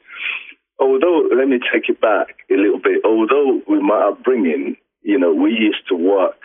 Although, 0.78 1.30
let 1.32 1.48
me 1.48 1.60
take 1.72 1.88
it 1.88 2.00
back 2.00 2.36
a 2.50 2.58
little 2.58 2.82
bit. 2.82 3.00
Although 3.04 3.62
with 3.66 3.80
my 3.80 4.12
upbringing, 4.12 4.76
you 5.02 5.18
know, 5.18 5.32
we 5.32 5.52
used 5.52 5.86
to 5.88 5.94
work 5.94 6.36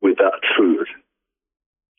without 0.00 0.40
food. 0.56 0.86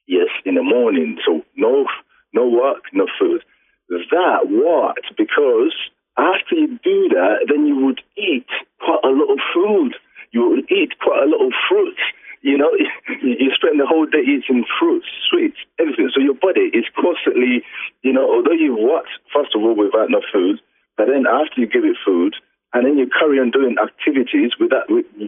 Yes, 0.08 0.30
in 0.45 0.56
the 0.56 0.64
morning. 0.64 1.18
So 1.26 1.43
no, 1.56 1.86
no 2.34 2.47
work, 2.50 2.84
no 2.93 3.08
food 3.20 3.43
that 3.89 4.50
worked 4.50 5.10
because 5.18 5.74
after 6.18 6.56
you 6.56 6.80
do 6.84 7.10
that, 7.10 7.47
then 7.47 7.66
you 7.66 7.76
would 7.86 8.02
eat 8.18 8.47
quite 8.80 9.02
a 9.04 9.10
lot 9.10 9.32
of 9.34 9.39
food. 9.54 9.95
You 10.32 10.50
would 10.50 10.72
eat 10.72 11.00
quite 11.00 11.24
a 11.24 11.30
lot 11.30 11.45
of 11.45 11.54
fruits. 11.70 12.02
You 12.41 12.58
know, 12.58 12.72
you 13.24 13.52
spend 13.56 13.80
the 13.80 13.88
whole 13.88 14.06
day 14.06 14.22
eating 14.22 14.66
fruits, 14.80 15.08
sweets, 15.30 15.58
everything. 15.80 16.10
So 16.14 16.22
your 16.22 16.36
body 16.38 16.72
is 16.74 16.86
constantly, 16.95 17.64
you 18.04 18.14
know, 18.14 18.30
although 18.30 18.58
you 18.58 18.76
worked, 18.76 19.12
first 19.34 19.56
of 19.56 19.62
all, 19.62 19.76
without 19.76 20.10
no 20.10 20.22
food, 20.32 20.62
but 20.97 21.08
then 21.08 21.26
after 21.28 21.62
you 21.62 21.68
give 21.68 21.86
it 21.86 21.97
food, 22.06 22.36
and 22.74 22.86
then 22.86 22.98
you 22.98 23.10
carry 23.10 23.40
on 23.40 23.50
doing 23.52 23.76
activities 23.82 24.52
with 24.60 24.70
that, 24.70 24.86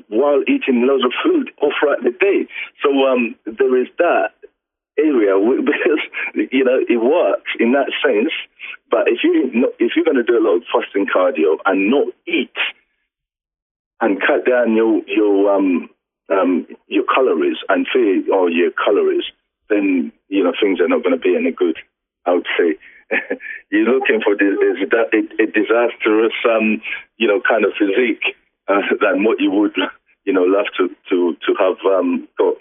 while 0.09 0.41
eating 0.47 0.85
loads 0.85 1.03
of 1.03 1.11
food 1.23 1.51
all 1.61 1.73
throughout 1.79 2.03
the 2.03 2.11
day. 2.11 2.47
So 2.83 2.89
um, 3.07 3.35
there 3.45 3.81
is 3.81 3.87
that 3.97 4.31
area 4.97 5.33
because 5.65 6.01
you 6.51 6.63
know 6.63 6.79
it 6.87 7.01
works 7.01 7.51
in 7.59 7.73
that 7.73 7.89
sense. 8.03 8.31
But 8.89 9.07
if 9.07 9.23
you 9.23 9.69
if 9.79 9.93
you're 9.95 10.05
going 10.05 10.17
to 10.17 10.23
do 10.23 10.37
a 10.37 10.45
lot 10.45 10.57
of 10.57 10.63
fasting 10.71 11.07
cardio 11.07 11.57
and 11.65 11.89
not 11.89 12.07
eat 12.27 12.55
and 14.01 14.21
cut 14.21 14.45
down 14.45 14.75
your 14.75 15.01
your 15.07 15.55
um, 15.55 15.89
um, 16.29 16.67
your 16.87 17.05
calories 17.05 17.57
and 17.69 17.87
feed 17.91 18.29
all 18.29 18.51
your 18.51 18.71
calories, 18.71 19.25
then 19.69 20.11
you 20.29 20.43
know 20.43 20.53
things 20.61 20.79
are 20.79 20.87
not 20.87 21.03
going 21.03 21.17
to 21.17 21.21
be 21.21 21.35
any 21.35 21.51
good. 21.51 21.77
I 22.25 22.33
would 22.33 22.47
say 22.57 22.77
you're 23.71 23.85
looking 23.85 24.21
for 24.21 24.33
a, 24.33 25.43
a 25.43 25.45
disastrous 25.47 26.33
um, 26.49 26.81
you 27.17 27.27
know 27.27 27.41
kind 27.47 27.65
of 27.65 27.71
physique 27.77 28.35
uh, 28.67 28.81
than 28.99 29.23
what 29.23 29.39
you 29.39 29.51
would 29.51 29.75
you 30.25 30.33
know 30.33 30.43
love 30.43 30.67
to 30.77 30.89
to 31.09 31.35
to 31.45 31.55
have 31.59 31.77
um, 31.85 32.27
got. 32.37 32.55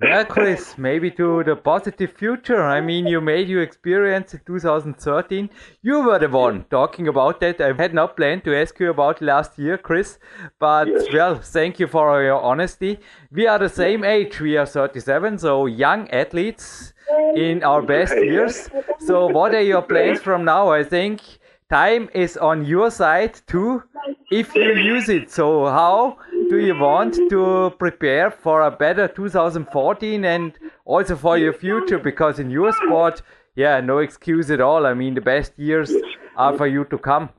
Yeah, 0.00 0.22
Chris, 0.22 0.78
maybe 0.78 1.10
to 1.12 1.42
the 1.42 1.56
positive 1.56 2.12
future. 2.12 2.62
I 2.62 2.80
mean, 2.80 3.08
you 3.08 3.20
made 3.20 3.48
your 3.48 3.62
experience 3.62 4.32
in 4.32 4.40
2013. 4.46 5.50
You 5.82 6.02
were 6.02 6.20
the 6.20 6.28
one 6.28 6.66
talking 6.70 7.08
about 7.08 7.40
that. 7.40 7.60
I 7.60 7.72
had 7.72 7.94
not 7.94 8.16
planned 8.16 8.44
to 8.44 8.56
ask 8.56 8.78
you 8.78 8.90
about 8.90 9.20
last 9.20 9.58
year, 9.58 9.76
Chris, 9.76 10.20
but 10.60 10.86
yes. 10.86 11.06
well, 11.12 11.40
thank 11.40 11.80
you 11.80 11.88
for 11.88 12.22
your 12.22 12.40
honesty. 12.40 13.00
We 13.32 13.48
are 13.48 13.58
the 13.58 13.68
same 13.68 14.04
age. 14.04 14.38
We 14.40 14.56
are 14.56 14.66
37, 14.66 15.38
so 15.38 15.66
young 15.66 16.08
athletes 16.10 16.94
in 17.34 17.64
our 17.64 17.82
best 17.82 18.14
years. 18.14 18.68
So, 19.00 19.26
what 19.26 19.52
are 19.52 19.62
your 19.62 19.82
plans 19.82 20.20
from 20.20 20.44
now? 20.44 20.70
I 20.70 20.84
think 20.84 21.22
time 21.70 22.08
is 22.14 22.36
on 22.36 22.64
your 22.64 22.92
side 22.92 23.40
too, 23.48 23.82
if 24.30 24.54
you 24.54 24.74
use 24.74 25.08
it. 25.08 25.30
So, 25.32 25.66
how 25.66 26.18
do 26.58 26.66
you 26.66 26.76
want 26.76 27.14
to 27.30 27.70
prepare 27.78 28.30
for 28.30 28.62
a 28.62 28.70
better 28.70 29.06
2014 29.06 30.24
and 30.24 30.52
also 30.84 31.14
for 31.14 31.38
your 31.38 31.52
future? 31.52 31.98
Because 31.98 32.40
in 32.40 32.50
your 32.50 32.72
sport, 32.72 33.22
yeah, 33.54 33.80
no 33.80 33.98
excuse 33.98 34.50
at 34.50 34.60
all. 34.60 34.84
I 34.86 34.94
mean, 34.94 35.14
the 35.14 35.20
best 35.20 35.56
years 35.56 35.92
are 36.36 36.56
for 36.56 36.66
you 36.66 36.84
to 36.86 36.98
come. 36.98 37.30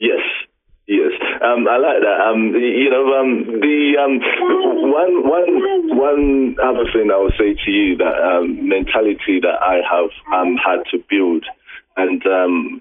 Yes, 0.00 0.22
yes. 0.88 1.12
Um, 1.42 1.68
I 1.68 1.76
like 1.78 2.00
that. 2.02 2.18
Um, 2.26 2.54
you 2.56 2.90
know, 2.90 3.06
um, 3.18 3.60
the 3.60 3.94
um, 4.02 4.18
one, 4.90 5.14
one, 5.28 5.96
one 5.96 6.56
other 6.62 6.90
thing 6.92 7.10
I 7.12 7.18
would 7.18 7.34
say 7.38 7.54
to 7.54 7.70
you 7.70 7.96
that 7.98 8.16
um, 8.18 8.68
mentality 8.68 9.38
that 9.42 9.62
I 9.62 9.80
have 9.88 10.10
um, 10.34 10.56
had 10.56 10.82
to 10.90 10.98
build, 11.08 11.44
and 11.96 12.20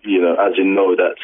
you 0.03 0.19
know, 0.21 0.33
as 0.33 0.57
you 0.57 0.65
know, 0.65 0.95
that 0.95 1.15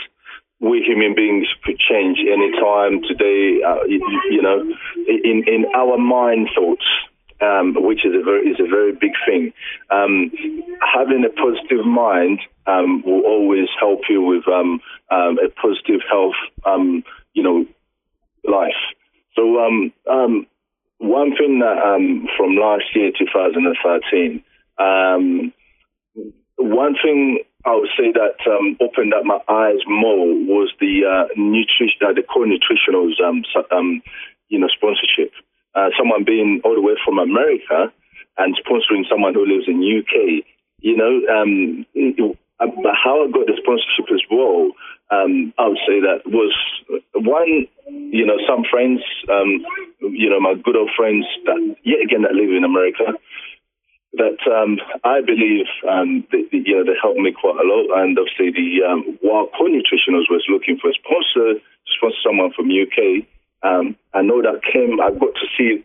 we 0.59 0.81
human 0.81 1.15
beings 1.15 1.47
could 1.63 1.77
change 1.79 2.19
any 2.19 2.51
time 2.59 3.01
today. 3.07 3.61
Uh, 3.65 3.83
you, 3.87 4.41
know, 4.41 4.61
in 5.07 5.43
in 5.47 5.65
our 5.75 5.97
mind 5.97 6.49
thoughts, 6.55 6.85
um, 7.41 7.75
which 7.77 8.05
is 8.05 8.13
a 8.15 8.23
very 8.23 8.49
is 8.49 8.59
a 8.59 8.69
very 8.69 8.93
big 8.93 9.11
thing. 9.25 9.53
Um, 9.89 10.31
having 10.81 11.25
a 11.25 11.29
positive 11.29 11.85
mind 11.85 12.39
um, 12.67 13.03
will 13.05 13.21
always 13.21 13.67
help 13.79 14.01
you 14.09 14.21
with 14.21 14.47
um, 14.47 14.79
um, 15.11 15.37
a 15.39 15.49
positive 15.49 16.01
health, 16.09 16.35
um, 16.65 17.03
you 17.33 17.43
know, 17.43 17.65
life. 18.49 18.71
So 19.35 19.43
one 20.99 21.35
thing 21.35 21.59
that 21.59 21.77
from 22.37 22.55
last 22.55 22.85
year, 22.95 23.11
2013, 23.17 24.41
one 26.57 26.95
thing 27.03 27.39
I 27.65 27.73
would 27.75 27.89
say 27.97 28.13
that 28.13 28.37
um, 28.45 28.77
opened 28.79 29.13
up 29.13 29.25
my 29.25 29.39
eyes 29.49 29.81
more 29.87 30.27
was 30.45 30.71
the 30.79 31.01
uh, 31.01 31.33
nutrition, 31.35 31.97
uh, 32.05 32.13
the 32.13 32.21
core 32.21 32.45
nutritionals, 32.45 33.17
um, 33.25 33.43
um, 33.71 34.01
you 34.49 34.59
know, 34.59 34.67
sponsorship. 34.69 35.33
Uh, 35.73 35.89
someone 35.97 36.23
being 36.23 36.61
all 36.63 36.75
the 36.75 36.81
way 36.81 36.93
from 37.03 37.17
America 37.19 37.91
and 38.37 38.55
sponsoring 38.55 39.03
someone 39.09 39.33
who 39.33 39.45
lives 39.45 39.67
in 39.67 39.81
UK. 39.81 40.45
You 40.79 40.95
know, 40.95 41.21
um, 41.33 41.85
uh, 42.59 42.93
how 42.93 43.25
I 43.25 43.31
got 43.31 43.47
the 43.47 43.57
sponsorship 43.57 44.13
as 44.13 44.21
well, 44.29 44.71
um, 45.11 45.53
I 45.57 45.67
would 45.67 45.81
say 45.87 45.99
that 46.01 46.21
was 46.25 46.53
one, 47.13 47.67
you 47.87 48.25
know, 48.25 48.37
some 48.47 48.63
friends, 48.69 49.01
um, 49.29 49.65
you 50.01 50.29
know, 50.29 50.39
my 50.39 50.53
good 50.53 50.75
old 50.75 50.91
friends 50.95 51.25
that, 51.45 51.75
yet 51.83 52.01
again, 52.01 52.23
that 52.23 52.33
live 52.33 52.49
in 52.49 52.63
America, 52.63 53.13
that 54.17 54.39
um, 54.47 54.79
I 55.03 55.21
believe 55.21 55.67
um, 55.87 56.25
they, 56.31 56.47
you 56.51 56.75
know 56.75 56.83
they 56.83 56.97
helped 57.01 57.19
me 57.19 57.31
quite 57.31 57.59
a 57.59 57.67
lot. 57.67 58.01
And 58.01 58.17
obviously, 58.17 58.51
the 58.51 58.83
um, 58.87 59.17
while 59.21 59.47
Core 59.51 59.69
Nutritionals 59.69 60.31
was 60.31 60.43
looking 60.49 60.77
for 60.79 60.89
a 60.89 60.97
sponsor, 60.97 61.59
sponsor 61.87 62.21
someone 62.23 62.51
from 62.55 62.71
UK, 62.71 63.27
um, 63.63 63.95
I 64.13 64.21
know 64.21 64.41
that 64.41 64.63
came. 64.63 64.99
I 64.99 65.11
got 65.11 65.35
to 65.35 65.47
see 65.57 65.83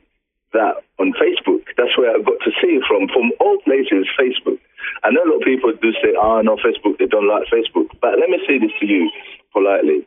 that 0.52 0.82
on 0.98 1.14
Facebook. 1.14 1.66
That's 1.76 1.94
where 1.98 2.14
I 2.14 2.22
got 2.22 2.38
to 2.44 2.50
see 2.60 2.78
it 2.78 2.84
from. 2.86 3.08
From 3.08 3.32
all 3.40 3.58
places, 3.62 4.06
Facebook. 4.18 4.58
I 5.02 5.10
know 5.10 5.24
a 5.24 5.30
lot 5.34 5.42
of 5.42 5.48
people 5.48 5.72
do 5.74 5.92
say, 5.98 6.14
"Ah, 6.18 6.38
"Oh, 6.38 6.42
no, 6.42 6.56
Facebook. 6.56 6.98
They 6.98 7.06
don't 7.06 7.28
like 7.28 7.50
Facebook." 7.50 7.90
But 8.00 8.18
let 8.18 8.30
me 8.30 8.38
say 8.46 8.58
this 8.58 8.74
to 8.80 8.86
you 8.86 9.10
politely: 9.52 10.06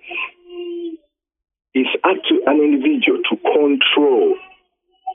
It's 1.73 1.91
up 2.03 2.17
to 2.29 2.35
an 2.47 2.59
individual 2.61 3.19
to 3.29 3.35
control 3.41 4.35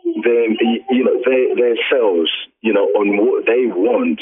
them, 0.05 0.57
you 0.90 1.05
know, 1.05 1.20
their, 1.24 1.55
their 1.57 1.76
selves, 1.90 2.30
you 2.61 2.72
know, 2.72 2.86
on 2.96 3.16
what 3.16 3.46
they 3.46 3.66
want. 3.66 4.20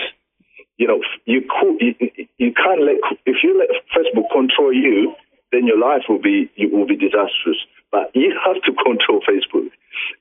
You 0.77 0.89
know, 0.89 1.01
you 1.25 1.41
could, 1.41 1.81
you, 1.81 1.95
you 2.37 2.53
can't 2.53 2.83
let 2.83 3.01
if 3.25 3.37
you 3.43 3.57
let 3.57 3.73
Facebook 3.97 4.29
control 4.31 4.73
you, 4.73 5.15
then 5.53 5.67
your 5.67 5.79
life 5.79 6.03
will 6.09 6.21
be 6.21 6.51
you 6.57 6.69
will 6.71 6.87
be 6.87 6.97
disastrous. 6.97 7.57
But 7.91 8.11
you 8.15 8.37
have 8.45 8.61
to 8.63 8.73
control 8.85 9.21
Facebook. 9.25 9.71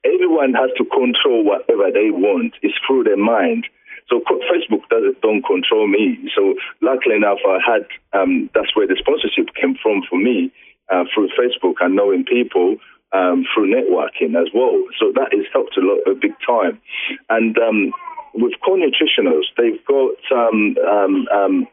Everyone 0.05 0.53
has 0.53 0.69
to 0.77 0.85
control 0.85 1.43
whatever 1.43 1.91
they 1.91 2.09
want. 2.11 2.53
It's 2.61 2.77
through 2.87 3.03
their 3.03 3.17
mind. 3.17 3.67
So 4.07 4.21
Facebook 4.21 4.87
doesn't 4.89 5.19
don't 5.21 5.43
control 5.43 5.87
me. 5.87 6.29
So 6.35 6.55
luckily 6.81 7.15
enough, 7.15 7.39
I 7.45 7.57
had 7.59 7.83
um, 8.13 8.49
that's 8.53 8.75
where 8.75 8.87
the 8.87 8.95
sponsorship 8.99 9.53
came 9.59 9.75
from 9.81 10.03
for 10.09 10.17
me 10.19 10.53
uh, 10.91 11.03
through 11.13 11.29
Facebook 11.35 11.81
and 11.81 11.95
knowing 11.95 12.23
people 12.23 12.77
um, 13.15 13.45
through 13.53 13.71
networking 13.71 14.35
as 14.35 14.49
well. 14.53 14.83
So 14.99 15.11
that 15.15 15.31
has 15.31 15.45
helped 15.53 15.77
a 15.77 15.81
lot, 15.81 15.99
a 16.05 16.15
big 16.15 16.35
time. 16.45 16.81
And 17.29 17.57
um, 17.57 17.93
with 18.33 18.53
core 18.63 18.77
nutritionals, 18.77 19.47
they've 19.57 19.83
got, 19.85 20.19
um, 20.31 20.75
um, 20.83 21.27
um 21.33 21.67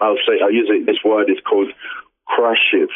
I'll 0.00 0.22
say, 0.26 0.38
I'll 0.42 0.52
use 0.52 0.68
it, 0.70 0.86
this 0.86 1.02
word 1.04 1.30
is 1.30 1.38
called 1.48 1.72
crush 2.26 2.72
it. 2.72 2.90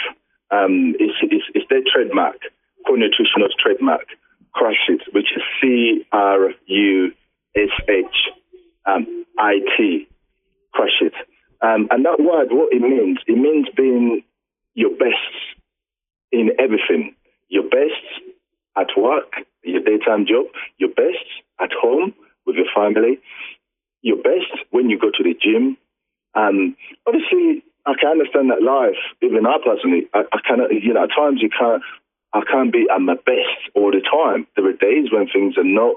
Um, 0.51 0.94
it's, 0.99 1.18
it's, 1.22 1.44
it's, 1.55 1.66
their 1.68 1.82
trademark, 1.92 2.38
core 2.86 2.97
nutritionals 2.97 3.55
trademark, 3.62 4.07
crush 4.53 4.88
it, 4.88 5.03
which 5.12 5.28
is 5.36 5.42
C 5.61 6.07
R 6.12 6.51
U 6.66 7.12
S 7.57 7.70
H 7.88 8.05
I 9.38 9.55
T, 9.76 10.09
crush 10.72 11.01
it. 11.01 11.12
And 11.61 12.05
that 12.05 12.20
word, 12.20 12.49
what 12.51 12.72
it 12.72 12.80
means, 12.80 13.18
it 13.26 13.36
means 13.36 13.66
being 13.76 14.22
your 14.74 14.90
best 14.90 15.34
in 16.30 16.51
everything 16.59 17.16
your 17.49 17.64
best 17.64 18.03
at 18.76 18.88
work, 18.97 19.32
your 19.62 19.82
daytime 19.82 20.26
job, 20.26 20.47
your 20.78 20.90
best 20.90 21.24
at 21.61 21.70
home 21.72 22.14
with 22.47 22.57
your 22.57 22.66
family, 22.74 23.18
your 24.03 24.16
best 24.16 24.53
when 24.70 24.90
you 24.90 24.99
go 24.99 25.11
to 25.11 25.22
the 25.22 25.34
gym. 25.40 25.76
Um, 26.34 26.76
obviously, 27.07 27.64
I 27.86 27.94
can 27.99 28.11
understand 28.11 28.51
that 28.51 28.62
life, 28.62 28.99
even 29.22 29.47
I 29.47 29.57
personally, 29.64 30.09
I, 30.12 30.24
I 30.32 30.38
cannot, 30.47 30.70
you 30.72 30.92
know, 30.92 31.05
at 31.05 31.11
times 31.14 31.40
you 31.40 31.49
can't, 31.49 31.82
I 32.32 32.42
can't 32.42 32.72
be 32.72 32.86
at 32.92 33.01
my 33.01 33.14
best 33.14 33.70
all 33.74 33.90
the 33.90 34.03
time. 34.03 34.47
There 34.57 34.66
are 34.66 34.72
days 34.72 35.11
when 35.11 35.28
things 35.28 35.57
are 35.57 35.64
not, 35.64 35.94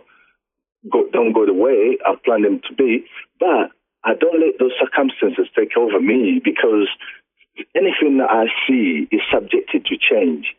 go, 0.89 1.09
don't 1.11 1.33
go 1.33 1.45
the 1.45 1.53
way 1.53 1.97
I've 2.07 2.23
planned 2.23 2.45
them 2.45 2.61
to 2.69 2.73
be, 2.73 3.05
but 3.39 3.73
I 4.03 4.13
don't 4.13 4.39
let 4.39 4.57
those 4.59 4.71
circumstances 4.79 5.47
take 5.57 5.75
over 5.75 5.99
me 5.99 6.39
because 6.43 6.87
anything 7.75 8.19
that 8.19 8.29
I 8.29 8.45
see 8.67 9.07
is 9.11 9.21
subjected 9.33 9.85
to 9.85 9.97
change 9.97 10.55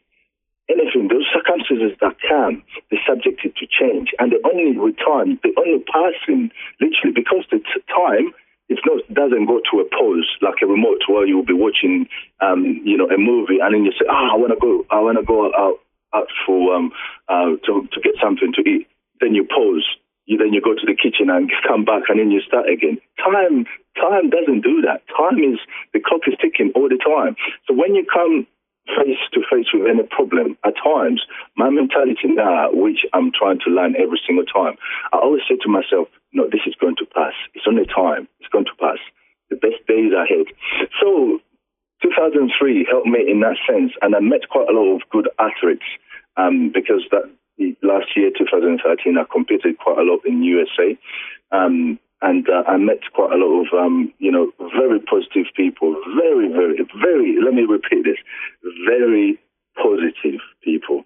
anything, 0.70 1.10
those 1.10 1.26
circumstances 1.34 1.98
that 2.00 2.16
come, 2.22 2.62
they're 2.90 3.02
subjected 3.02 3.56
to 3.58 3.66
change. 3.66 4.14
And 4.18 4.30
the 4.30 4.40
only 4.46 4.94
time, 4.94 5.38
the 5.42 5.50
only 5.58 5.82
passing, 5.90 6.50
literally, 6.80 7.12
because 7.14 7.44
the 7.50 7.58
time 7.90 8.32
it's 8.70 8.80
not 8.86 9.02
doesn't 9.12 9.46
go 9.46 9.58
to 9.58 9.82
a 9.82 9.86
pause 9.90 10.30
like 10.40 10.62
a 10.62 10.66
remote 10.66 11.02
where 11.08 11.26
you'll 11.26 11.44
be 11.44 11.52
watching, 11.52 12.06
um, 12.40 12.80
you 12.84 12.96
know, 12.96 13.10
a 13.10 13.18
movie 13.18 13.58
and 13.58 13.74
then 13.74 13.84
you 13.84 13.90
say, 13.92 14.06
ah, 14.08 14.30
oh, 14.30 14.34
I 14.34 14.36
want 14.38 14.54
to 14.54 14.60
go, 14.62 14.86
I 14.94 15.00
want 15.02 15.18
to 15.18 15.26
go 15.26 15.50
out, 15.50 15.82
out 16.14 16.30
for 16.46 16.74
um, 16.74 16.92
uh, 17.28 17.58
to 17.66 17.88
to 17.90 17.98
get 18.00 18.14
something 18.22 18.54
to 18.54 18.62
eat. 18.62 18.86
Then 19.20 19.34
you 19.34 19.44
pause. 19.44 19.84
You 20.26 20.38
then 20.38 20.54
you 20.54 20.62
go 20.62 20.74
to 20.74 20.86
the 20.86 20.94
kitchen 20.94 21.28
and 21.28 21.50
come 21.66 21.84
back 21.84 22.06
and 22.08 22.20
then 22.20 22.30
you 22.30 22.40
start 22.46 22.70
again. 22.70 23.02
Time 23.18 23.66
time 23.98 24.30
doesn't 24.30 24.62
do 24.62 24.86
that. 24.86 25.02
Time 25.18 25.42
is 25.42 25.58
the 25.92 25.98
clock 25.98 26.22
is 26.30 26.38
ticking 26.40 26.70
all 26.78 26.88
the 26.88 27.02
time. 27.02 27.34
So 27.66 27.74
when 27.74 27.98
you 27.98 28.06
come 28.06 28.46
face 28.96 29.20
to 29.32 29.40
face 29.50 29.66
with 29.72 29.86
any 29.86 30.04
problem, 30.04 30.56
at 30.64 30.74
times, 30.82 31.22
my 31.56 31.70
mentality 31.70 32.28
now, 32.28 32.70
which 32.72 33.06
I'm 33.12 33.32
trying 33.32 33.60
to 33.66 33.70
learn 33.70 33.94
every 33.96 34.20
single 34.26 34.44
time, 34.44 34.76
I 35.12 35.18
always 35.18 35.42
say 35.48 35.56
to 35.62 35.68
myself, 35.68 36.08
no, 36.32 36.44
this 36.46 36.62
is 36.66 36.74
going 36.80 36.96
to 36.96 37.06
pass. 37.06 37.34
It's 37.54 37.66
only 37.66 37.86
time. 37.86 38.28
It's 38.40 38.50
going 38.50 38.66
to 38.66 38.76
pass. 38.78 38.98
The 39.50 39.56
best 39.56 39.82
days 39.88 40.12
ahead. 40.14 40.46
So 41.02 41.40
2003 42.02 42.86
helped 42.88 43.06
me 43.06 43.20
in 43.28 43.40
that 43.40 43.58
sense, 43.68 43.92
and 44.00 44.14
I 44.14 44.20
met 44.20 44.48
quite 44.48 44.68
a 44.68 44.72
lot 44.72 44.94
of 44.94 45.02
good 45.10 45.28
athletes 45.38 45.86
um, 46.36 46.70
because 46.72 47.02
that 47.10 47.28
last 47.82 48.16
year, 48.16 48.30
2013, 48.36 49.18
I 49.18 49.24
competed 49.30 49.78
quite 49.78 49.98
a 49.98 50.02
lot 50.02 50.20
in 50.24 50.42
USA. 50.42 50.96
Um, 51.52 51.98
and 52.22 52.46
uh, 52.48 52.62
I 52.68 52.76
met 52.76 53.00
quite 53.14 53.32
a 53.32 53.36
lot 53.36 53.64
of, 53.64 53.66
um, 53.72 54.12
you 54.18 54.30
know, 54.30 54.52
very 54.76 55.00
positive 55.00 55.46
people. 55.56 55.96
Very, 56.20 56.48
very, 56.48 56.76
very. 57.00 57.36
Let 57.42 57.54
me 57.54 57.62
repeat 57.62 58.04
this: 58.04 58.18
very 58.86 59.38
positive 59.76 60.40
people. 60.62 61.04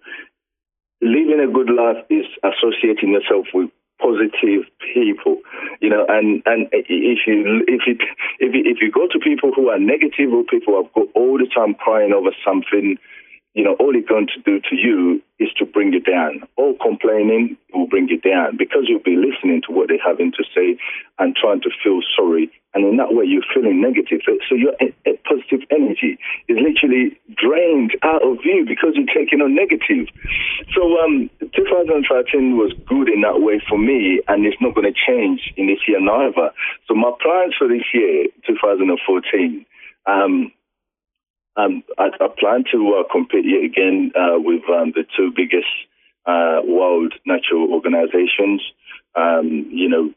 Living 1.01 1.41
a 1.41 1.53
good 1.53 1.71
life 1.71 2.05
is 2.11 2.27
associating 2.43 3.13
yourself 3.13 3.47
with 3.55 3.71
positive 4.01 4.67
people, 4.93 5.39
you 5.81 5.91
know. 5.91 6.05
And 6.09 6.43
and 6.47 6.67
if 6.73 7.27
you 7.27 7.63
if 7.69 7.87
you 7.87 7.97
if 8.41 8.55
you, 8.55 8.63
if 8.65 8.79
you 8.81 8.91
go 8.91 9.07
to 9.07 9.19
people 9.19 9.53
who 9.55 9.69
are 9.69 9.79
negative 9.79 10.33
or 10.33 10.43
people 10.45 10.75
who 10.75 10.83
have 10.83 10.93
got 10.95 11.07
all 11.15 11.39
the 11.39 11.47
time 11.47 11.75
crying 11.75 12.13
over 12.13 12.31
something 12.45 12.99
you 13.55 13.63
know, 13.63 13.77
all 13.79 13.95
it's 13.95 14.09
going 14.09 14.27
to 14.35 14.43
do 14.43 14.59
to 14.69 14.75
you 14.75 15.23
is 15.39 15.49
to 15.59 15.65
bring 15.65 15.93
you 15.93 16.01
down. 16.01 16.43
All 16.57 16.75
complaining 16.83 17.57
will 17.73 17.87
bring 17.87 18.09
you 18.09 18.19
down 18.19 18.59
because 18.59 18.91
you'll 18.91 19.07
be 19.07 19.15
listening 19.15 19.63
to 19.67 19.73
what 19.73 19.87
they're 19.87 20.03
having 20.03 20.33
to 20.33 20.45
say 20.51 20.77
and 21.19 21.37
trying 21.39 21.63
to 21.63 21.71
feel 21.83 22.03
sorry. 22.19 22.51
And 22.75 22.83
in 22.83 22.97
that 22.99 23.15
way, 23.15 23.25
you're 23.25 23.47
feeling 23.55 23.81
negative. 23.81 24.27
So 24.27 24.59
your 24.59 24.75
positive 25.23 25.63
energy 25.71 26.19
is 26.51 26.59
literally 26.59 27.15
drained 27.39 27.95
out 28.03 28.27
of 28.27 28.43
you 28.43 28.67
because 28.67 28.99
you're 28.99 29.15
taking 29.15 29.39
on 29.39 29.55
negative. 29.55 30.11
So 30.75 30.99
um, 30.99 31.31
2013 31.55 32.59
was 32.59 32.75
good 32.91 33.09
in 33.09 33.23
that 33.23 33.39
way 33.39 33.63
for 33.71 33.79
me, 33.79 34.19
and 34.27 34.45
it's 34.45 34.59
not 34.61 34.75
going 34.75 34.91
to 34.91 34.99
change 34.99 35.55
in 35.57 35.71
this 35.71 35.87
year 35.87 36.03
neither. 36.03 36.51
So 36.91 36.95
my 36.99 37.15
plans 37.23 37.55
for 37.55 37.71
this 37.71 37.87
year, 37.95 38.27
2014, 38.51 39.65
um, 40.11 40.51
um, 41.57 41.83
I, 41.99 42.11
I, 42.21 42.29
plan 42.39 42.65
to 42.73 43.01
uh, 43.01 43.13
compete 43.13 43.45
yet 43.45 43.65
again 43.65 44.13
uh, 44.17 44.39
with 44.39 44.63
um, 44.69 44.93
the 44.95 45.05
two 45.17 45.33
biggest 45.35 45.71
uh, 46.27 46.61
world 46.67 47.15
natural 47.27 47.73
organizations. 47.73 48.63
Um, 49.15 49.69
you 49.71 49.89
know, 49.89 50.11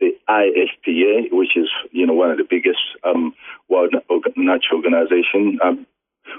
the 0.00 0.10
IFPA, 0.28 1.32
which 1.32 1.56
is 1.56 1.68
you 1.92 2.06
know 2.06 2.14
one 2.14 2.30
of 2.30 2.38
the 2.38 2.46
biggest 2.48 2.80
um, 3.04 3.34
world 3.68 3.94
natural 4.36 4.82
organization. 4.82 5.58
Um, 5.62 5.86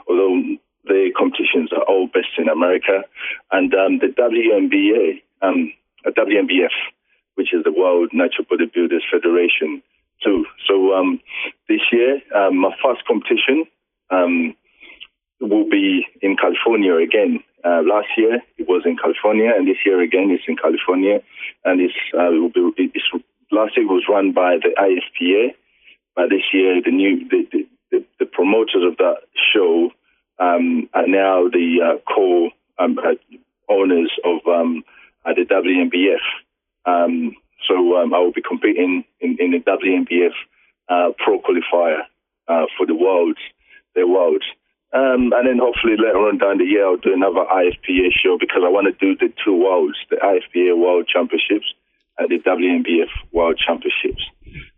although 0.09 0.41
the 0.86 1.11
competitions 1.17 1.72
are 1.72 1.84
all 1.84 2.09
based 2.13 2.38
in 2.38 2.49
America, 2.49 3.03
and 3.51 3.74
um, 3.74 3.99
the 3.99 4.07
WNBA, 4.07 5.22
WNBF, 6.05 6.76
which 7.36 7.53
is 7.53 7.63
the 7.63 7.72
World 7.72 8.09
Natural 8.11 8.45
Bodybuilders 8.45 9.03
Federation, 9.11 9.82
too. 10.24 10.45
So 10.67 11.17
this 11.70 11.82
year, 11.91 12.22
my 12.51 12.76
first 12.84 13.05
competition 13.05 13.65
um, 14.12 14.55
will 15.41 15.70
be 15.70 16.05
in 16.22 16.36
California 16.36 16.95
again. 16.95 17.39
Uh, 17.64 17.82
last 17.84 18.07
year 18.18 18.41
it 18.57 18.68
was 18.68 18.84
in 18.86 18.97
California, 18.97 19.51
and 19.55 19.68
this 19.68 19.78
year 19.86 20.01
again 20.01 20.30
it's 20.32 20.43
in 20.47 20.55
California. 20.57 21.22
And 21.66 21.82
it's, 21.82 21.93
uh, 22.18 22.32
it 22.32 22.39
will 22.39 22.72
be, 22.72 22.91
it's 22.93 23.24
last 23.51 23.76
year 23.76 23.86
it 23.86 23.89
was 23.89 24.03
run 24.10 24.32
by 24.32 24.57
the 24.57 24.72
IFPA, 24.78 25.53
but 26.16 26.30
this 26.30 26.43
year 26.53 26.82
the 26.84 26.91
new 26.91 27.28
the, 27.30 27.68
the, 27.91 28.05
the, 28.20 28.26
promoters 28.26 28.84
of 28.84 28.97
that 28.97 29.18
show 29.53 29.91
um, 30.39 30.89
are 30.93 31.07
now 31.07 31.49
the 31.49 31.80
uh, 31.84 31.97
co 32.07 32.49
um, 32.78 32.97
uh, 32.99 33.16
owners 33.68 34.12
of 34.24 34.39
um, 34.47 34.84
uh, 35.26 35.34
the 35.34 35.43
WNBF. 35.43 36.24
Um, 36.86 37.36
so 37.68 37.97
um, 37.97 38.14
I 38.14 38.20
will 38.20 38.32
be 38.32 38.41
competing 38.41 39.03
in, 39.20 39.38
in 39.39 39.51
the 39.51 39.60
WNBF 39.60 40.32
uh, 40.88 41.12
Pro 41.18 41.41
Qualifier 41.41 42.01
for 42.78 42.86
the 42.88 42.95
Worlds 42.95 43.39
their 43.96 44.08
world. 44.08 44.44
Um, 44.92 45.30
and 45.38 45.46
then 45.46 45.60
hopefully 45.62 45.94
later 45.98 46.18
on 46.18 46.40
down 46.40 46.58
the 46.58 46.66
year, 46.66 46.86
I'll 46.86 46.98
do 46.98 47.14
another 47.14 47.46
IFPA 47.46 48.10
show 48.18 48.38
because 48.40 48.66
I 48.66 48.70
want 48.70 48.90
to 48.90 48.98
do 48.98 49.14
the 49.16 49.32
two 49.44 49.54
worlds, 49.54 49.98
the 50.10 50.18
IFPA 50.18 50.78
World 50.78 51.08
Championships 51.08 51.70
and 52.18 52.30
the 52.30 52.40
WNBF 52.42 53.10
World 53.32 53.62
Championships. 53.62 54.26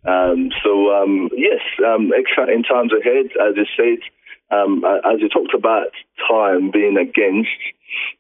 Um, 0.06 0.52
so 0.64 0.92
um, 0.92 1.30
yes, 1.36 1.62
um, 1.80 2.12
exciting 2.14 2.64
times 2.64 2.92
ahead. 2.92 3.32
As 3.40 3.56
I 3.56 3.66
said, 3.78 4.00
um, 4.52 4.84
as 4.84 5.22
you 5.22 5.30
talked 5.30 5.54
about 5.54 5.96
time 6.28 6.72
being 6.72 6.98
against, 6.98 7.56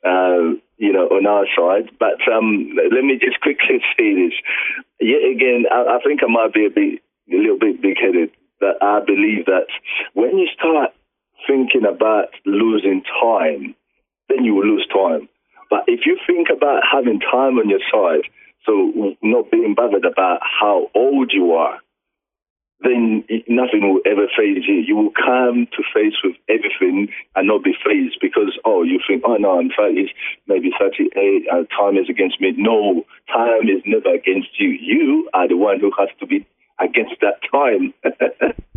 uh, 0.05 0.55
you 0.77 0.91
know, 0.93 1.07
on 1.11 1.27
our 1.27 1.45
side. 1.55 1.91
But 1.99 2.23
um, 2.31 2.71
let 2.91 3.03
me 3.03 3.19
just 3.19 3.39
quickly 3.41 3.83
say 3.97 4.15
this. 4.15 4.33
Yet 4.99 5.23
again, 5.27 5.65
I, 5.69 5.97
I 5.97 5.99
think 6.03 6.21
I 6.23 6.31
might 6.31 6.53
be 6.53 6.65
a 6.65 6.69
bit, 6.69 7.01
a 7.31 7.37
little 7.37 7.59
bit 7.59 7.81
big-headed. 7.81 8.31
That 8.61 8.77
I 8.81 9.01
believe 9.05 9.45
that 9.45 9.67
when 10.13 10.37
you 10.37 10.47
start 10.57 10.91
thinking 11.47 11.85
about 11.85 12.29
losing 12.45 13.03
time, 13.21 13.75
then 14.29 14.45
you 14.45 14.55
will 14.55 14.65
lose 14.65 14.87
time. 14.93 15.27
But 15.69 15.85
if 15.87 16.05
you 16.05 16.17
think 16.27 16.49
about 16.55 16.83
having 16.89 17.19
time 17.19 17.57
on 17.57 17.69
your 17.69 17.81
side, 17.91 18.29
so 18.65 19.15
not 19.21 19.49
being 19.51 19.73
bothered 19.75 20.05
about 20.05 20.39
how 20.41 20.89
old 20.93 21.31
you 21.33 21.53
are, 21.53 21.79
then 22.83 23.23
nothing 23.47 23.93
will 23.93 24.01
ever 24.05 24.27
phase 24.35 24.65
you. 24.67 24.81
You 24.85 24.95
will 24.95 25.13
come 25.13 25.67
to 25.71 25.83
face 25.93 26.17
with 26.23 26.35
everything 26.49 27.09
and 27.35 27.47
not 27.47 27.63
be 27.63 27.73
phased 27.85 28.17
because, 28.21 28.57
oh, 28.65 28.83
you 28.83 28.99
think, 29.07 29.23
oh, 29.25 29.35
no, 29.35 29.59
I'm 29.59 29.69
30, 29.77 30.11
maybe 30.47 30.71
38, 30.79 31.45
uh, 31.51 31.63
time 31.69 31.97
is 31.97 32.09
against 32.09 32.41
me. 32.41 32.53
No, 32.57 33.05
time 33.27 33.69
is 33.69 33.83
never 33.85 34.15
against 34.15 34.59
you. 34.59 34.69
You 34.69 35.29
are 35.33 35.47
the 35.47 35.57
one 35.57 35.79
who 35.79 35.91
has 35.97 36.09
to 36.19 36.25
be 36.25 36.45
against 36.79 37.15
that 37.21 37.39
time. 37.51 37.93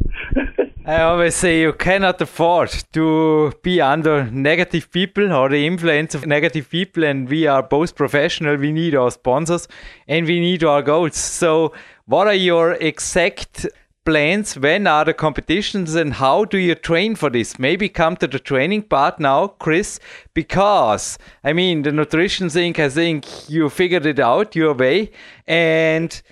I 0.87 1.01
always 1.01 1.35
say 1.35 1.63
you 1.63 1.73
cannot 1.73 2.21
afford 2.21 2.71
to 2.93 3.53
be 3.63 3.81
under 3.81 4.31
negative 4.31 4.91
people 4.91 5.33
or 5.33 5.49
the 5.49 5.67
influence 5.67 6.15
of 6.15 6.27
negative 6.27 6.69
people, 6.69 7.05
and 7.05 7.27
we 7.27 7.47
are 7.47 7.63
both 7.63 7.95
professional. 7.95 8.57
We 8.57 8.71
need 8.71 8.95
our 8.95 9.11
sponsors 9.11 9.67
and 10.07 10.27
we 10.27 10.41
need 10.41 10.63
our 10.63 10.83
goals. 10.83 11.17
So, 11.17 11.73
what 12.05 12.27
are 12.27 12.35
your 12.35 12.73
exact 12.73 13.67
plans? 14.05 14.59
When 14.59 14.87
are 14.87 15.07
the 15.07 15.15
competitions 15.15 15.95
and 15.95 16.13
how 16.13 16.45
do 16.45 16.59
you 16.59 16.75
train 16.75 17.15
for 17.15 17.31
this? 17.31 17.59
Maybe 17.59 17.89
come 17.89 18.17
to 18.19 18.27
the 18.27 18.39
training 18.39 18.83
part 18.83 19.19
now, 19.19 19.47
Chris, 19.47 19.99
because 20.35 21.19
I 21.43 21.55
mean, 21.55 21.81
the 21.83 21.93
nutrition 21.93 22.51
thing, 22.51 22.79
I 22.79 22.91
think 22.91 23.49
you 23.49 23.71
figured 23.71 24.05
it 24.05 24.21
out 24.21 24.55
your 24.55 24.75
way, 24.75 25.13
and 25.47 26.23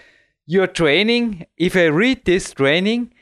your 0.52 0.66
training. 0.66 1.46
If 1.56 1.74
I 1.76 1.86
read 1.86 2.24
this 2.24 2.52
training, 2.52 3.12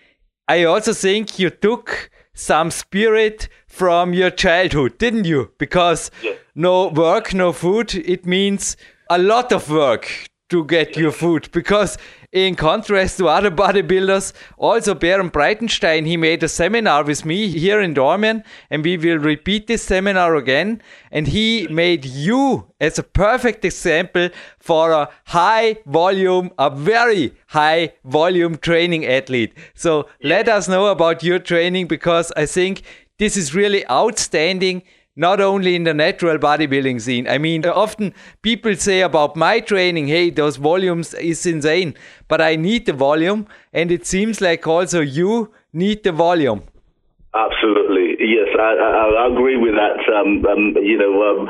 I 0.48 0.64
also 0.64 0.92
think 0.92 1.38
you 1.38 1.50
took 1.50 2.10
some 2.34 2.70
spirit 2.70 3.48
from 3.68 4.12
your 4.12 4.30
childhood, 4.30 4.98
didn't 4.98 5.26
you? 5.26 5.52
Because 5.58 6.10
yeah. 6.22 6.32
no 6.54 6.88
work, 6.88 7.32
no 7.32 7.52
food, 7.52 7.94
it 7.94 8.26
means 8.26 8.76
a 9.08 9.18
lot 9.18 9.52
of 9.52 9.70
work 9.70 10.26
to 10.48 10.64
get 10.64 10.96
your 10.96 11.12
food 11.12 11.48
because 11.52 11.96
in 12.32 12.54
contrast 12.54 13.18
to 13.18 13.28
other 13.28 13.50
bodybuilders, 13.50 14.32
also 14.56 14.94
Berend 14.94 15.32
Breitenstein, 15.32 16.06
he 16.06 16.16
made 16.16 16.42
a 16.42 16.48
seminar 16.48 17.02
with 17.04 17.24
me 17.24 17.48
here 17.48 17.80
in 17.80 17.94
Dormien, 17.94 18.44
and 18.70 18.84
we 18.84 18.96
will 18.96 19.18
repeat 19.18 19.66
this 19.66 19.82
seminar 19.82 20.36
again. 20.36 20.80
And 21.10 21.26
he 21.26 21.66
made 21.68 22.04
you 22.04 22.70
as 22.80 22.98
a 22.98 23.02
perfect 23.02 23.64
example 23.64 24.28
for 24.60 24.92
a 24.92 25.08
high 25.24 25.78
volume, 25.86 26.52
a 26.58 26.70
very 26.70 27.34
high 27.48 27.94
volume 28.04 28.58
training 28.58 29.06
athlete. 29.06 29.52
So 29.74 30.08
let 30.22 30.48
us 30.48 30.68
know 30.68 30.86
about 30.86 31.24
your 31.24 31.40
training 31.40 31.88
because 31.88 32.32
I 32.36 32.46
think 32.46 32.82
this 33.18 33.36
is 33.36 33.54
really 33.54 33.88
outstanding 33.90 34.82
not 35.16 35.40
only 35.40 35.74
in 35.74 35.84
the 35.84 35.94
natural 35.94 36.38
bodybuilding 36.38 37.00
scene. 37.00 37.28
I 37.28 37.38
mean, 37.38 37.66
often 37.66 38.14
people 38.42 38.74
say 38.76 39.00
about 39.00 39.36
my 39.36 39.60
training, 39.60 40.08
hey, 40.08 40.30
those 40.30 40.56
volumes 40.56 41.14
is 41.14 41.44
insane, 41.46 41.94
but 42.28 42.40
I 42.40 42.56
need 42.56 42.86
the 42.86 42.92
volume, 42.92 43.46
and 43.72 43.90
it 43.90 44.06
seems 44.06 44.40
like 44.40 44.66
also 44.66 45.00
you 45.00 45.52
need 45.72 46.04
the 46.04 46.12
volume. 46.12 46.62
Absolutely, 47.34 48.16
yes, 48.18 48.48
I, 48.58 48.74
I, 48.74 49.24
I 49.24 49.32
agree 49.32 49.56
with 49.56 49.74
that. 49.74 50.02
Um, 50.12 50.44
um, 50.46 50.74
you 50.82 50.98
know, 50.98 51.22
um, 51.22 51.46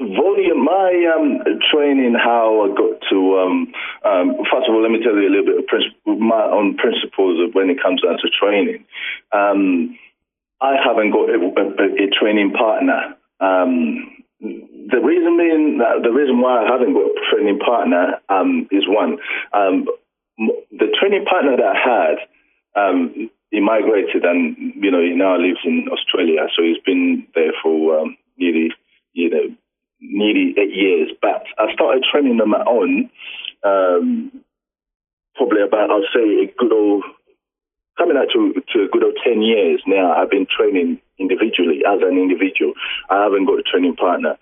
volume. 0.00 0.64
My 0.64 1.12
um, 1.14 1.44
training, 1.70 2.14
how 2.14 2.64
I 2.64 2.68
got 2.68 3.02
to. 3.10 3.38
Um, 3.38 3.72
um, 4.04 4.36
first 4.50 4.68
of 4.68 4.74
all, 4.74 4.82
let 4.82 4.90
me 4.90 5.02
tell 5.02 5.14
you 5.14 5.28
a 5.28 5.34
little 5.34 5.44
bit 5.44 5.58
of 5.58 5.66
princip- 5.66 6.18
my 6.18 6.44
own 6.44 6.76
principles 6.76 7.40
of 7.44 7.54
when 7.54 7.68
it 7.68 7.82
comes 7.82 8.00
down 8.02 8.16
to 8.16 8.28
training. 8.40 8.84
I 10.60 10.76
haven't 10.84 11.12
got 11.12 11.30
a, 11.30 11.38
a, 11.38 11.84
a 12.04 12.10
training 12.18 12.52
partner. 12.52 13.14
Um, 13.40 14.18
the 14.40 15.00
reason 15.02 15.36
being 15.36 15.78
the 15.78 16.10
reason 16.10 16.40
why 16.40 16.64
I 16.64 16.72
haven't 16.72 16.94
got 16.94 17.10
a 17.10 17.20
training 17.30 17.58
partner 17.58 18.20
um, 18.28 18.68
is 18.70 18.84
one, 18.86 19.18
um, 19.52 19.86
the 20.70 20.94
training 20.98 21.24
partner 21.24 21.56
that 21.56 21.74
I 21.74 21.78
had, 21.78 22.16
um, 22.80 23.30
he 23.50 23.60
migrated 23.60 24.24
and 24.24 24.56
you 24.76 24.90
know 24.90 25.00
he 25.00 25.14
now 25.14 25.36
lives 25.36 25.60
in 25.64 25.88
Australia, 25.90 26.46
so 26.54 26.62
he's 26.62 26.82
been 26.84 27.26
there 27.34 27.52
for 27.62 28.00
um, 28.00 28.16
nearly 28.36 28.70
you 29.12 29.30
know 29.30 29.54
nearly 30.00 30.54
eight 30.58 30.74
years. 30.74 31.10
But 31.20 31.44
I 31.58 31.72
started 31.72 32.04
training 32.10 32.36
them 32.36 32.54
on 32.54 32.60
my 32.60 32.70
own, 32.70 33.10
um, 33.64 34.44
probably 35.34 35.62
about 35.62 35.90
I'll 35.90 36.02
say 36.14 36.44
a 36.44 36.54
good 36.58 36.72
old 36.72 37.04
coming 37.98 38.16
out 38.16 38.30
to, 38.32 38.54
to 38.72 38.84
a 38.84 38.88
good 38.88 39.04
old 39.04 39.18
10 39.22 39.42
years 39.42 39.82
now, 39.86 40.14
I've 40.14 40.30
been 40.30 40.46
training 40.46 41.00
individually 41.18 41.82
as 41.82 42.00
an 42.00 42.16
individual. 42.16 42.72
I 43.10 43.24
haven't 43.24 43.46
got 43.46 43.58
a 43.58 43.62
training 43.62 43.96
partner. 43.96 44.38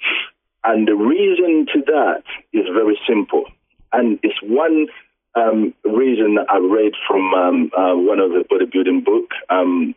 And 0.62 0.86
the 0.86 0.94
reason 0.94 1.66
to 1.72 1.80
that 1.86 2.22
is 2.52 2.66
very 2.72 2.98
simple. 3.08 3.44
And 3.92 4.18
it's 4.22 4.38
one 4.42 4.86
um, 5.34 5.74
reason 5.84 6.34
that 6.36 6.46
I 6.50 6.58
read 6.58 6.92
from 7.08 7.32
um, 7.34 7.70
uh, 7.76 7.96
one 7.96 8.20
of 8.20 8.30
the 8.30 8.44
bodybuilding 8.44 9.04
book, 9.04 9.30
um, 9.48 9.94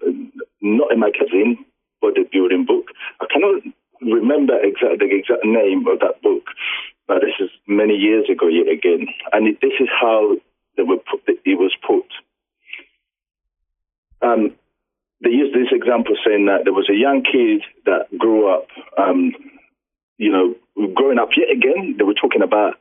not 0.61 0.93
a 0.93 0.97
magazine, 0.97 1.65
bodybuilding 2.03 2.67
book. 2.67 2.87
I 3.19 3.25
cannot 3.31 3.63
remember 4.01 4.55
exact, 4.61 4.99
the 4.99 5.09
exact 5.11 5.43
name 5.43 5.85
of 5.87 5.99
that 5.99 6.21
book, 6.21 6.43
but 7.07 7.21
this 7.21 7.35
is 7.39 7.49
many 7.67 7.95
years 7.95 8.29
ago 8.29 8.47
yet 8.47 8.71
again. 8.71 9.07
And 9.33 9.47
it, 9.47 9.59
this 9.61 9.73
is 9.79 9.89
how 9.89 10.35
they 10.77 10.83
were 10.83 10.97
put, 10.97 11.21
it 11.27 11.57
was 11.57 11.75
put. 11.85 12.05
Um, 14.21 14.55
they 15.21 15.31
used 15.31 15.53
this 15.53 15.71
example 15.71 16.15
saying 16.25 16.45
that 16.45 16.63
there 16.63 16.73
was 16.73 16.89
a 16.89 16.95
young 16.95 17.23
kid 17.23 17.61
that 17.85 18.07
grew 18.17 18.47
up, 18.47 18.67
um, 18.97 19.33
you 20.17 20.31
know, 20.31 20.55
growing 20.95 21.19
up 21.19 21.29
yet 21.35 21.51
again. 21.51 21.95
They 21.97 22.03
were 22.03 22.13
talking 22.13 22.41
about 22.41 22.75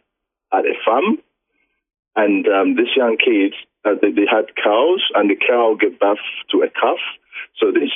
at 0.52 0.64
a 0.64 0.74
farm, 0.84 1.18
and 2.14 2.46
um, 2.46 2.76
this 2.76 2.94
young 2.96 3.16
kid, 3.18 3.54
uh, 3.84 3.94
they, 4.00 4.12
they, 4.12 4.26
had 4.30 4.54
cows, 4.54 5.02
and 5.14 5.28
the 5.28 5.36
cow 5.36 5.76
gave 5.78 5.98
birth 5.98 6.22
to 6.50 6.62
a 6.62 6.70
calf. 6.70 6.98
So 7.58 7.70
this 7.72 7.90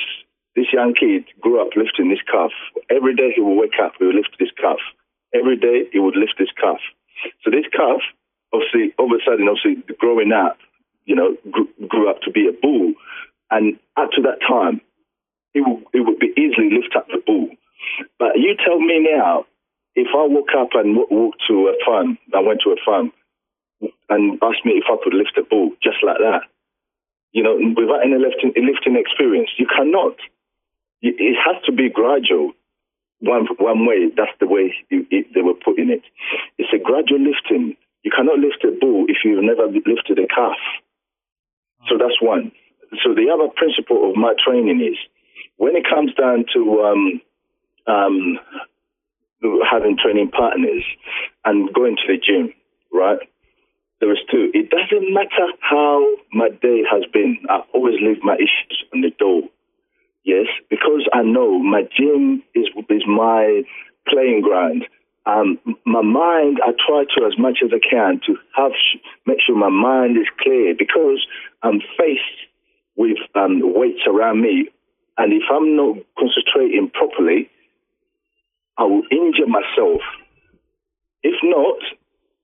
this 0.55 0.67
young 0.71 0.93
kid 0.93 1.25
grew 1.41 1.61
up 1.61 1.75
lifting 1.75 2.09
this 2.09 2.21
calf. 2.29 2.51
Every 2.89 3.15
day 3.15 3.31
he 3.35 3.41
would 3.41 3.59
wake 3.59 3.79
up, 3.81 3.93
he 3.97 4.05
would 4.05 4.15
lift 4.15 4.35
this 4.39 4.51
calf. 4.59 4.79
Every 5.33 5.57
day 5.57 5.89
he 5.91 5.99
would 5.99 6.15
lift 6.15 6.35
this 6.37 6.51
calf. 6.59 6.79
So 7.43 7.49
this 7.49 7.65
calf, 7.71 8.01
obviously, 8.53 8.93
all 8.99 9.11
of 9.11 9.19
a 9.19 9.23
sudden, 9.23 9.47
obviously, 9.47 9.81
growing 9.97 10.31
up, 10.31 10.57
you 11.05 11.15
know, 11.15 11.35
grew, 11.49 11.67
grew 11.87 12.09
up 12.09 12.21
to 12.21 12.31
be 12.31 12.47
a 12.47 12.53
bull. 12.53 12.93
And 13.53 13.77
up 13.95 14.09
to 14.17 14.21
that 14.23 14.41
time, 14.41 14.81
it 15.53 15.61
would, 15.61 15.85
it 15.93 16.01
would 16.01 16.17
be 16.17 16.33
easily 16.33 16.73
lift 16.73 16.95
up 16.97 17.05
the 17.07 17.21
bull. 17.23 17.49
But 18.17 18.41
you 18.41 18.57
tell 18.57 18.79
me 18.79 19.05
now, 19.13 19.45
if 19.93 20.07
I 20.09 20.25
woke 20.25 20.57
up 20.57 20.69
and 20.73 20.97
walked 20.97 21.43
to 21.47 21.69
a 21.69 21.77
farm, 21.85 22.17
I 22.33 22.39
went 22.39 22.61
to 22.65 22.71
a 22.71 22.81
farm, 22.83 23.13
and 24.09 24.41
asked 24.41 24.65
me 24.65 24.81
if 24.81 24.85
I 24.89 24.97
could 25.03 25.13
lift 25.13 25.37
a 25.37 25.43
bull 25.43 25.69
just 25.83 26.01
like 26.01 26.17
that, 26.17 26.49
you 27.31 27.43
know, 27.43 27.53
without 27.77 28.01
any 28.01 28.17
lifting, 28.17 28.53
lifting 28.57 28.97
experience, 28.97 29.51
you 29.57 29.67
cannot. 29.67 30.17
It 31.03 31.37
has 31.45 31.61
to 31.65 31.71
be 31.71 31.89
gradual. 31.89 32.53
One 33.19 33.45
one 33.59 33.85
way. 33.85 34.09
That's 34.17 34.33
the 34.39 34.47
way 34.47 34.73
it, 34.89 35.27
they 35.33 35.41
were 35.41 35.53
putting 35.53 35.89
it. 35.89 36.01
It's 36.57 36.73
a 36.73 36.81
gradual 36.81 37.21
lifting. 37.21 37.77
You 38.01 38.11
cannot 38.11 38.39
lift 38.39 38.65
a 38.65 38.71
bull 38.79 39.05
if 39.07 39.17
you've 39.23 39.43
never 39.43 39.67
lifted 39.67 40.17
a 40.19 40.27
calf. 40.27 40.57
So 41.87 41.97
that's 41.97 42.19
one 42.19 42.51
so 43.03 43.13
the 43.13 43.31
other 43.33 43.49
principle 43.55 44.09
of 44.09 44.15
my 44.15 44.33
training 44.43 44.81
is 44.81 44.97
when 45.57 45.75
it 45.75 45.85
comes 45.87 46.13
down 46.13 46.45
to 46.53 46.81
um, 46.81 47.21
um, 47.87 48.39
having 49.69 49.97
training 49.97 50.29
partners 50.31 50.83
and 51.45 51.73
going 51.73 51.95
to 51.97 52.07
the 52.07 52.17
gym, 52.17 52.53
right? 52.91 53.19
There 53.99 54.11
is 54.11 54.19
two. 54.29 54.51
It 54.53 54.69
doesn't 54.69 55.13
matter 55.13 55.47
how 55.61 56.05
my 56.33 56.49
day 56.49 56.83
has 56.89 57.03
been. 57.11 57.37
I 57.49 57.61
always 57.73 57.95
leave 58.01 58.21
my 58.21 58.35
issues 58.35 58.83
on 58.93 59.01
the 59.01 59.11
door. 59.11 59.43
Yes, 60.25 60.47
because 60.69 61.07
I 61.13 61.21
know 61.21 61.59
my 61.59 61.83
gym 61.95 62.43
is 62.55 62.67
is 62.89 63.03
my 63.07 63.63
playing 64.07 64.41
ground. 64.41 64.85
Um, 65.25 65.57
my 65.85 66.01
mind, 66.01 66.59
I 66.63 66.71
try 66.85 67.05
to 67.15 67.25
as 67.25 67.37
much 67.37 67.59
as 67.63 67.71
I 67.73 67.79
can 67.79 68.19
to 68.27 68.35
have 68.57 68.71
make 69.25 69.37
sure 69.45 69.55
my 69.55 69.69
mind 69.69 70.17
is 70.17 70.27
clear 70.41 70.75
because 70.77 71.25
I'm 71.61 71.79
faced 71.97 72.43
with 72.95 73.17
um, 73.35 73.61
weights 73.73 74.01
around 74.07 74.41
me, 74.41 74.69
and 75.17 75.33
if 75.33 75.43
I'm 75.51 75.75
not 75.75 75.97
concentrating 76.17 76.89
properly, 76.93 77.49
I 78.77 78.83
will 78.83 79.03
injure 79.11 79.47
myself. 79.47 80.01
If 81.21 81.35
not, 81.43 81.77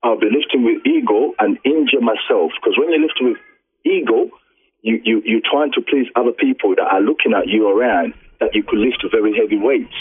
I'll 0.04 0.20
be 0.20 0.30
lifting 0.32 0.64
with 0.64 0.86
ego 0.86 1.34
and 1.40 1.58
injure 1.66 2.02
myself. 2.02 2.52
Because 2.56 2.78
when 2.78 2.92
you're 2.92 3.02
lifting 3.02 3.34
with 3.34 3.38
ego, 3.84 4.30
you, 4.82 5.02
you, 5.04 5.22
you're 5.26 5.44
trying 5.44 5.72
to 5.74 5.82
please 5.82 6.08
other 6.16 6.32
people 6.32 6.76
that 6.76 6.88
are 6.88 7.02
looking 7.02 7.34
at 7.34 7.48
you 7.48 7.68
around 7.68 8.14
that 8.40 8.56
you 8.56 8.64
could 8.64 8.80
lift 8.80 9.04
very 9.12 9.34
heavy 9.36 9.58
weights. 9.58 9.94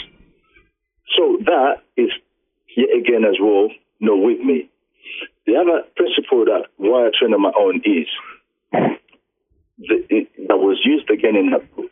So 1.17 1.37
that 1.45 1.83
is, 1.97 2.11
yet 2.77 2.89
again 2.95 3.25
as 3.25 3.35
well, 3.41 3.69
no 3.99 4.15
with 4.15 4.39
me. 4.39 4.69
The 5.45 5.55
other 5.55 5.83
principle 5.97 6.45
that 6.45 6.69
why 6.77 7.07
I 7.07 7.11
train 7.17 7.33
on 7.33 7.41
my 7.41 7.51
own 7.57 7.81
is 7.83 8.07
the, 9.79 10.27
that 10.47 10.57
was 10.57 10.79
used 10.83 11.09
again 11.09 11.35
in 11.35 11.51
that 11.51 11.75
book. 11.75 11.91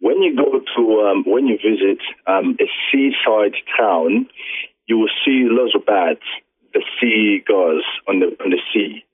When 0.00 0.22
you 0.22 0.34
go 0.34 0.60
to, 0.76 1.00
um, 1.02 1.24
when 1.26 1.46
you 1.46 1.56
visit 1.56 2.00
um, 2.26 2.56
a 2.60 2.66
seaside 2.90 3.54
town, 3.76 4.28
you 4.86 4.98
will 4.98 5.14
see 5.24 5.46
lots 5.48 5.74
of 5.74 5.84
bats, 5.86 6.24
the 6.72 6.82
seagulls 7.00 7.84
on 8.08 8.20
the 8.20 8.26
on 8.42 8.50
the 8.50 8.60
sea. 8.72 9.04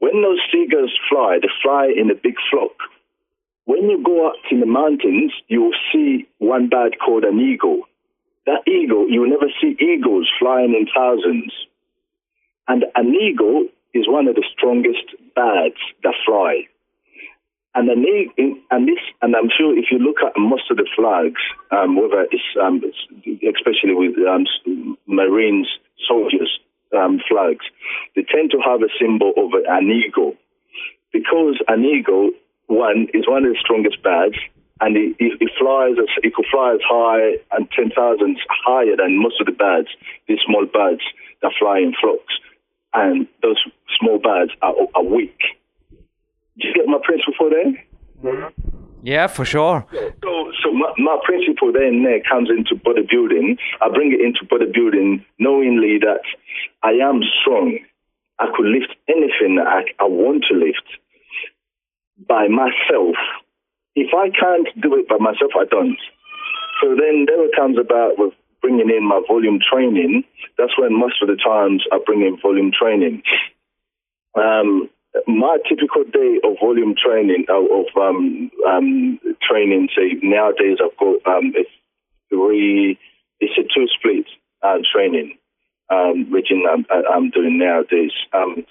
When 0.00 0.22
those 0.22 0.40
seagulls 0.52 0.92
fly, 1.08 1.38
they 1.40 1.48
fly 1.62 1.92
in 1.94 2.10
a 2.10 2.14
big 2.14 2.34
flock. 2.50 2.76
When 3.64 3.90
you 3.90 4.02
go 4.02 4.28
up 4.28 4.36
in 4.50 4.60
the 4.60 4.66
mountains, 4.66 5.32
you 5.48 5.62
will 5.62 5.78
see 5.92 6.26
one 6.38 6.68
bird 6.68 6.96
called 7.04 7.24
an 7.24 7.38
eagle. 7.40 7.82
That 8.46 8.66
eagle, 8.66 9.08
you 9.10 9.20
will 9.20 9.28
never 9.28 9.52
see 9.60 9.76
eagles 9.78 10.28
flying 10.38 10.72
in 10.72 10.86
thousands. 10.94 11.52
And 12.66 12.84
an 12.94 13.14
eagle 13.14 13.66
is 13.92 14.08
one 14.08 14.26
of 14.28 14.36
the 14.36 14.44
strongest 14.56 15.12
birds 15.34 15.76
that 16.02 16.14
fly. 16.24 16.68
And, 17.78 17.88
an, 17.90 18.04
and 18.72 18.88
this, 18.88 18.98
and 19.22 19.36
I'm 19.36 19.50
sure 19.56 19.70
if 19.78 19.86
you 19.92 19.98
look 19.98 20.16
at 20.26 20.32
most 20.36 20.68
of 20.68 20.78
the 20.78 20.88
flags, 20.96 21.38
um, 21.70 21.94
whether 21.94 22.26
it's, 22.26 22.42
um, 22.60 22.82
especially 23.22 23.94
with 23.94 24.18
um, 24.26 24.98
Marines, 25.06 25.68
soldiers, 26.02 26.58
um, 26.90 27.20
flags, 27.30 27.64
they 28.16 28.26
tend 28.26 28.50
to 28.50 28.58
have 28.58 28.82
a 28.82 28.90
symbol 28.98 29.32
of 29.36 29.54
an 29.54 29.92
eagle. 29.94 30.34
Because 31.12 31.62
an 31.68 31.84
eagle, 31.84 32.32
one, 32.66 33.06
is 33.14 33.28
one 33.28 33.44
of 33.44 33.52
the 33.52 33.60
strongest 33.62 34.02
birds, 34.02 34.34
and 34.80 34.96
it, 34.96 35.14
it, 35.20 35.50
flies, 35.56 35.94
it 36.24 36.34
could 36.34 36.46
fly 36.50 36.74
as 36.74 36.80
high 36.82 37.38
and 37.52 37.70
10,000 37.70 37.94
higher 38.66 38.96
than 38.96 39.22
most 39.22 39.40
of 39.40 39.46
the 39.46 39.52
birds, 39.52 39.88
these 40.26 40.42
small 40.44 40.66
birds 40.66 41.02
that 41.42 41.52
fly 41.56 41.78
in 41.78 41.94
flocks. 41.94 42.34
And 42.92 43.28
those 43.40 43.62
small 44.00 44.18
birds 44.18 44.50
are, 44.62 44.74
are 44.96 45.04
weak. 45.04 45.38
You 46.58 46.74
get 46.74 46.86
my 46.86 46.98
principle 47.02 47.50
there? 47.50 48.52
Yeah, 49.02 49.28
for 49.28 49.44
sure. 49.44 49.86
So, 49.92 50.52
so 50.62 50.72
my, 50.72 50.92
my 50.98 51.18
principle 51.24 51.72
then 51.72 52.02
there 52.02 52.20
comes 52.28 52.50
into 52.50 52.74
bodybuilding. 52.74 53.56
I 53.80 53.88
bring 53.88 54.12
it 54.12 54.20
into 54.20 54.44
bodybuilding 54.44 55.24
knowingly 55.38 55.98
that 56.00 56.22
I 56.82 56.90
am 56.98 57.22
strong. 57.40 57.78
I 58.40 58.46
could 58.56 58.66
lift 58.66 58.94
anything 59.08 59.58
I, 59.64 59.84
I 60.00 60.04
want 60.04 60.44
to 60.50 60.54
lift 60.54 60.84
by 62.26 62.48
myself. 62.48 63.14
If 63.94 64.12
I 64.14 64.30
can't 64.30 64.68
do 64.82 64.94
it 64.96 65.08
by 65.08 65.18
myself, 65.18 65.52
I 65.54 65.64
don't. 65.64 65.98
So 66.82 66.94
then 66.94 67.26
there 67.26 67.48
comes 67.56 67.78
about 67.78 68.18
with 68.18 68.34
bringing 68.60 68.90
in 68.90 69.06
my 69.06 69.20
volume 69.28 69.58
training. 69.62 70.24
That's 70.56 70.76
when 70.76 70.98
most 70.98 71.22
of 71.22 71.28
the 71.28 71.36
times 71.36 71.84
I 71.92 71.98
bring 72.04 72.22
in 72.22 72.38
volume 72.40 72.72
training. 72.76 73.22
Um, 74.34 74.90
my 75.26 75.58
typical 75.68 76.04
day 76.04 76.40
of 76.44 76.56
volume 76.60 76.94
training 76.94 77.46
uh, 77.48 77.60
of 77.60 77.86
um, 77.96 78.50
um, 78.66 79.18
training, 79.48 79.88
say 79.96 80.18
nowadays 80.22 80.78
I've 80.82 80.96
got 80.98 81.16
um, 81.26 81.52
a 81.56 81.64
three, 82.28 82.98
it's 83.40 83.58
a 83.58 83.62
two 83.62 83.86
split 83.98 84.26
uh, 84.62 84.78
training, 84.92 85.38
um, 85.90 86.30
which 86.30 86.48
I'm, 86.50 86.84
I'm, 86.90 87.30
doing 87.30 87.58
nowadays. 87.58 88.12
Um, 88.32 88.64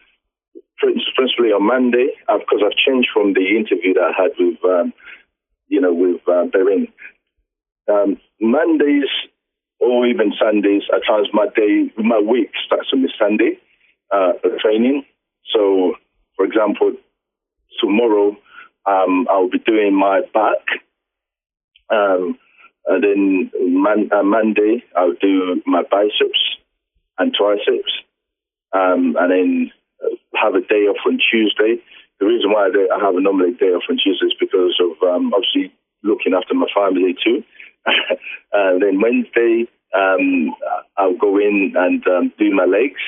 principally 0.77 1.49
on 1.49 1.65
Monday, 1.65 2.09
because 2.27 2.61
I've 2.63 2.77
changed 2.77 3.09
from 3.11 3.33
the 3.33 3.57
interview 3.57 3.95
that 3.95 4.13
I 4.13 4.21
had 4.21 4.31
with, 4.37 4.63
um, 4.63 4.93
you 5.67 5.81
know, 5.81 5.91
with 5.91 6.21
uh, 6.27 6.45
Berend. 6.53 6.89
Mondays 8.39 9.09
or 9.79 10.05
even 10.05 10.33
Sundays, 10.39 10.83
at 10.93 11.01
times 11.07 11.29
my 11.33 11.47
day, 11.55 11.91
my 11.97 12.19
week 12.19 12.51
starts 12.65 12.89
on 12.93 13.01
the 13.01 13.11
Sunday 13.17 13.59
uh, 14.11 14.33
training. 14.61 15.03
So 15.53 15.95
for 16.37 16.45
example, 16.45 16.93
tomorrow 17.81 18.37
um, 18.85 19.27
I'll 19.29 19.49
be 19.49 19.59
doing 19.59 19.93
my 19.93 20.21
back. 20.33 20.63
Um, 21.89 22.37
and 22.85 23.03
then 23.03 23.51
man, 23.59 24.09
uh, 24.13 24.23
Monday 24.23 24.83
I'll 24.95 25.15
do 25.19 25.61
my 25.65 25.81
biceps 25.89 26.39
and 27.17 27.33
triceps. 27.33 27.91
Um, 28.73 29.15
and 29.19 29.31
then 29.31 29.71
have 30.35 30.53
a 30.53 30.61
day 30.61 30.85
off 30.87 30.97
on 31.05 31.19
Tuesday. 31.31 31.81
The 32.19 32.25
reason 32.25 32.51
why 32.51 32.67
I 32.67 33.03
have 33.03 33.15
a 33.15 33.21
normally 33.21 33.53
day 33.53 33.67
off 33.67 33.83
on 33.89 33.97
Tuesday 33.97 34.27
is 34.27 34.35
because 34.39 34.79
of 34.79 35.01
um, 35.07 35.33
obviously 35.33 35.73
looking 36.03 36.33
after 36.33 36.53
my 36.53 36.67
family 36.73 37.15
too. 37.23 37.43
and 38.53 38.81
then 38.81 39.01
Wednesday 39.01 39.65
um, 39.97 40.53
I'll 40.97 41.17
go 41.17 41.37
in 41.37 41.73
and 41.75 42.05
um, 42.07 42.33
do 42.37 42.53
my 42.53 42.65
legs 42.65 43.01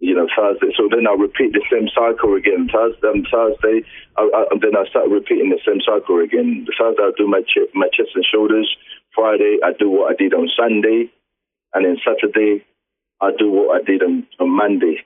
you 0.00 0.14
know, 0.14 0.26
Thursday. 0.34 0.72
So 0.76 0.88
then 0.90 1.06
I'll 1.06 1.20
repeat 1.20 1.52
the 1.52 1.64
same 1.70 1.88
cycle 1.94 2.34
again. 2.34 2.68
Thursday, 2.72 3.08
um, 3.08 3.24
Thursday 3.30 3.84
I, 4.16 4.22
I, 4.24 4.44
then 4.60 4.76
I 4.76 4.88
start 4.88 5.08
repeating 5.08 5.50
the 5.50 5.60
same 5.64 5.80
cycle 5.84 6.20
again. 6.20 6.66
Thursday 6.78 7.02
I'll 7.02 7.12
do 7.16 7.28
my, 7.28 7.42
ch- 7.42 7.68
my 7.74 7.86
chest 7.92 8.16
and 8.16 8.24
shoulders. 8.24 8.68
Friday 9.14 9.58
I 9.62 9.72
do 9.78 9.90
what 9.90 10.12
I 10.12 10.16
did 10.16 10.34
on 10.34 10.48
Sunday. 10.56 11.12
And 11.74 11.84
then 11.84 11.98
Saturday 12.00 12.64
I 13.20 13.30
do 13.38 13.50
what 13.52 13.80
I 13.80 13.84
did 13.84 14.02
on, 14.02 14.26
on 14.40 14.50
Monday. 14.50 15.04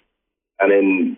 And 0.60 0.70
then, 0.70 1.16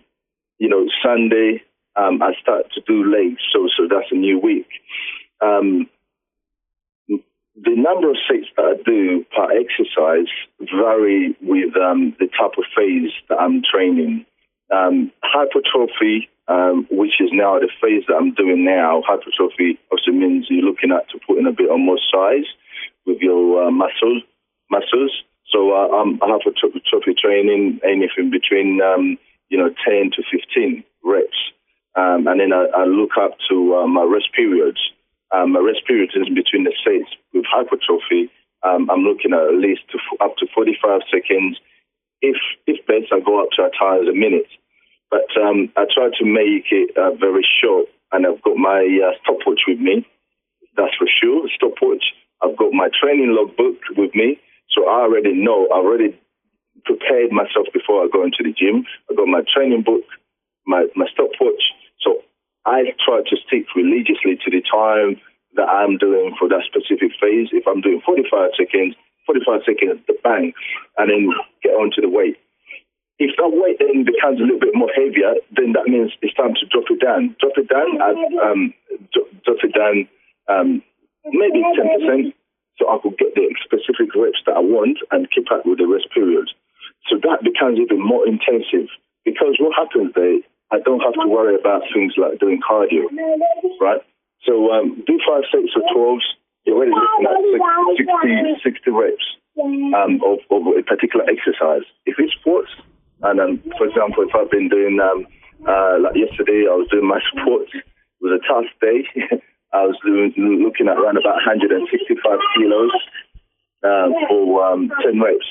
you 0.57 0.69
know, 0.69 0.85
Sunday 1.05 1.61
um, 1.95 2.21
I 2.21 2.33
start 2.41 2.65
to 2.73 2.81
do 2.81 3.05
legs. 3.05 3.41
So, 3.53 3.69
so 3.77 3.87
that's 3.89 4.11
a 4.11 4.15
new 4.15 4.39
week. 4.39 4.67
Um, 5.41 5.87
the 7.63 7.75
number 7.75 8.09
of 8.09 8.17
sets 8.29 8.45
that 8.55 8.65
I 8.65 8.75
do 8.85 9.25
per 9.33 9.49
exercise 9.57 10.29
vary 10.61 11.35
with 11.41 11.75
um, 11.75 12.15
the 12.19 12.27
type 12.27 12.53
of 12.57 12.65
phase 12.75 13.11
that 13.29 13.39
I'm 13.39 13.63
training. 13.63 14.25
Um, 14.69 15.11
hypertrophy, 15.23 16.29
um, 16.47 16.85
which 16.91 17.17
is 17.19 17.29
now 17.31 17.57
the 17.57 17.69
phase 17.81 18.03
that 18.07 18.15
I'm 18.15 18.33
doing 18.35 18.65
now, 18.65 19.01
hypertrophy 19.07 19.79
also 19.91 20.11
means 20.11 20.47
you're 20.49 20.65
looking 20.65 20.91
at 20.91 21.09
to 21.09 21.19
put 21.25 21.39
in 21.39 21.47
a 21.47 21.55
bit 21.55 21.71
of 21.71 21.79
more 21.79 21.99
size 22.11 22.45
with 23.05 23.17
your 23.21 23.65
uh, 23.65 23.71
muscle, 23.71 24.21
muscles. 24.69 25.23
So 25.49 25.71
uh, 25.71 25.87
I'm 25.95 26.19
hypertrophy 26.19 27.15
training 27.15 27.79
anything 27.83 28.29
between 28.29 28.81
um, 28.81 29.17
you 29.49 29.57
know 29.57 29.69
10 29.87 30.11
to 30.19 30.23
15 30.29 30.83
reps, 31.05 31.39
um, 31.95 32.27
and 32.27 32.39
then 32.41 32.51
I, 32.51 32.67
I 32.75 32.83
look 32.83 33.11
up 33.17 33.37
to 33.49 33.75
uh, 33.77 33.87
my 33.87 34.03
rest 34.03 34.27
periods 34.35 34.79
um, 35.31 35.55
a 35.55 35.61
is 35.61 36.29
between 36.33 36.63
the 36.63 36.73
sets. 36.83 37.11
With 37.33 37.45
hypertrophy, 37.45 38.31
um, 38.63 38.89
I'm 38.89 39.03
looking 39.03 39.33
at 39.33 39.43
at 39.43 39.59
least 39.59 39.81
to, 39.91 39.99
up 40.23 40.35
to 40.37 40.47
45 40.53 41.01
seconds. 41.11 41.59
If 42.21 42.37
if 42.65 42.85
best, 42.87 43.13
I 43.13 43.19
go 43.19 43.43
up 43.43 43.49
to 43.57 43.63
at 43.65 43.77
times 43.77 44.07
a 44.09 44.13
minute. 44.13 44.49
But 45.11 45.29
um, 45.39 45.71
I 45.77 45.85
try 45.87 46.09
to 46.19 46.25
make 46.25 46.67
it 46.71 46.97
uh, 46.97 47.11
very 47.15 47.45
short, 47.61 47.87
and 48.11 48.25
I've 48.25 48.41
got 48.41 48.57
my 48.57 48.83
uh, 48.83 49.15
stopwatch 49.23 49.61
with 49.67 49.79
me. 49.79 50.05
That's 50.75 50.95
for 50.97 51.07
sure, 51.07 51.47
stopwatch. 51.55 52.03
I've 52.41 52.57
got 52.57 52.73
my 52.73 52.89
training 52.91 53.31
logbook 53.31 53.79
with 53.95 54.13
me, 54.15 54.39
so 54.69 54.87
I 54.87 55.07
already 55.07 55.33
know. 55.33 55.67
I 55.71 55.77
already 55.79 56.19
prepared 56.85 57.31
myself 57.31 57.67
before 57.73 58.03
I 58.03 58.07
go 58.11 58.23
into 58.23 58.43
the 58.43 58.53
gym. 58.53 58.85
I 59.09 59.15
got 59.15 59.27
my 59.27 59.41
training 59.53 59.83
book, 59.83 60.03
my 60.65 60.87
my 60.95 61.07
stopwatch, 61.13 61.63
I 62.67 62.91
try 62.99 63.23
to 63.23 63.35
stick 63.47 63.63
religiously 63.79 64.35
to 64.43 64.51
the 64.51 64.59
time 64.59 65.15
that 65.55 65.71
I'm 65.71 65.95
doing 65.95 66.35
for 66.35 66.51
that 66.51 66.67
specific 66.67 67.15
phase. 67.15 67.47
If 67.55 67.63
I'm 67.63 67.79
doing 67.79 68.03
45 68.03 68.59
seconds, 68.59 68.99
45 69.25 69.63
seconds, 69.63 70.03
the 70.03 70.19
bang, 70.19 70.51
and 70.99 71.07
then 71.07 71.31
get 71.63 71.79
onto 71.79 72.03
the 72.03 72.11
weight. 72.11 72.35
If 73.23 73.33
that 73.39 73.55
weight 73.55 73.79
then 73.79 74.03
becomes 74.03 74.43
a 74.43 74.45
little 74.45 74.59
bit 74.59 74.75
more 74.75 74.91
heavier, 74.91 75.39
then 75.55 75.73
that 75.73 75.87
means 75.87 76.11
it's 76.21 76.35
time 76.35 76.53
to 76.59 76.65
drop 76.67 76.91
it 76.91 76.99
down. 76.99 77.39
Drop 77.39 77.55
it 77.55 77.71
down, 77.71 77.89
and, 78.03 78.19
um, 78.43 78.61
drop 79.15 79.63
it 79.63 79.73
down 79.73 80.05
um, 80.51 80.83
maybe 81.23 81.63
10%, 81.63 82.35
so 82.77 82.83
I 82.91 82.99
could 83.01 83.17
get 83.17 83.33
the 83.33 83.47
specific 83.63 84.13
reps 84.13 84.43
that 84.45 84.59
I 84.59 84.63
want 84.63 84.99
and 85.11 85.31
keep 85.31 85.49
up 85.51 85.65
with 85.65 85.79
the 85.79 85.87
rest 85.87 86.11
period. 86.13 86.51
So 87.09 87.15
that 87.23 87.43
becomes 87.43 87.79
even 87.79 88.03
more 88.03 88.27
intensive 88.27 88.91
because 89.25 89.55
what 89.59 89.73
happens 89.75 90.13
there 90.15 90.39
I 90.71 90.79
don't 90.83 90.99
have 90.99 91.13
to 91.13 91.27
worry 91.27 91.55
about 91.55 91.81
things 91.93 92.13
like 92.17 92.39
doing 92.39 92.59
cardio, 92.59 93.07
right? 93.79 94.01
So 94.43 94.71
um, 94.71 95.03
do 95.07 95.19
five 95.27 95.43
sets 95.51 95.71
or 95.75 95.83
12s, 95.95 96.27
you're 96.65 96.75
already 96.75 96.91
looking 96.91 98.59
at 98.59 98.59
60, 98.63 98.75
60 98.75 98.91
reps 98.91 99.27
um, 99.95 100.19
of, 100.25 100.39
of, 100.51 100.67
a 100.75 100.83
particular 100.83 101.23
exercise. 101.29 101.87
If 102.05 102.15
it's 102.19 102.33
sports, 102.33 102.69
and 103.23 103.39
um, 103.39 103.63
for 103.77 103.87
example, 103.87 104.27
if 104.27 104.35
I've 104.35 104.51
been 104.51 104.67
doing, 104.67 104.99
um, 104.99 105.25
uh, 105.67 105.99
like 106.03 106.15
yesterday, 106.15 106.67
I 106.67 106.75
was 106.75 106.87
doing 106.91 107.07
my 107.07 107.19
sports, 107.31 107.71
it 107.73 107.83
was 108.19 108.39
a 108.39 108.43
tough 108.47 108.67
day. 108.81 109.07
I 109.73 109.83
was 109.83 109.95
doing, 110.03 110.33
looking 110.63 110.87
at 110.87 110.97
around 110.97 111.17
about 111.17 111.43
165 111.43 112.39
kilos 112.55 112.91
uh, 113.83 114.07
for 114.27 114.63
um, 114.63 114.91
10 115.03 115.19
reps. 115.21 115.47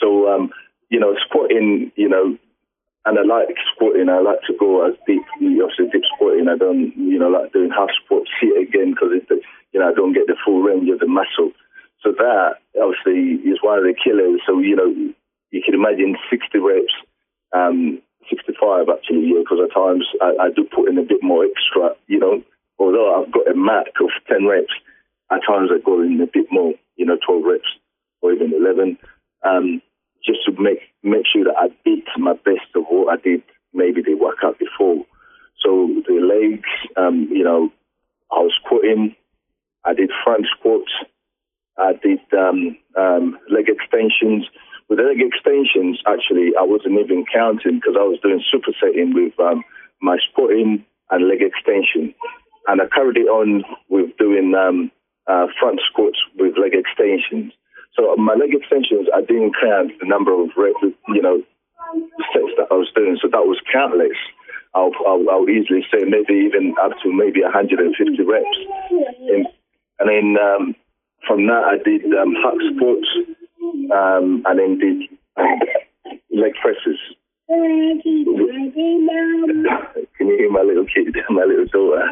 So 0.00 0.28
um, 0.28 0.50
you 0.90 0.98
know, 0.98 1.14
squatting, 1.26 1.92
you 1.96 2.08
know, 2.08 2.36
and 3.06 3.18
I 3.18 3.24
like 3.24 3.48
squatting. 3.72 4.08
I 4.08 4.20
like 4.20 4.42
to 4.46 4.54
go 4.58 4.84
as 4.86 4.94
deep, 5.06 5.22
obviously 5.40 5.88
deep 5.92 6.04
squatting. 6.14 6.48
I 6.48 6.56
don't, 6.56 6.92
you 6.96 7.18
know, 7.18 7.28
like 7.28 7.52
doing 7.52 7.70
half 7.70 7.88
squat, 8.04 8.28
see 8.40 8.52
it 8.52 8.68
again 8.68 8.92
because 8.92 9.16
it's, 9.16 9.30
you 9.72 9.80
know, 9.80 9.88
I 9.88 9.94
don't 9.94 10.12
get 10.12 10.26
the 10.26 10.36
full 10.44 10.60
range 10.60 10.90
of 10.90 11.00
the 11.00 11.08
muscle. 11.08 11.52
So 12.02 12.12
that 12.12 12.60
obviously 12.80 13.40
is 13.44 13.60
one 13.62 13.78
of 13.78 13.84
the 13.84 13.96
killers. 13.96 14.40
So 14.46 14.58
you 14.60 14.76
know, 14.76 14.88
you 15.50 15.62
can 15.64 15.74
imagine 15.74 16.16
60 16.28 16.58
reps, 16.58 16.92
um, 17.52 18.00
65 18.28 18.88
actually, 18.88 19.32
yeah, 19.32 19.40
because 19.44 19.64
at 19.64 19.74
times 19.74 20.04
I, 20.20 20.48
I 20.48 20.48
do 20.54 20.64
put 20.64 20.88
in 20.88 20.98
a 20.98 21.04
bit 21.04 21.22
more 21.22 21.44
extra. 21.44 21.96
You 22.06 22.20
know, 22.20 22.42
although 22.78 23.16
I've 23.16 23.32
got 23.32 23.50
a 23.50 23.56
mat 23.56 23.88
of 24.00 24.10
10 24.28 24.46
reps, 24.46 24.72
at 25.32 25.40
times 25.46 25.70
I 25.72 25.80
go 25.84 26.00
in 26.02 26.20
a 26.20 26.28
bit 26.28 26.46
more. 26.50 26.74
You 26.96 27.06
know, 27.06 27.18
12 27.24 27.44
reps 27.44 27.72
or 28.20 28.32
even 28.32 28.52
11. 28.52 28.98
Um, 29.42 29.80
just 30.24 30.44
to 30.46 30.52
make 30.60 30.80
make 31.02 31.24
sure 31.26 31.44
that 31.44 31.56
I 31.58 31.68
did 31.84 32.04
my 32.18 32.34
best 32.34 32.68
of 32.74 32.84
what 32.88 33.18
I 33.18 33.22
did 33.22 33.42
maybe 33.72 34.02
the 34.02 34.14
workout 34.14 34.58
before. 34.58 35.04
So 35.62 35.88
the 36.06 36.20
legs, 36.20 36.68
um, 36.96 37.28
you 37.30 37.44
know, 37.44 37.70
I 38.32 38.40
was 38.40 38.52
squatting, 38.64 39.14
I 39.84 39.94
did 39.94 40.10
front 40.24 40.46
squats, 40.58 40.92
I 41.78 41.92
did 42.02 42.20
um, 42.36 42.76
um, 42.96 43.38
leg 43.50 43.68
extensions. 43.68 44.46
With 44.88 44.98
leg 44.98 45.20
extensions, 45.20 46.02
actually, 46.06 46.50
I 46.58 46.62
wasn't 46.62 46.98
even 46.98 47.24
counting 47.32 47.76
because 47.76 47.94
I 47.98 48.02
was 48.02 48.18
doing 48.22 48.42
supersetting 48.52 49.14
with 49.14 49.38
um, 49.38 49.62
my 50.02 50.18
squatting 50.30 50.84
and 51.10 51.28
leg 51.28 51.42
extension. 51.42 52.14
And 52.66 52.80
I 52.80 52.86
carried 52.92 53.16
it 53.16 53.28
on 53.28 53.64
with 53.88 54.16
doing 54.18 54.54
um, 54.54 54.90
uh, 55.26 55.46
front 55.58 55.80
squats 55.90 56.18
with 56.36 56.58
leg 56.58 56.74
extensions. 56.74 57.52
So 58.00 58.16
my 58.16 58.34
leg 58.34 58.54
extensions, 58.54 59.08
I 59.14 59.20
didn't 59.20 59.52
count 59.60 59.92
the 60.00 60.06
number 60.06 60.32
of 60.32 60.48
reps, 60.56 60.80
you 61.08 61.20
know, 61.20 61.42
sets 62.32 62.56
that 62.56 62.68
I 62.70 62.74
was 62.74 62.88
doing. 62.96 63.18
So 63.20 63.28
that 63.28 63.44
was 63.44 63.60
countless. 63.70 64.16
I'll, 64.74 64.92
I'll, 65.06 65.28
I'll 65.28 65.50
easily 65.50 65.84
say 65.92 66.08
maybe 66.08 66.32
even 66.48 66.74
up 66.80 66.92
to 67.02 67.12
maybe 67.12 67.42
150 67.42 67.92
reps. 68.24 68.46
And, 69.28 69.46
and 69.98 70.08
then 70.08 70.36
um, 70.40 70.74
from 71.26 71.46
that, 71.48 71.64
I 71.64 71.76
did 71.76 72.06
um, 72.16 72.32
hack 72.40 72.56
squats 72.72 73.08
um, 73.92 74.44
and 74.46 74.58
then 74.58 74.78
did 74.78 75.02
um, 75.36 75.60
leg 76.32 76.54
presses. 76.62 76.98
Can 77.50 77.98
you 80.28 80.36
hear 80.38 80.50
my 80.52 80.62
little 80.62 80.86
kid, 80.86 81.16
my 81.30 81.42
little 81.42 81.66
daughter? 81.66 82.08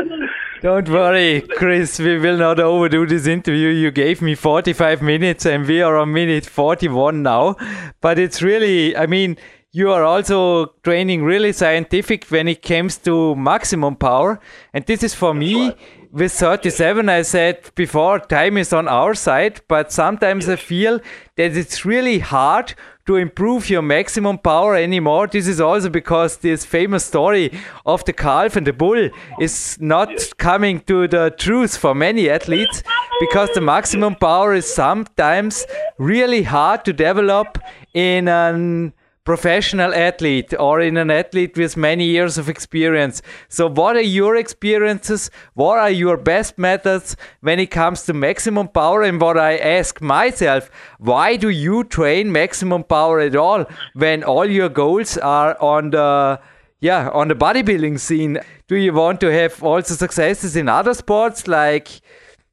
Don't 0.60 0.88
worry, 0.88 1.42
Chris, 1.56 2.00
we 2.00 2.18
will 2.18 2.36
not 2.36 2.58
overdo 2.58 3.06
this 3.06 3.28
interview. 3.28 3.68
You 3.68 3.92
gave 3.92 4.20
me 4.20 4.34
45 4.34 5.00
minutes 5.00 5.46
and 5.46 5.68
we 5.68 5.82
are 5.82 5.96
on 5.96 6.12
minute 6.12 6.46
41 6.46 7.22
now. 7.22 7.54
But 8.00 8.18
it's 8.18 8.42
really, 8.42 8.96
I 8.96 9.06
mean, 9.06 9.36
you 9.70 9.92
are 9.92 10.02
also 10.02 10.74
training 10.82 11.22
really 11.22 11.52
scientific 11.52 12.24
when 12.24 12.48
it 12.48 12.60
comes 12.60 12.98
to 12.98 13.36
maximum 13.36 13.94
power. 13.94 14.40
And 14.74 14.84
this 14.84 15.04
is 15.04 15.14
for 15.14 15.32
me 15.32 15.76
with 16.12 16.32
37, 16.32 17.08
I 17.08 17.22
said 17.22 17.70
before, 17.74 18.18
time 18.18 18.58
is 18.58 18.72
on 18.72 18.86
our 18.86 19.14
side, 19.14 19.62
but 19.66 19.90
sometimes 19.90 20.46
I 20.48 20.56
feel 20.56 21.00
that 21.36 21.56
it's 21.56 21.86
really 21.86 22.18
hard 22.18 22.74
to 23.06 23.16
improve 23.16 23.68
your 23.68 23.82
maximum 23.82 24.38
power 24.38 24.76
anymore. 24.76 25.26
This 25.26 25.48
is 25.48 25.60
also 25.60 25.88
because 25.88 26.36
this 26.38 26.64
famous 26.64 27.04
story 27.04 27.50
of 27.84 28.04
the 28.04 28.12
calf 28.12 28.56
and 28.56 28.66
the 28.66 28.72
bull 28.72 29.10
is 29.40 29.76
not 29.80 30.10
coming 30.38 30.80
to 30.80 31.08
the 31.08 31.34
truth 31.36 31.76
for 31.76 31.94
many 31.94 32.30
athletes 32.30 32.82
because 33.20 33.50
the 33.54 33.60
maximum 33.60 34.14
power 34.14 34.54
is 34.54 34.72
sometimes 34.72 35.66
really 35.98 36.42
hard 36.42 36.84
to 36.84 36.92
develop 36.92 37.58
in 37.94 38.28
an 38.28 38.92
professional 39.24 39.94
athlete 39.94 40.52
or 40.58 40.80
in 40.80 40.96
an 40.96 41.10
athlete 41.10 41.56
with 41.56 41.76
many 41.76 42.04
years 42.04 42.38
of 42.38 42.48
experience. 42.48 43.22
So, 43.48 43.68
what 43.68 43.96
are 43.96 44.00
your 44.00 44.36
experiences? 44.36 45.30
What 45.54 45.78
are 45.78 45.90
your 45.90 46.16
best 46.16 46.58
methods 46.58 47.16
when 47.40 47.58
it 47.58 47.70
comes 47.70 48.04
to 48.04 48.12
maximum 48.12 48.68
power? 48.68 49.02
And 49.02 49.20
what 49.20 49.38
I 49.38 49.56
ask 49.58 50.00
myself, 50.00 50.70
why 50.98 51.36
do 51.36 51.48
you 51.48 51.84
train 51.84 52.32
maximum 52.32 52.84
power 52.84 53.20
at 53.20 53.36
all 53.36 53.64
when 53.94 54.24
all 54.24 54.46
your 54.46 54.68
goals 54.68 55.16
are 55.18 55.60
on 55.60 55.90
the 55.90 56.40
yeah, 56.80 57.10
on 57.10 57.28
the 57.28 57.34
bodybuilding 57.34 58.00
scene? 58.00 58.40
Do 58.66 58.76
you 58.76 58.92
want 58.92 59.20
to 59.20 59.32
have 59.32 59.62
also 59.62 59.94
successes 59.94 60.56
in 60.56 60.68
other 60.68 60.94
sports 60.94 61.46
like 61.46 62.00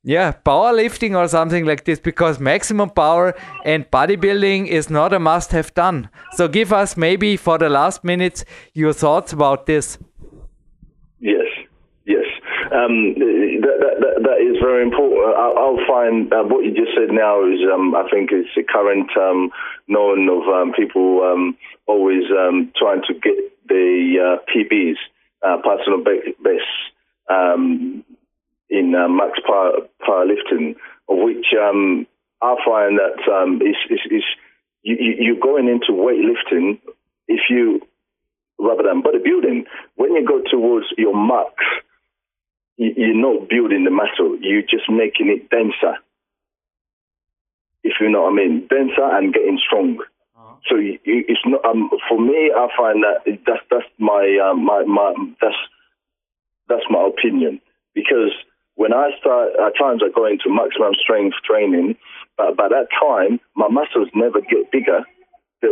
yeah, 0.09 0.31
powerlifting 0.31 1.15
or 1.15 1.27
something 1.27 1.65
like 1.65 1.85
this 1.85 1.99
because 1.99 2.39
maximum 2.39 2.89
power 2.89 3.35
and 3.63 3.85
bodybuilding 3.91 4.65
is 4.65 4.89
not 4.89 5.13
a 5.13 5.19
must 5.19 5.51
have 5.51 5.71
done. 5.75 6.09
So 6.31 6.47
give 6.47 6.73
us 6.73 6.97
maybe 6.97 7.37
for 7.37 7.59
the 7.59 7.69
last 7.69 8.03
minutes 8.03 8.43
your 8.73 8.91
thoughts 8.91 9.33
about 9.33 9.67
this. 9.67 9.99
Yes, 11.19 11.45
yes. 12.07 12.25
Um, 12.73 13.13
that, 13.21 13.77
that, 13.81 13.95
that, 14.01 14.15
that 14.23 14.39
is 14.41 14.57
very 14.59 14.81
important. 14.81 15.37
I'll, 15.37 15.55
I'll 15.55 15.85
find 15.87 16.33
uh, 16.33 16.41
what 16.41 16.65
you 16.65 16.71
just 16.73 16.97
said 16.97 17.13
now 17.13 17.45
is, 17.45 17.59
um, 17.71 17.93
I 17.93 18.09
think, 18.09 18.31
it's 18.31 18.49
a 18.57 18.63
current 18.63 19.11
um, 19.15 19.51
known 19.87 20.27
of 20.27 20.41
um, 20.49 20.73
people 20.73 21.21
um, 21.21 21.55
always 21.85 22.23
um, 22.31 22.71
trying 22.75 23.03
to 23.07 23.13
get 23.13 23.37
the 23.67 24.17
uh, 24.17 24.37
PBs, 24.49 24.97
uh, 25.45 25.61
personal 25.61 26.03
best. 26.03 26.65
Um, 27.29 28.03
in 28.69 28.93
uh, 28.95 29.07
max 29.07 29.39
power, 29.45 29.71
powerlifting, 30.07 30.75
of 31.09 31.17
which 31.17 31.47
um, 31.59 32.05
I 32.41 32.55
find 32.65 32.99
that 32.99 33.31
um, 33.31 33.61
is, 33.61 33.75
is, 33.89 33.99
is 34.11 34.23
you, 34.83 34.95
you're 35.19 35.39
going 35.39 35.67
into 35.67 35.91
weightlifting 35.91 36.79
if 37.27 37.41
you 37.49 37.81
rather 38.59 38.83
than 38.83 39.01
bodybuilding. 39.01 39.65
When 39.95 40.13
you 40.13 40.25
go 40.25 40.41
towards 40.49 40.87
your 40.97 41.15
max, 41.15 41.53
you, 42.77 42.93
you're 42.95 43.15
not 43.15 43.49
building 43.49 43.83
the 43.85 43.91
muscle; 43.91 44.37
you're 44.41 44.61
just 44.61 44.89
making 44.89 45.29
it 45.29 45.49
denser. 45.49 45.97
If 47.83 47.93
you 47.99 48.09
know 48.09 48.23
what 48.23 48.33
I 48.33 48.35
mean, 48.35 48.67
denser 48.67 49.03
and 49.03 49.33
getting 49.33 49.59
strong. 49.65 49.97
Uh-huh. 50.37 50.55
So 50.69 50.75
you, 50.75 50.99
it's 51.03 51.41
not 51.45 51.65
um, 51.65 51.89
for 52.07 52.19
me. 52.19 52.51
I 52.55 52.67
find 52.77 53.03
that 53.03 53.23
that's 53.45 53.63
that's 53.71 53.85
my 53.97 54.37
uh, 54.41 54.53
my 54.53 54.83
my 54.85 55.13
that's 55.41 55.55
that's 56.67 56.85
my 56.89 57.07
opinion 57.07 57.61
because 57.95 58.31
when 58.79 58.93
I 58.93 59.11
start, 59.19 59.59
at 59.59 59.75
times 59.75 59.99
I 59.99 60.07
go 60.07 60.23
into 60.23 60.47
maximum 60.47 60.95
strength 60.95 61.35
training, 61.43 61.99
but 62.39 62.55
by 62.55 62.71
that 62.71 62.87
time, 62.95 63.43
my 63.53 63.67
muscles 63.67 64.07
never 64.15 64.39
get 64.39 64.71
bigger. 64.71 65.03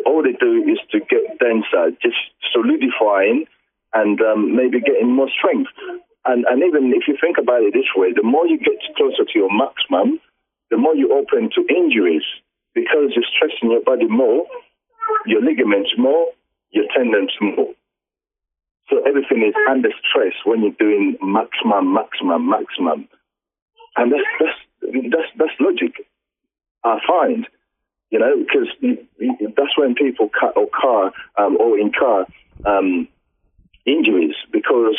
All 0.05 0.19
they 0.19 0.35
do 0.35 0.67
is 0.67 0.75
to 0.91 0.99
get 0.99 1.39
denser, 1.39 1.95
just 2.03 2.19
solidifying 2.51 3.47
and 3.93 4.19
um, 4.19 4.51
maybe 4.59 4.83
getting 4.83 5.07
more 5.07 5.31
strength. 5.31 5.71
And, 6.27 6.43
and 6.51 6.59
even 6.59 6.91
if 6.91 7.07
you 7.07 7.15
think 7.15 7.37
about 7.39 7.63
it 7.63 7.71
this 7.71 7.87
way, 7.95 8.11
the 8.11 8.27
more 8.27 8.45
you 8.45 8.59
get 8.59 8.75
closer 8.99 9.23
to 9.23 9.39
your 9.39 9.55
maximum, 9.55 10.19
the 10.69 10.75
more 10.75 10.93
you 10.93 11.15
open 11.15 11.47
to 11.55 11.63
injuries 11.71 12.27
because 12.75 13.15
you're 13.15 13.31
stressing 13.31 13.71
your 13.71 13.87
body 13.87 14.11
more, 14.11 14.43
your 15.25 15.39
ligaments 15.39 15.95
more, 15.97 16.27
your 16.71 16.91
tendons 16.91 17.31
more. 17.39 17.71
So 18.89 19.01
everything 19.05 19.43
is 19.45 19.53
under 19.69 19.89
stress 20.07 20.33
when 20.45 20.61
you're 20.61 20.71
doing 20.79 21.17
maximum, 21.21 21.93
maximum, 21.93 22.49
maximum, 22.49 23.07
and 23.97 24.11
that's 24.11 24.23
that's 24.39 24.93
that's 25.11 25.31
that's 25.37 25.59
logic. 25.59 26.07
I 26.83 26.99
find, 27.05 27.47
you 28.11 28.19
know, 28.19 28.33
because 28.39 28.67
that's 29.57 29.77
when 29.77 29.95
people 29.95 30.29
cut 30.29 30.55
or 30.55 30.67
car 30.69 31.11
um, 31.37 31.57
or 31.57 31.77
incur 31.77 32.25
um, 32.65 33.07
injuries 33.85 34.35
because 34.51 34.97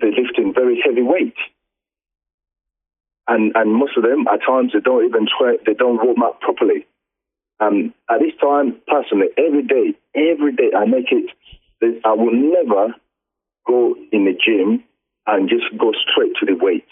they're 0.00 0.12
lifting 0.12 0.54
very 0.54 0.80
heavy 0.84 1.02
weight. 1.02 1.34
And, 3.26 3.52
and 3.54 3.74
most 3.74 3.96
of 3.96 4.04
them, 4.04 4.26
at 4.32 4.40
times, 4.46 4.72
they 4.72 4.80
don't 4.80 5.04
even 5.04 5.26
try, 5.26 5.56
they 5.66 5.74
don't 5.74 6.02
warm 6.02 6.22
up 6.22 6.40
properly. 6.40 6.86
Um, 7.60 7.92
at 8.08 8.20
this 8.20 8.32
time, 8.40 8.80
personally, 8.86 9.28
every 9.36 9.64
day, 9.64 9.94
every 10.14 10.54
day, 10.54 10.70
I 10.74 10.86
make 10.86 11.12
it. 11.12 11.30
I 12.04 12.12
will 12.12 12.32
never 12.32 12.94
go 13.68 13.94
in 14.10 14.24
the 14.24 14.32
gym 14.32 14.82
and 15.26 15.48
just 15.48 15.66
go 15.78 15.92
straight 15.92 16.32
to 16.40 16.46
the 16.46 16.56
weight. 16.58 16.88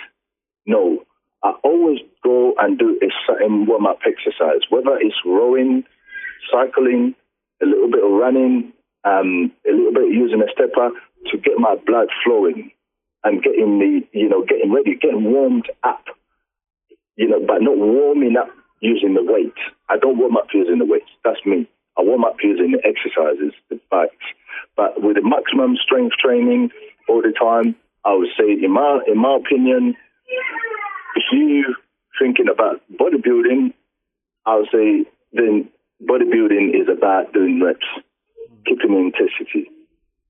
No, 0.66 1.04
I 1.42 1.52
always 1.64 2.00
go 2.22 2.54
and 2.58 2.78
do 2.78 2.98
a 3.02 3.08
certain 3.26 3.66
warm 3.66 3.86
up 3.86 4.00
exercise, 4.06 4.62
whether 4.68 4.98
it's 4.98 5.16
rowing, 5.24 5.84
cycling, 6.52 7.14
a 7.62 7.66
little 7.66 7.90
bit 7.90 8.04
of 8.04 8.10
running, 8.10 8.72
um, 9.04 9.52
a 9.66 9.72
little 9.72 9.92
bit 9.92 10.12
using 10.12 10.42
a 10.42 10.50
stepper 10.52 10.90
to 11.30 11.38
get 11.38 11.58
my 11.58 11.76
blood 11.86 12.08
flowing 12.24 12.70
and 13.24 13.42
getting 13.42 13.78
the, 13.78 14.18
you 14.18 14.28
know, 14.28 14.44
getting 14.44 14.72
ready, 14.72 14.96
getting 15.00 15.24
warmed 15.24 15.70
up, 15.82 16.04
you 17.16 17.28
know, 17.28 17.40
but 17.46 17.62
not 17.62 17.76
warming 17.76 18.36
up 18.36 18.50
using 18.80 19.14
the 19.14 19.22
weight. 19.22 19.54
I 19.88 19.96
don't 19.96 20.18
warm 20.18 20.36
up 20.36 20.48
using 20.52 20.78
the 20.78 20.84
weights. 20.84 21.10
That's 21.24 21.40
me. 21.46 21.68
I 21.98 22.02
warm 22.02 22.24
up 22.24 22.36
using 22.42 22.72
the 22.72 22.82
exercises, 22.84 23.52
the 23.70 23.80
bikes. 23.90 24.14
But 24.76 25.02
with 25.02 25.16
the 25.16 25.22
maximum 25.22 25.76
strength 25.76 26.16
training 26.22 26.70
all 27.08 27.22
the 27.22 27.32
time, 27.32 27.76
I 28.04 28.14
would 28.14 28.28
say, 28.38 28.52
in 28.52 28.70
my 28.70 29.00
in 29.06 29.18
my 29.18 29.36
opinion, 29.36 29.96
if 31.16 31.24
you 31.32 31.74
thinking 32.20 32.48
about 32.48 32.80
bodybuilding, 32.92 33.72
I 34.44 34.56
would 34.56 34.68
say 34.72 35.10
then 35.32 35.68
bodybuilding 36.02 36.74
is 36.74 36.88
about 36.88 37.32
doing 37.32 37.62
reps, 37.62 37.86
keeping 38.66 38.94
intensity. 38.94 39.70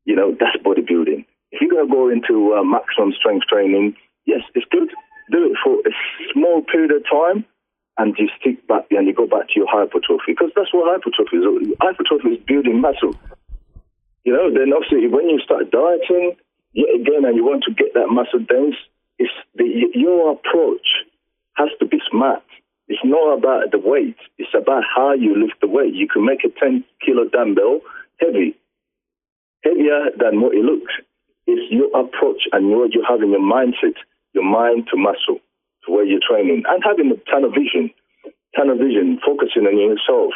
You 0.04 0.16
know, 0.16 0.30
that's 0.38 0.56
bodybuilding. 0.64 1.26
If 1.50 1.60
you're 1.60 1.70
going 1.70 1.88
to 1.88 1.92
go 1.92 2.08
into 2.08 2.54
uh, 2.54 2.62
maximum 2.62 3.12
strength 3.12 3.46
training, 3.46 3.96
yes, 4.24 4.40
it's 4.54 4.66
good. 4.70 4.90
Do 5.30 5.50
it 5.50 5.58
for 5.62 5.74
a 5.80 5.92
small 6.32 6.62
period 6.62 6.92
of 6.92 7.02
time 7.10 7.44
and 7.98 8.14
you 8.18 8.28
stick 8.40 8.66
back 8.66 8.84
and 8.90 9.06
you 9.06 9.14
go 9.14 9.26
back 9.26 9.48
to 9.48 9.54
your 9.56 9.68
hypertrophy 9.68 10.32
because 10.32 10.50
that's 10.54 10.72
what 10.72 10.90
hypertrophy 10.90 11.36
is. 11.36 11.76
Hypertrophy 11.80 12.28
is 12.36 12.44
building 12.44 12.80
muscle. 12.80 13.14
You 14.24 14.32
know, 14.32 14.52
then 14.52 14.72
obviously 14.72 15.08
when 15.08 15.30
you 15.30 15.40
start 15.40 15.70
dieting, 15.70 16.36
yet 16.72 16.92
again, 16.94 17.24
and 17.24 17.36
you 17.36 17.44
want 17.44 17.64
to 17.64 17.72
get 17.72 17.94
that 17.94 18.08
muscle 18.08 18.40
dense, 18.40 18.76
it's 19.18 19.32
the, 19.54 19.64
your 19.94 20.32
approach 20.32 20.86
has 21.54 21.68
to 21.80 21.86
be 21.86 21.98
smart. 22.10 22.42
It's 22.88 23.00
not 23.02 23.38
about 23.38 23.72
the 23.72 23.78
weight. 23.78 24.16
It's 24.38 24.54
about 24.54 24.84
how 24.94 25.14
you 25.14 25.34
lift 25.34 25.60
the 25.60 25.68
weight. 25.68 25.94
You 25.94 26.06
can 26.06 26.24
make 26.24 26.44
a 26.44 26.50
10 26.60 26.84
kilo 27.04 27.28
dumbbell 27.28 27.80
heavy, 28.20 28.56
heavier 29.64 30.10
than 30.18 30.40
what 30.40 30.54
it 30.54 30.64
looks. 30.64 30.92
It's 31.46 31.72
your 31.72 31.88
approach 31.98 32.42
and 32.52 32.70
what 32.70 32.94
you 32.94 33.04
have 33.08 33.22
in 33.22 33.30
your 33.30 33.40
mindset, 33.40 33.96
your 34.32 34.44
mind 34.44 34.88
to 34.90 34.96
muscle, 34.96 35.40
where 35.88 36.04
you're 36.04 36.24
training, 36.26 36.62
and 36.66 36.82
having 36.84 37.12
a 37.12 37.30
tunnel 37.30 37.50
vision, 37.50 37.90
tunnel 38.56 38.76
vision, 38.76 39.20
focusing 39.24 39.66
on 39.66 39.78
yourself 39.78 40.32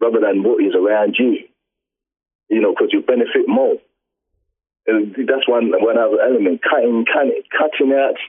rather 0.00 0.20
than 0.20 0.42
what 0.42 0.62
is 0.62 0.74
around 0.74 1.16
you. 1.18 1.38
You 2.48 2.60
know, 2.60 2.72
because 2.72 2.92
you 2.92 3.00
benefit 3.00 3.48
more. 3.48 3.76
And 4.86 5.14
that's 5.16 5.48
one 5.48 5.72
one 5.72 5.96
other 5.96 6.20
element. 6.20 6.60
Cutting, 6.62 7.06
cutting, 7.08 7.42
cutting 7.48 7.92
out 7.92 8.20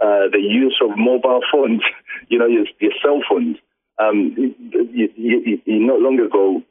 uh, 0.00 0.30
the 0.30 0.38
use 0.38 0.78
of 0.82 0.96
mobile 0.96 1.40
phones. 1.52 1.82
You 2.28 2.38
know, 2.38 2.46
your, 2.46 2.64
your 2.80 2.92
cell 3.02 3.20
phones. 3.28 3.58
Um, 3.98 4.34
you, 4.38 4.54
you, 4.72 5.60
you, 5.66 5.80
not 5.84 6.00
long 6.00 6.18
ago, 6.18 6.62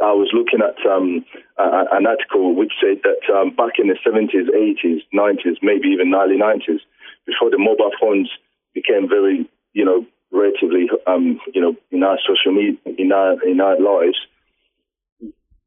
I 0.00 0.14
was 0.14 0.30
looking 0.32 0.62
at 0.62 0.78
um, 0.86 1.26
uh, 1.58 1.90
an 1.92 2.06
article 2.06 2.54
which 2.54 2.72
said 2.80 3.02
that 3.02 3.26
um, 3.34 3.50
back 3.54 3.78
in 3.78 3.88
the 3.88 3.98
70s, 4.06 4.48
80s, 4.54 5.02
90s, 5.12 5.58
maybe 5.62 5.88
even 5.88 6.14
early 6.14 6.38
90s, 6.38 6.80
before 7.26 7.50
the 7.50 7.58
mobile 7.58 7.90
phones 8.00 8.30
became 8.74 9.08
very, 9.08 9.48
you 9.72 9.84
know, 9.84 10.06
relatively, 10.32 10.88
um, 11.06 11.40
you 11.54 11.60
know, 11.60 11.74
in 11.90 12.02
our 12.02 12.18
social 12.26 12.52
media, 12.52 12.78
in 12.98 13.12
our 13.12 13.42
in 13.46 13.60
our 13.60 13.78
lives, 13.80 14.18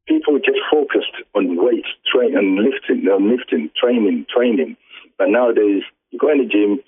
people 0.06 0.38
just 0.38 0.60
focused 0.70 1.14
on 1.34 1.56
weight, 1.56 1.86
train, 2.12 2.36
and 2.36 2.56
lifting, 2.56 3.04
lifting, 3.04 3.70
training, 3.78 4.26
training. 4.34 4.76
But 5.18 5.28
nowadays, 5.28 5.82
you 6.10 6.18
go 6.18 6.30
in 6.30 6.38
the 6.38 6.46
gym, 6.46 6.80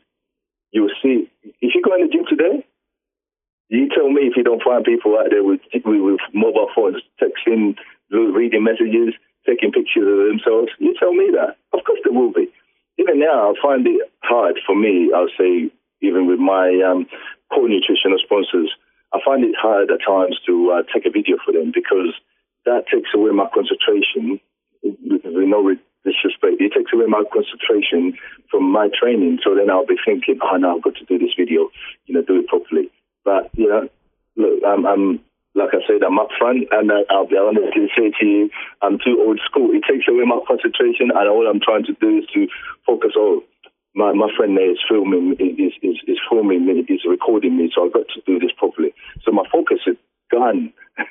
you 0.72 0.82
will 0.82 0.96
see. 1.02 1.30
If 1.60 1.74
you 1.74 1.82
go 1.82 1.94
in 1.94 2.06
the 2.06 2.12
gym 2.12 2.24
today, 2.28 2.64
you 3.68 3.88
tell 3.88 4.10
me 4.10 4.22
if 4.22 4.36
you 4.36 4.42
don't 4.42 4.62
find 4.62 4.84
people 4.84 5.16
out 5.18 5.30
there 5.30 5.42
with 5.42 5.60
with 5.72 6.20
mobile 6.32 6.68
phones, 6.74 7.02
texting, 7.20 7.76
reading 8.10 8.64
messages, 8.64 9.14
taking 9.46 9.72
pictures 9.72 10.04
of 10.06 10.28
themselves. 10.28 10.72
You 10.78 10.94
tell 10.98 11.12
me 11.12 11.30
that. 11.32 11.56
Of 11.72 11.84
course, 11.84 12.00
there 12.04 12.12
will 12.12 12.32
be. 12.32 12.48
Even 12.98 13.20
now, 13.20 13.50
I 13.50 13.54
find 13.60 13.86
it 13.86 14.00
hard 14.22 14.58
for 14.66 14.76
me. 14.76 15.10
I'll 15.14 15.32
say, 15.38 15.70
even 16.04 16.28
with 16.28 16.38
my 16.38 16.68
um, 16.84 17.06
core 17.48 17.68
nutritional 17.68 18.20
sponsors, 18.20 18.70
I 19.12 19.18
find 19.24 19.44
it 19.44 19.54
hard 19.56 19.90
at 19.90 20.04
times 20.04 20.38
to 20.46 20.52
uh, 20.76 20.82
take 20.92 21.06
a 21.06 21.10
video 21.10 21.36
for 21.44 21.52
them 21.52 21.72
because 21.72 22.12
that 22.66 22.84
takes 22.92 23.10
away 23.14 23.30
my 23.30 23.48
concentration. 23.52 24.40
With 24.84 25.24
no 25.24 25.74
disrespect, 26.04 26.60
it 26.60 26.72
takes 26.76 26.92
away 26.92 27.06
my 27.08 27.24
concentration 27.32 28.18
from 28.50 28.70
my 28.70 28.88
training. 28.92 29.38
So 29.42 29.54
then 29.54 29.70
I'll 29.70 29.86
be 29.86 29.96
thinking, 30.04 30.38
oh, 30.42 30.56
now 30.56 30.76
I've 30.76 30.82
got 30.82 30.96
to 30.96 31.04
do 31.04 31.18
this 31.18 31.32
video, 31.38 31.70
you 32.06 32.14
know, 32.14 32.22
do 32.22 32.40
it 32.40 32.48
properly. 32.48 32.90
But, 33.24 33.48
you 33.56 33.68
know, 33.68 33.88
look, 34.36 34.60
I'm, 34.66 34.84
I'm 34.84 35.20
like 35.54 35.70
I 35.72 35.86
said, 35.86 36.02
I'm 36.02 36.18
up 36.18 36.28
front, 36.36 36.66
and 36.72 36.90
I'll 37.10 37.26
be 37.26 37.38
honestly 37.38 37.86
say 37.96 38.10
to 38.20 38.26
you, 38.26 38.50
I'm 38.82 38.98
too 38.98 39.22
old 39.24 39.40
school. 39.46 39.70
It 39.70 39.84
takes 39.88 40.08
away 40.08 40.24
my 40.26 40.40
concentration, 40.46 41.14
and 41.14 41.28
all 41.28 41.46
I'm 41.46 41.60
trying 41.60 41.84
to 41.86 41.94
do 41.94 42.18
is 42.18 42.26
to 42.34 42.48
focus 42.84 43.12
on. 43.16 43.42
My, 43.94 44.12
my 44.12 44.28
friend 44.36 44.56
there 44.56 44.70
is 44.70 44.78
filming, 44.88 45.36
is, 45.38 45.72
is, 45.82 45.96
is 46.06 46.18
filming 46.28 46.66
me, 46.66 46.84
is 46.88 47.06
recording 47.08 47.56
me, 47.56 47.70
so 47.74 47.86
I've 47.86 47.92
got 47.92 48.06
to 48.14 48.20
do 48.26 48.38
this 48.38 48.50
properly. 48.58 48.92
So 49.24 49.30
my 49.30 49.44
focus 49.52 49.78
is 49.86 49.96
gone. 50.30 50.72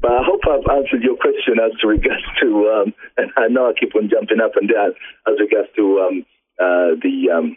But 0.00 0.12
I 0.12 0.22
hope 0.22 0.42
I've 0.46 0.68
answered 0.76 1.02
your 1.02 1.16
question 1.16 1.58
as 1.58 1.72
to 1.80 1.88
regards 1.88 2.22
to, 2.40 2.68
um, 2.70 2.94
and 3.16 3.32
I 3.36 3.48
know 3.48 3.68
I 3.68 3.72
keep 3.72 3.96
on 3.96 4.08
jumping 4.08 4.40
up 4.40 4.54
and 4.54 4.68
down 4.68 4.94
as 5.26 5.40
regards 5.40 5.70
to 5.74 5.98
um, 6.06 6.26
uh, 6.60 6.94
the 7.02 7.30
um, 7.34 7.56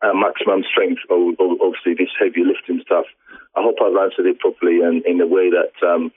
uh, 0.00 0.14
maximum 0.14 0.62
strength, 0.64 1.02
or, 1.10 1.34
obviously 1.38 1.92
this 1.98 2.12
heavy 2.18 2.44
lifting 2.44 2.80
stuff. 2.84 3.04
I 3.56 3.62
hope 3.62 3.76
I've 3.82 3.96
answered 3.96 4.26
it 4.26 4.38
properly 4.38 4.80
and 4.80 5.04
in 5.04 5.20
a 5.20 5.26
way 5.26 5.50
that 5.50 5.74
um, 5.84 6.12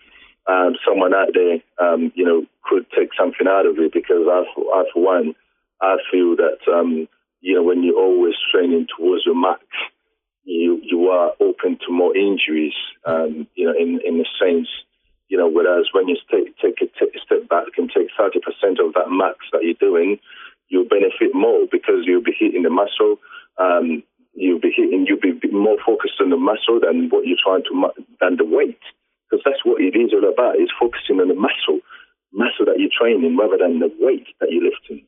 um, 0.47 0.76
someone 0.88 1.14
out 1.14 1.34
there, 1.34 1.60
um, 1.80 2.12
you 2.16 2.24
know, 2.24 2.45
could 2.64 2.86
take 2.95 3.10
something 3.18 3.47
out 3.47 3.66
of 3.66 3.78
it. 3.80 3.91
Because 3.91 4.28
I, 4.28 4.43
I 4.47 4.84
for 4.93 5.03
one, 5.03 5.36
I 5.82 5.97
feel 6.12 6.36
that 6.36 6.60
um, 6.72 7.07
you 7.41 7.55
know 7.55 7.63
when 7.63 7.83
you're 7.83 7.99
always 7.99 8.35
training 8.51 8.87
towards 8.97 9.25
your 9.25 9.39
max, 9.39 9.63
you 10.43 10.79
you 10.83 11.09
are 11.09 11.31
open 11.39 11.77
to 11.85 11.91
more 11.91 12.15
injuries. 12.15 12.73
Um, 13.05 13.47
you 13.55 13.65
know, 13.65 13.73
in 13.77 13.99
in 14.05 14.17
the 14.17 14.25
sense 14.39 14.67
you 15.29 15.37
know, 15.37 15.47
whereas 15.47 15.85
when 15.93 16.09
you 16.09 16.17
take, 16.29 16.57
take, 16.57 16.81
a, 16.81 16.89
take 16.99 17.15
a 17.15 17.21
step 17.23 17.47
back 17.47 17.77
and 17.77 17.89
take 17.89 18.09
30% 18.19 18.41
of 18.81 18.93
that 18.97 19.13
max 19.13 19.37
that 19.53 19.61
you're 19.63 19.77
doing, 19.79 20.17
you'll 20.67 20.89
benefit 20.89 21.33
more 21.33 21.65
because 21.71 22.03
you'll 22.05 22.25
be 22.25 22.35
hitting 22.37 22.63
the 22.63 22.69
muscle. 22.69 23.17
Um, 23.57 24.03
you'll 24.33 24.59
be 24.59 24.73
hitting, 24.75 25.05
you'll 25.07 25.21
be 25.21 25.37
more 25.51 25.77
focused 25.85 26.17
on 26.19 26.31
the 26.31 26.37
muscle 26.37 26.81
than 26.81 27.09
what 27.09 27.27
you're 27.27 27.37
trying 27.41 27.63
to, 27.69 27.93
than 28.19 28.37
the 28.37 28.45
weight. 28.45 28.81
Because 29.29 29.45
that's 29.45 29.63
what 29.63 29.81
it 29.81 29.93
is 29.93 30.09
all 30.13 30.25
about, 30.25 30.57
is 30.57 30.73
focusing 30.79 31.21
on 31.21 31.29
the 31.29 31.37
muscle, 31.37 31.79
muscle 32.33 32.65
that 32.65 32.81
you're 32.81 32.89
training 32.89 33.37
rather 33.37 33.57
than 33.61 33.77
the 33.77 33.93
weight 34.01 34.25
that 34.41 34.49
you're 34.49 34.65
lifting. 34.65 35.05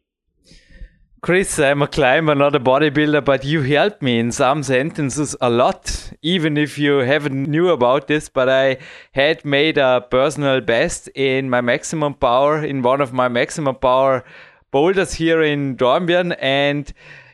Chris, 1.24 1.60
I'm 1.60 1.84
a 1.84 1.88
climber, 1.88 2.34
not 2.34 2.56
a 2.56 2.60
bodybuilder, 2.60 3.24
but 3.24 3.46
you 3.46 3.62
helped 3.62 4.02
me 4.02 4.18
in 4.18 4.32
some 4.32 4.64
sentences 4.64 5.36
a 5.40 5.52
lot, 5.52 6.14
even 6.24 6.58
if 6.58 6.80
you 6.80 6.94
haven't 6.94 7.48
knew 7.48 7.70
about 7.70 8.08
this. 8.08 8.28
But 8.28 8.50
I 8.50 8.80
had 9.12 9.46
made 9.46 9.78
a 9.78 10.02
personal 10.02 10.62
best 10.62 11.10
in 11.10 11.48
my 11.48 11.62
maximum 11.62 12.16
power 12.16 12.66
in 12.66 12.82
one 12.82 13.02
of 13.02 13.14
my 13.14 13.28
maximum 13.28 13.76
power 13.76 14.24
boulders 14.72 15.14
here 15.14 15.44
in 15.44 15.78
Dornbirn, 15.78 16.36
and 16.40 16.92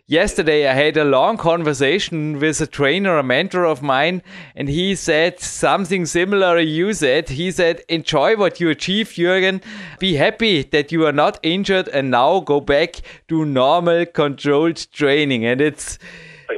yesterday 0.07 0.67
I 0.67 0.73
had 0.73 0.95
a 0.95 1.03
long 1.03 1.35
conversation 1.37 2.39
with 2.39 2.61
a 2.61 2.67
trainer, 2.67 3.17
a 3.17 3.23
mentor 3.23 3.65
of 3.65 3.81
mine, 3.83 4.23
and 4.55 4.69
he 4.69 4.95
said 4.95 5.39
something 5.39 6.05
similar 6.05 6.57
you 6.59 6.93
said. 6.93 7.29
He 7.29 7.51
said, 7.51 7.83
Enjoy 7.89 8.35
what 8.37 8.59
you 8.59 8.69
achieved, 8.69 9.17
Jürgen. 9.17 9.61
Be 9.99 10.15
happy 10.15 10.63
that 10.63 10.91
you 10.91 11.05
are 11.05 11.11
not 11.11 11.39
injured 11.43 11.89
and 11.89 12.09
now 12.09 12.39
go 12.39 12.61
back 12.61 13.01
to 13.27 13.45
normal 13.45 14.05
controlled 14.05 14.91
training. 14.93 15.45
And 15.45 15.59
it's 15.59 15.99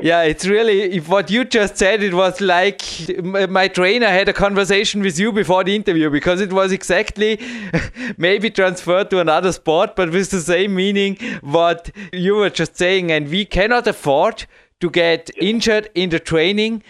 yeah, 0.02 0.22
it's 0.22 0.46
really 0.46 1.00
what 1.00 1.30
you 1.30 1.46
just 1.46 1.78
said. 1.78 2.04
It 2.04 2.14
was 2.14 2.42
like 2.42 2.82
my 3.24 3.68
trainer 3.68 4.08
had 4.08 4.30
a 4.30 4.34
conversation 4.34 5.02
with 5.02 5.20
you 5.20 5.32
before 5.32 5.64
the 5.64 5.76
interview 5.76 6.10
because 6.10 6.42
it 6.42 6.54
was 6.54 6.72
exactly 6.72 7.40
maybe 8.18 8.50
transferred 8.50 9.10
to 9.10 9.20
another 9.20 9.52
sport, 9.52 9.96
but 9.96 10.12
with 10.12 10.30
the 10.30 10.42
same 10.42 10.76
meaning 10.76 11.18
what 11.42 11.92
you 12.14 12.36
were 12.36 12.50
just 12.50 12.78
saying. 12.78 13.12
And 13.12 13.30
we 13.30 13.46
cannot 13.46 13.88
afford 13.88 14.46
to 14.80 14.90
get 14.90 15.30
injured 15.38 15.90
in 15.96 16.10
the 16.10 16.20
training 16.20 16.84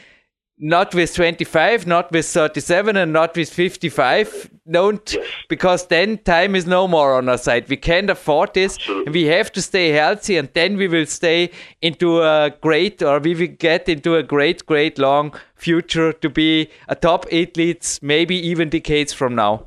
not 0.60 0.93
with 0.93 1.16
25, 1.16 1.88
not 1.88 2.12
with 2.12 2.26
37, 2.26 2.97
and 2.97 3.14
not 3.14 3.36
with 3.36 3.49
55. 3.49 4.49
Don't, 4.70 5.16
because 5.47 5.88
then 5.88 6.18
time 6.20 6.53
is 6.53 6.68
no 6.68 6.88
more 6.88 7.16
on 7.16 7.30
our 7.30 7.38
side. 7.38 7.70
We 7.70 7.78
can't 7.78 8.10
afford 8.10 8.53
this, 8.53 8.78
and 8.88 9.10
we 9.12 9.24
have 9.26 9.51
to 9.53 9.62
stay 9.62 9.89
healthy, 9.89 10.38
and 10.38 10.49
then 10.53 10.76
we 10.76 10.88
will 10.88 11.05
stay 11.05 11.51
into 11.82 12.22
a 12.22 12.51
great, 12.62 13.01
or 13.01 13.20
we 13.20 13.36
will 13.36 13.47
get 13.47 13.88
into 13.88 14.16
a 14.16 14.24
great, 14.24 14.66
great 14.66 14.99
long 14.99 15.34
future 15.55 16.12
to 16.12 16.30
be 16.30 16.70
a 16.89 16.95
top 16.95 17.26
athlete, 17.32 17.99
maybe 18.01 18.36
even 18.36 18.70
decades 18.70 19.14
from 19.14 19.36
now. 19.36 19.66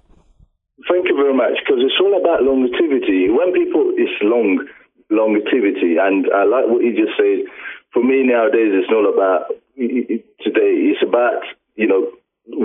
Thank 0.91 1.09
you 1.09 1.17
very 1.17 1.35
much, 1.35 1.59
because 1.65 1.81
it's 1.81 2.01
all 2.01 2.21
about 2.21 2.43
longevity. 2.43 3.31
When 3.31 3.53
people, 3.53 3.93
it's 3.97 4.13
long, 4.23 4.69
longevity, 5.11 5.97
and 5.97 6.27
I 6.35 6.45
like 6.45 6.67
what 6.69 6.83
you 6.83 6.95
just 6.95 7.17
said. 7.17 7.47
For 7.93 8.03
me 8.03 8.23
nowadays, 8.23 8.73
it's 8.73 8.91
not 8.91 9.05
about 9.05 9.55
today. 9.77 10.93
It's 10.93 11.03
about 11.03 11.43
you 11.75 11.87
know 11.87 12.11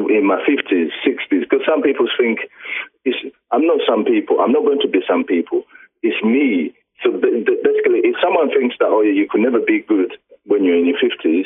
in 0.09 0.25
my 0.25 0.39
fifties, 0.45 0.91
sixties. 1.03 1.43
Because 1.49 1.65
some 1.67 1.81
people 1.81 2.07
think 2.17 2.39
it's. 3.05 3.17
I'm 3.51 3.65
not 3.65 3.79
some 3.87 4.05
people. 4.05 4.39
I'm 4.39 4.51
not 4.51 4.65
going 4.65 4.81
to 4.81 4.89
be 4.89 4.99
some 5.07 5.23
people. 5.23 5.63
It's 6.03 6.21
me. 6.23 6.73
So 7.03 7.11
basically, 7.11 8.01
if 8.09 8.15
someone 8.21 8.49
thinks 8.49 8.75
that 8.79 8.89
oh 8.89 9.01
you 9.01 9.27
could 9.29 9.41
never 9.41 9.59
be 9.59 9.85
good 9.87 10.17
when 10.45 10.63
you're 10.63 10.77
in 10.77 10.87
your 10.87 10.97
fifties, 10.99 11.45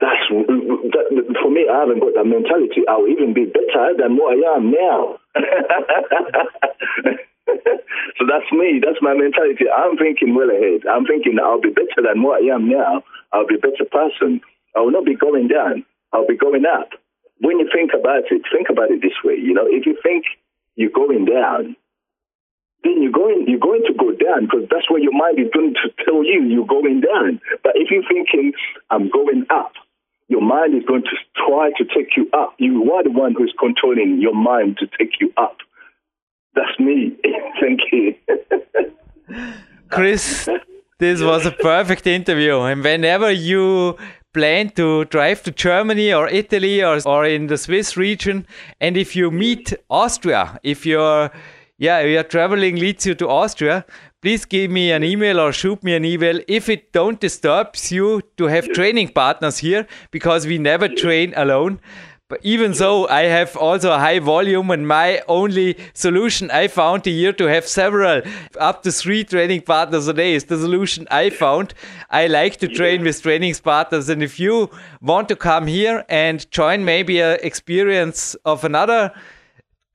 that's 0.00 0.32
that, 0.32 1.36
for 1.42 1.50
me. 1.52 1.68
I 1.68 1.84
haven't 1.84 2.00
got 2.00 2.16
that 2.16 2.24
mentality. 2.24 2.88
I'll 2.88 3.06
even 3.06 3.34
be 3.36 3.44
better 3.44 3.92
than 4.00 4.16
what 4.16 4.32
I 4.32 4.56
am 4.56 4.72
now. 4.72 5.20
so 8.16 8.24
that's 8.24 8.48
me. 8.52 8.80
That's 8.80 9.00
my 9.04 9.12
mentality. 9.12 9.68
I'm 9.68 10.00
thinking 10.00 10.34
well 10.34 10.48
ahead. 10.48 10.88
I'm 10.88 11.04
thinking 11.04 11.36
I'll 11.36 11.60
be 11.60 11.68
better 11.68 12.00
than 12.00 12.24
what 12.24 12.40
I 12.40 12.48
am 12.48 12.68
now. 12.68 13.04
I'll 13.32 13.46
be 13.46 13.56
a 13.56 13.64
better 13.64 13.84
person. 13.84 14.40
I 14.76 14.80
will 14.80 14.92
not 14.92 15.04
be 15.04 15.16
going 15.16 15.48
down. 15.48 15.84
I'll 16.12 16.26
be 16.26 16.36
going 16.36 16.64
up. 16.66 16.90
when 17.40 17.58
you 17.58 17.68
think 17.72 17.92
about 17.98 18.30
it, 18.30 18.42
think 18.52 18.68
about 18.68 18.90
it 18.90 19.00
this 19.02 19.16
way. 19.24 19.34
You 19.34 19.54
know, 19.54 19.66
if 19.66 19.86
you 19.86 19.96
think 20.02 20.24
you're 20.76 20.90
going 20.90 21.24
down, 21.24 21.76
then 22.84 23.02
you're 23.02 23.12
going 23.12 23.44
you're 23.48 23.60
going 23.60 23.82
to 23.86 23.94
go 23.94 24.12
down 24.12 24.44
because 24.44 24.66
that's 24.70 24.90
what 24.90 25.02
your 25.02 25.12
mind 25.12 25.38
is 25.38 25.50
going 25.52 25.74
to 25.74 26.04
tell 26.04 26.24
you 26.24 26.44
you're 26.44 26.66
going 26.66 27.00
down. 27.00 27.40
But 27.62 27.72
if 27.76 27.90
you're 27.90 28.06
thinking 28.08 28.52
I'm 28.90 29.10
going 29.10 29.46
up, 29.50 29.72
your 30.28 30.40
mind 30.40 30.74
is 30.74 30.84
going 30.86 31.02
to 31.02 31.16
try 31.36 31.70
to 31.76 31.84
take 31.84 32.16
you 32.16 32.30
up. 32.32 32.54
You 32.58 32.90
are 32.92 33.02
the 33.02 33.10
one 33.10 33.34
who's 33.36 33.54
controlling 33.58 34.20
your 34.20 34.34
mind 34.34 34.78
to 34.78 34.86
take 34.98 35.20
you 35.20 35.32
up. 35.36 35.58
That's 36.54 36.78
me. 36.78 37.16
Thank 37.60 37.80
you. 37.92 38.14
Chris, 39.90 40.48
this 40.98 41.20
was 41.20 41.46
a 41.46 41.50
perfect 41.50 42.06
interview. 42.06 42.60
And 42.60 42.82
whenever 42.82 43.30
you 43.30 43.96
plan 44.32 44.70
to 44.70 45.04
drive 45.06 45.42
to 45.42 45.50
Germany 45.50 46.12
or 46.12 46.28
Italy 46.28 46.82
or, 46.82 47.00
or 47.06 47.24
in 47.24 47.46
the 47.46 47.58
Swiss 47.58 47.96
region, 47.96 48.46
and 48.80 48.96
if 48.96 49.16
you 49.16 49.30
meet 49.30 49.72
Austria, 49.88 50.58
if 50.62 50.86
you're 50.86 51.30
yeah, 51.80 52.00
your 52.00 52.24
traveling 52.24 52.76
leads 52.76 53.06
you 53.06 53.14
to 53.14 53.26
Austria, 53.26 53.86
please 54.20 54.44
give 54.44 54.70
me 54.70 54.92
an 54.92 55.02
email 55.02 55.40
or 55.40 55.50
shoot 55.50 55.82
me 55.82 55.94
an 55.94 56.04
email 56.04 56.38
if 56.46 56.68
it 56.68 56.92
don't 56.92 57.18
disturbs 57.18 57.90
you 57.90 58.20
to 58.36 58.48
have 58.48 58.68
training 58.72 59.08
partners 59.08 59.56
here 59.58 59.86
because 60.10 60.46
we 60.46 60.58
never 60.58 60.88
train 60.88 61.32
alone. 61.36 61.80
But 62.30 62.38
even 62.44 62.74
so, 62.74 63.08
I 63.08 63.22
have 63.22 63.56
also 63.56 63.90
a 63.90 63.98
high 63.98 64.20
volume, 64.20 64.70
and 64.70 64.86
my 64.86 65.20
only 65.26 65.76
solution 65.94 66.48
I 66.52 66.68
found 66.68 67.04
here 67.04 67.32
to 67.32 67.46
have 67.46 67.66
several, 67.66 68.22
up 68.56 68.84
to 68.84 68.92
three 68.92 69.24
training 69.24 69.62
partners 69.62 70.06
a 70.06 70.12
day 70.12 70.34
is 70.34 70.44
the 70.44 70.56
solution 70.56 71.08
I 71.10 71.30
found. 71.30 71.74
I 72.08 72.28
like 72.28 72.58
to 72.58 72.68
train 72.68 73.02
with 73.02 73.20
training 73.20 73.56
partners, 73.56 74.08
and 74.08 74.22
if 74.22 74.38
you 74.38 74.70
want 75.00 75.28
to 75.30 75.34
come 75.34 75.66
here 75.66 76.04
and 76.08 76.48
join 76.52 76.84
maybe 76.84 77.20
an 77.20 77.40
experience 77.42 78.36
of 78.44 78.62
another 78.62 79.12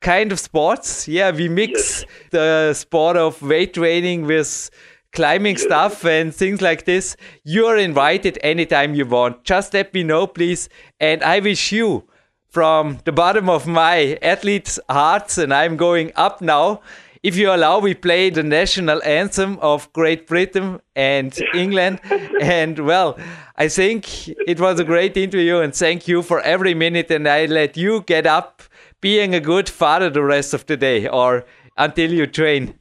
kind 0.01 0.33
of 0.33 0.39
sports, 0.41 1.07
yeah, 1.07 1.31
we 1.31 1.47
mix 1.47 2.03
the 2.31 2.73
sport 2.73 3.15
of 3.15 3.41
weight 3.41 3.75
training 3.75 4.25
with 4.25 4.69
climbing 5.13 5.55
stuff 5.55 6.03
and 6.03 6.35
things 6.35 6.61
like 6.61 6.83
this. 6.83 7.15
You 7.45 7.67
are 7.67 7.77
invited 7.77 8.37
anytime 8.43 8.93
you 8.93 9.05
want. 9.05 9.45
Just 9.45 9.73
let 9.73 9.93
me 9.93 10.03
know, 10.03 10.27
please, 10.27 10.67
and 10.99 11.23
I 11.23 11.39
wish 11.39 11.71
you 11.71 12.09
from 12.55 12.99
the 13.03 13.11
bottom 13.11 13.49
of 13.49 13.67
my 13.67 14.17
athlete's 14.21 14.79
hearts, 14.89 15.37
and 15.37 15.53
I'm 15.53 15.75
going 15.75 16.13
up 16.15 16.39
now. 16.39 16.79
If 17.21 17.35
you 17.35 17.51
allow, 17.51 17.79
we 17.79 17.93
play 17.93 18.29
the 18.29 18.43
national 18.43 19.03
anthem 19.03 19.59
of 19.59 19.91
Great 19.91 20.25
Britain 20.25 20.79
and 20.95 21.37
England. 21.53 21.99
and 22.39 22.79
well, 22.79 23.19
I 23.57 23.67
think 23.67 24.29
it 24.29 24.61
was 24.61 24.79
a 24.79 24.85
great 24.85 25.17
interview, 25.17 25.57
and 25.57 25.75
thank 25.75 26.07
you 26.07 26.21
for 26.21 26.39
every 26.39 26.73
minute. 26.73 27.11
And 27.11 27.27
I 27.27 27.45
let 27.45 27.75
you 27.75 28.03
get 28.03 28.25
up 28.25 28.63
being 29.01 29.35
a 29.35 29.41
good 29.41 29.67
father 29.67 30.09
the 30.09 30.23
rest 30.23 30.53
of 30.53 30.65
the 30.65 30.77
day 30.77 31.09
or 31.09 31.43
until 31.75 32.09
you 32.09 32.25
train. 32.25 32.73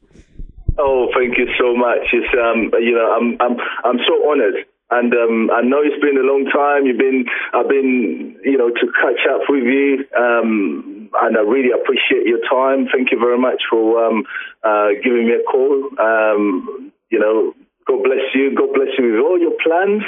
Oh, 0.78 1.08
thank 1.18 1.36
you 1.36 1.48
so 1.58 1.74
much. 1.74 2.06
It's 2.12 2.32
um, 2.40 2.70
you 2.80 2.94
know, 2.94 3.10
I'm 3.10 3.36
I'm 3.40 3.56
I'm 3.84 3.98
so 4.06 4.30
honored 4.30 4.54
and 4.98 5.12
um, 5.12 5.50
I 5.50 5.62
know 5.62 5.82
it's 5.82 6.00
been 6.00 6.16
a 6.16 6.26
long 6.26 6.46
time. 6.50 6.86
You've 6.86 6.98
been, 6.98 7.26
I've 7.52 7.68
been, 7.68 8.36
you 8.44 8.58
know, 8.58 8.70
to 8.70 8.86
catch 9.02 9.26
up 9.30 9.42
with 9.48 9.64
you, 9.64 10.04
um, 10.16 11.10
and 11.22 11.36
I 11.36 11.40
really 11.40 11.70
appreciate 11.70 12.26
your 12.26 12.40
time. 12.48 12.86
Thank 12.92 13.10
you 13.12 13.18
very 13.18 13.38
much 13.38 13.62
for 13.70 14.04
um, 14.04 14.24
uh, 14.62 14.94
giving 15.02 15.26
me 15.26 15.34
a 15.34 15.44
call. 15.44 15.90
Um, 15.98 16.92
you 17.10 17.18
know, 17.18 17.54
God 17.86 18.02
bless 18.02 18.32
you. 18.34 18.54
God 18.54 18.72
bless 18.74 18.96
you 18.98 19.12
with 19.12 19.20
all 19.20 19.38
your 19.38 19.56
plans. 19.62 20.02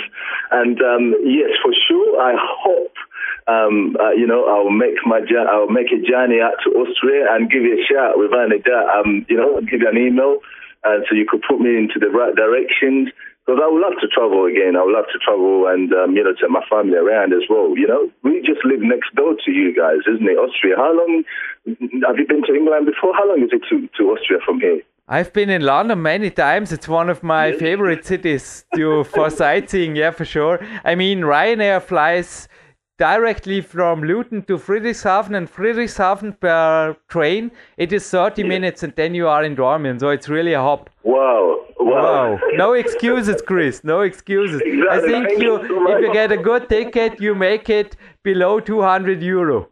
And 0.51 0.80
um, 0.80 1.14
yes, 1.24 1.51
for 1.62 1.72
sure, 1.89 2.20
I 2.20 2.34
hope. 2.39 2.97
Um, 3.47 3.97
uh, 4.01 4.11
you 4.11 4.26
know, 4.26 4.47
I'll 4.47 4.70
make 4.70 4.99
my 5.07 5.20
I'll 5.49 5.70
make 5.70 5.93
a 5.93 6.03
journey 6.03 6.41
out 6.41 6.59
to 6.64 6.70
Austria 6.74 7.26
and 7.30 7.51
give 7.51 7.62
you 7.62 7.78
a 7.78 7.84
shout 7.87 8.18
with 8.18 8.32
Anita. 8.32 8.74
Um, 8.91 9.26
you 9.28 9.37
know, 9.37 9.61
give 9.61 9.82
you 9.82 9.89
an 9.89 9.99
email, 9.99 10.39
and 10.82 11.05
so 11.09 11.14
you 11.14 11.26
could 11.28 11.43
put 11.49 11.61
me 11.61 11.76
into 11.76 12.01
the 12.01 12.11
right 12.11 12.34
directions. 12.34 13.11
Because 13.47 13.62
I 13.62 13.70
would 13.70 13.80
love 13.80 13.94
to 14.01 14.09
travel 14.09 14.44
again. 14.47 14.74
I 14.74 14.82
would 14.82 14.92
love 14.92 15.07
to 15.12 15.18
travel 15.22 15.70
and, 15.70 15.92
um, 15.94 16.16
you 16.16 16.24
know, 16.24 16.34
take 16.34 16.51
my 16.51 16.66
family 16.68 16.99
around 16.99 17.32
as 17.32 17.47
well. 17.49 17.78
You 17.78 17.86
know, 17.86 18.11
we 18.24 18.42
just 18.42 18.64
live 18.64 18.82
next 18.82 19.14
door 19.14 19.36
to 19.44 19.51
you 19.53 19.70
guys, 19.70 20.03
isn't 20.11 20.26
it? 20.26 20.34
Austria. 20.34 20.74
How 20.76 20.90
long 20.90 21.22
have 22.03 22.18
you 22.18 22.26
been 22.26 22.42
to 22.42 22.55
England 22.55 22.86
before? 22.86 23.14
How 23.14 23.28
long 23.28 23.42
is 23.42 23.51
it 23.53 23.62
to, 23.70 23.88
to 23.99 24.03
Austria 24.11 24.40
from 24.44 24.59
here? 24.59 24.82
I've 25.09 25.32
been 25.32 25.51
in 25.51 25.62
London 25.62 26.03
many 26.03 26.30
times. 26.30 26.72
It's 26.72 26.88
one 26.88 27.09
of 27.09 27.22
my 27.22 27.49
yes. 27.49 27.61
favorite 27.61 28.05
cities 28.05 28.64
to 28.74 29.05
for 29.05 29.30
sightseeing. 29.42 29.94
Yeah, 29.94 30.11
for 30.11 30.24
sure. 30.24 30.59
I 30.84 30.97
mean, 30.97 31.20
Ryanair 31.20 31.80
flies 31.80 32.49
directly 32.99 33.61
from 33.61 34.03
Luton 34.03 34.42
to 34.42 34.57
Friedrichshafen 34.57 35.36
and 35.36 35.51
Friedrichshafen 35.53 36.38
per 36.40 36.97
train. 37.09 37.51
It 37.76 37.92
is 37.92 38.09
30 38.09 38.42
yeah. 38.42 38.49
minutes 38.49 38.82
and 38.82 38.94
then 38.97 39.14
you 39.14 39.28
are 39.28 39.44
in 39.44 39.57
Dornbirn. 39.57 40.01
So 40.01 40.09
it's 40.11 40.28
really 40.28 40.55
a 40.55 40.61
hop. 40.61 40.90
Wow. 41.03 41.64
Wow. 41.78 42.38
No 42.55 42.72
excuses, 42.72 43.42
Chris. 43.47 43.84
No 43.84 44.01
excuses. 44.01 44.61
Exactly. 44.64 44.88
I 44.88 45.01
think 45.01 45.42
you, 45.42 45.57
if 45.57 46.01
you 46.03 46.12
get 46.12 46.32
a 46.32 46.36
good 46.36 46.68
ticket, 46.68 47.20
you 47.20 47.34
make 47.34 47.70
it 47.70 47.97
below 48.22 48.61
200 48.61 49.22
euro. 49.22 49.68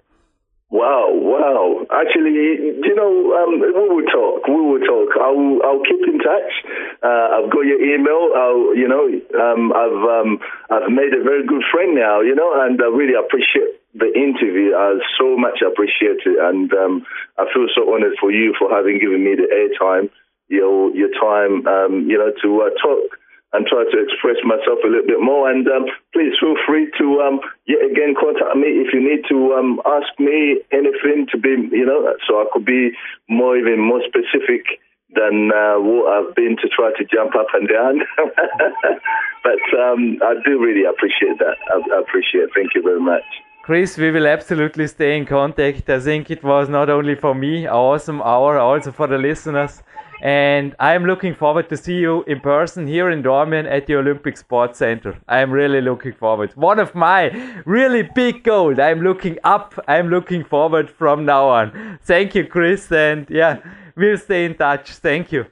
Wow, 0.75 1.14
wow. 1.14 1.87
Actually, 1.87 2.35
you 2.35 2.95
know, 2.99 3.14
um, 3.39 3.62
we 3.62 3.70
will 3.70 4.03
talk. 4.11 4.43
We 4.51 4.59
will 4.59 4.83
talk. 4.83 5.14
I'll, 5.22 5.62
I'll 5.62 5.85
keep 5.87 6.03
in 6.03 6.18
touch. 6.18 6.51
Uh, 6.99 7.39
I've 7.39 7.47
got 7.55 7.62
your 7.62 7.79
email. 7.79 8.35
I'll, 8.35 8.75
you 8.75 8.91
know, 8.91 9.07
um, 9.39 9.70
I've, 9.70 10.03
um, 10.03 10.43
I've 10.75 10.91
made 10.91 11.14
a 11.14 11.22
very 11.22 11.47
good 11.47 11.62
friend 11.70 11.95
now, 11.95 12.22
you 12.27 12.35
know, 12.35 12.51
and 12.59 12.75
I 12.83 12.91
really 12.91 13.14
appreciate 13.14 13.79
the 13.95 14.11
interview. 14.18 14.75
I 14.75 14.99
so 15.14 15.39
much 15.39 15.62
appreciate 15.62 16.27
it. 16.27 16.43
And 16.43 16.66
um, 16.75 17.07
I 17.39 17.47
feel 17.55 17.70
so 17.70 17.95
honored 17.95 18.18
for 18.18 18.33
you 18.33 18.53
for 18.59 18.66
having 18.75 18.99
given 18.99 19.22
me 19.22 19.39
the 19.39 19.47
airtime 19.47 20.11
your 20.49 20.91
your 20.91 21.14
time, 21.14 21.66
um, 21.70 22.11
you 22.11 22.18
know, 22.18 22.35
to 22.43 22.49
uh, 22.66 22.70
talk 22.83 23.14
and 23.55 23.67
try 23.67 23.87
to 23.87 23.99
express 24.03 24.37
myself 24.43 24.83
a 24.83 24.91
little 24.91 25.07
bit 25.07 25.23
more. 25.23 25.49
And 25.51 25.67
um, 25.71 25.87
please 26.13 26.35
feel 26.43 26.59
free 26.67 26.91
to 26.99 27.07
um, 27.23 27.41
yet 27.67 27.87
again 27.87 28.19
contact 28.19 28.59
me 28.59 28.83
if 28.83 28.93
you 28.93 28.99
need 28.99 29.23
to 29.31 29.55
um, 29.55 29.81
ask 29.87 30.11
me 30.19 30.61
anything 30.75 31.31
to 31.31 31.39
be, 31.39 31.55
you 31.71 31.87
know, 31.87 32.13
so 32.27 32.43
I 32.43 32.47
could 32.53 32.67
be 32.67 32.91
more 33.31 33.57
even 33.57 33.79
more 33.79 34.03
specific 34.03 34.83
than 35.15 35.55
uh, 35.55 35.79
what 35.79 36.11
I've 36.11 36.35
been 36.35 36.57
to 36.59 36.69
try 36.69 36.91
to 36.99 37.05
jump 37.07 37.39
up 37.39 37.47
and 37.55 37.69
down. 37.71 38.03
but 39.47 39.63
um, 39.79 40.19
I 40.19 40.35
do 40.45 40.59
really 40.59 40.85
appreciate 40.85 41.39
that. 41.39 41.57
I, 41.71 41.79
I 41.95 42.01
appreciate 42.03 42.45
it. 42.45 42.51
Thank 42.55 42.75
you 42.75 42.83
very 42.83 43.01
much. 43.01 43.23
Chris, 43.65 43.97
we 43.97 44.11
will 44.11 44.27
absolutely 44.27 44.87
stay 44.87 45.17
in 45.17 45.25
contact. 45.25 45.89
I 45.89 45.99
think 45.99 46.31
it 46.31 46.45
was 46.45 46.69
not 46.69 46.91
only 46.91 47.15
for 47.15 47.35
me, 47.35 47.65
an 47.65 47.73
awesome 47.73 48.21
hour, 48.21 48.59
also 48.59 48.93
for 48.93 49.07
the 49.07 49.17
listeners. 49.17 49.83
And 50.20 50.77
I'm 50.78 51.07
looking 51.07 51.35
forward 51.35 51.70
to 51.70 51.77
see 51.78 51.95
you 51.95 52.24
in 52.24 52.41
person 52.41 52.86
here 52.86 53.09
in 53.09 53.23
Dornbirn 53.23 53.66
at 53.66 53.86
the 53.86 53.97
Olympic 53.97 54.36
Sports 54.36 54.81
Center. 54.81 55.19
I'm 55.28 55.51
really 55.51 55.81
looking 55.81 56.12
forward. 56.12 56.55
One 56.57 56.78
of 56.78 56.95
my 56.95 57.31
really 57.65 58.03
big 58.03 58.45
goals. 58.45 58.78
I'm 58.78 59.01
looking 59.01 59.39
up. 59.45 59.73
I'm 59.89 60.11
looking 60.11 60.45
forward 60.45 60.91
from 60.91 61.24
now 61.24 61.49
on. 61.49 61.99
Thank 62.03 62.35
you, 62.35 62.47
Chris. 62.47 62.93
And 62.93 63.27
yeah, 63.31 63.61
we'll 63.97 64.19
stay 64.19 64.45
in 64.45 64.57
touch. 64.57 64.91
Thank 64.91 65.32
you. 65.32 65.47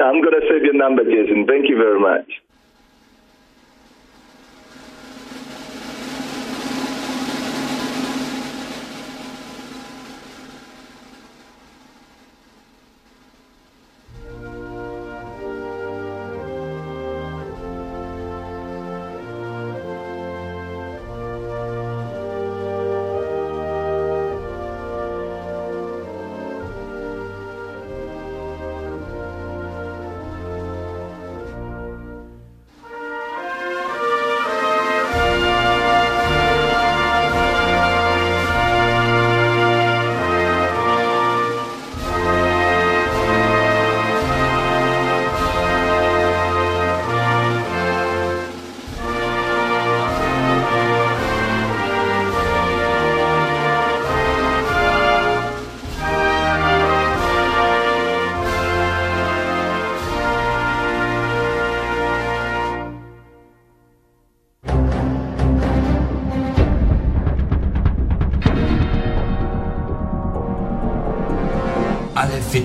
I'm 0.00 0.22
going 0.22 0.40
to 0.40 0.46
save 0.48 0.62
your 0.62 0.74
number, 0.74 1.04
Jason. 1.04 1.44
Thank 1.46 1.68
you 1.68 1.76
very 1.76 2.00
much. 2.00 2.32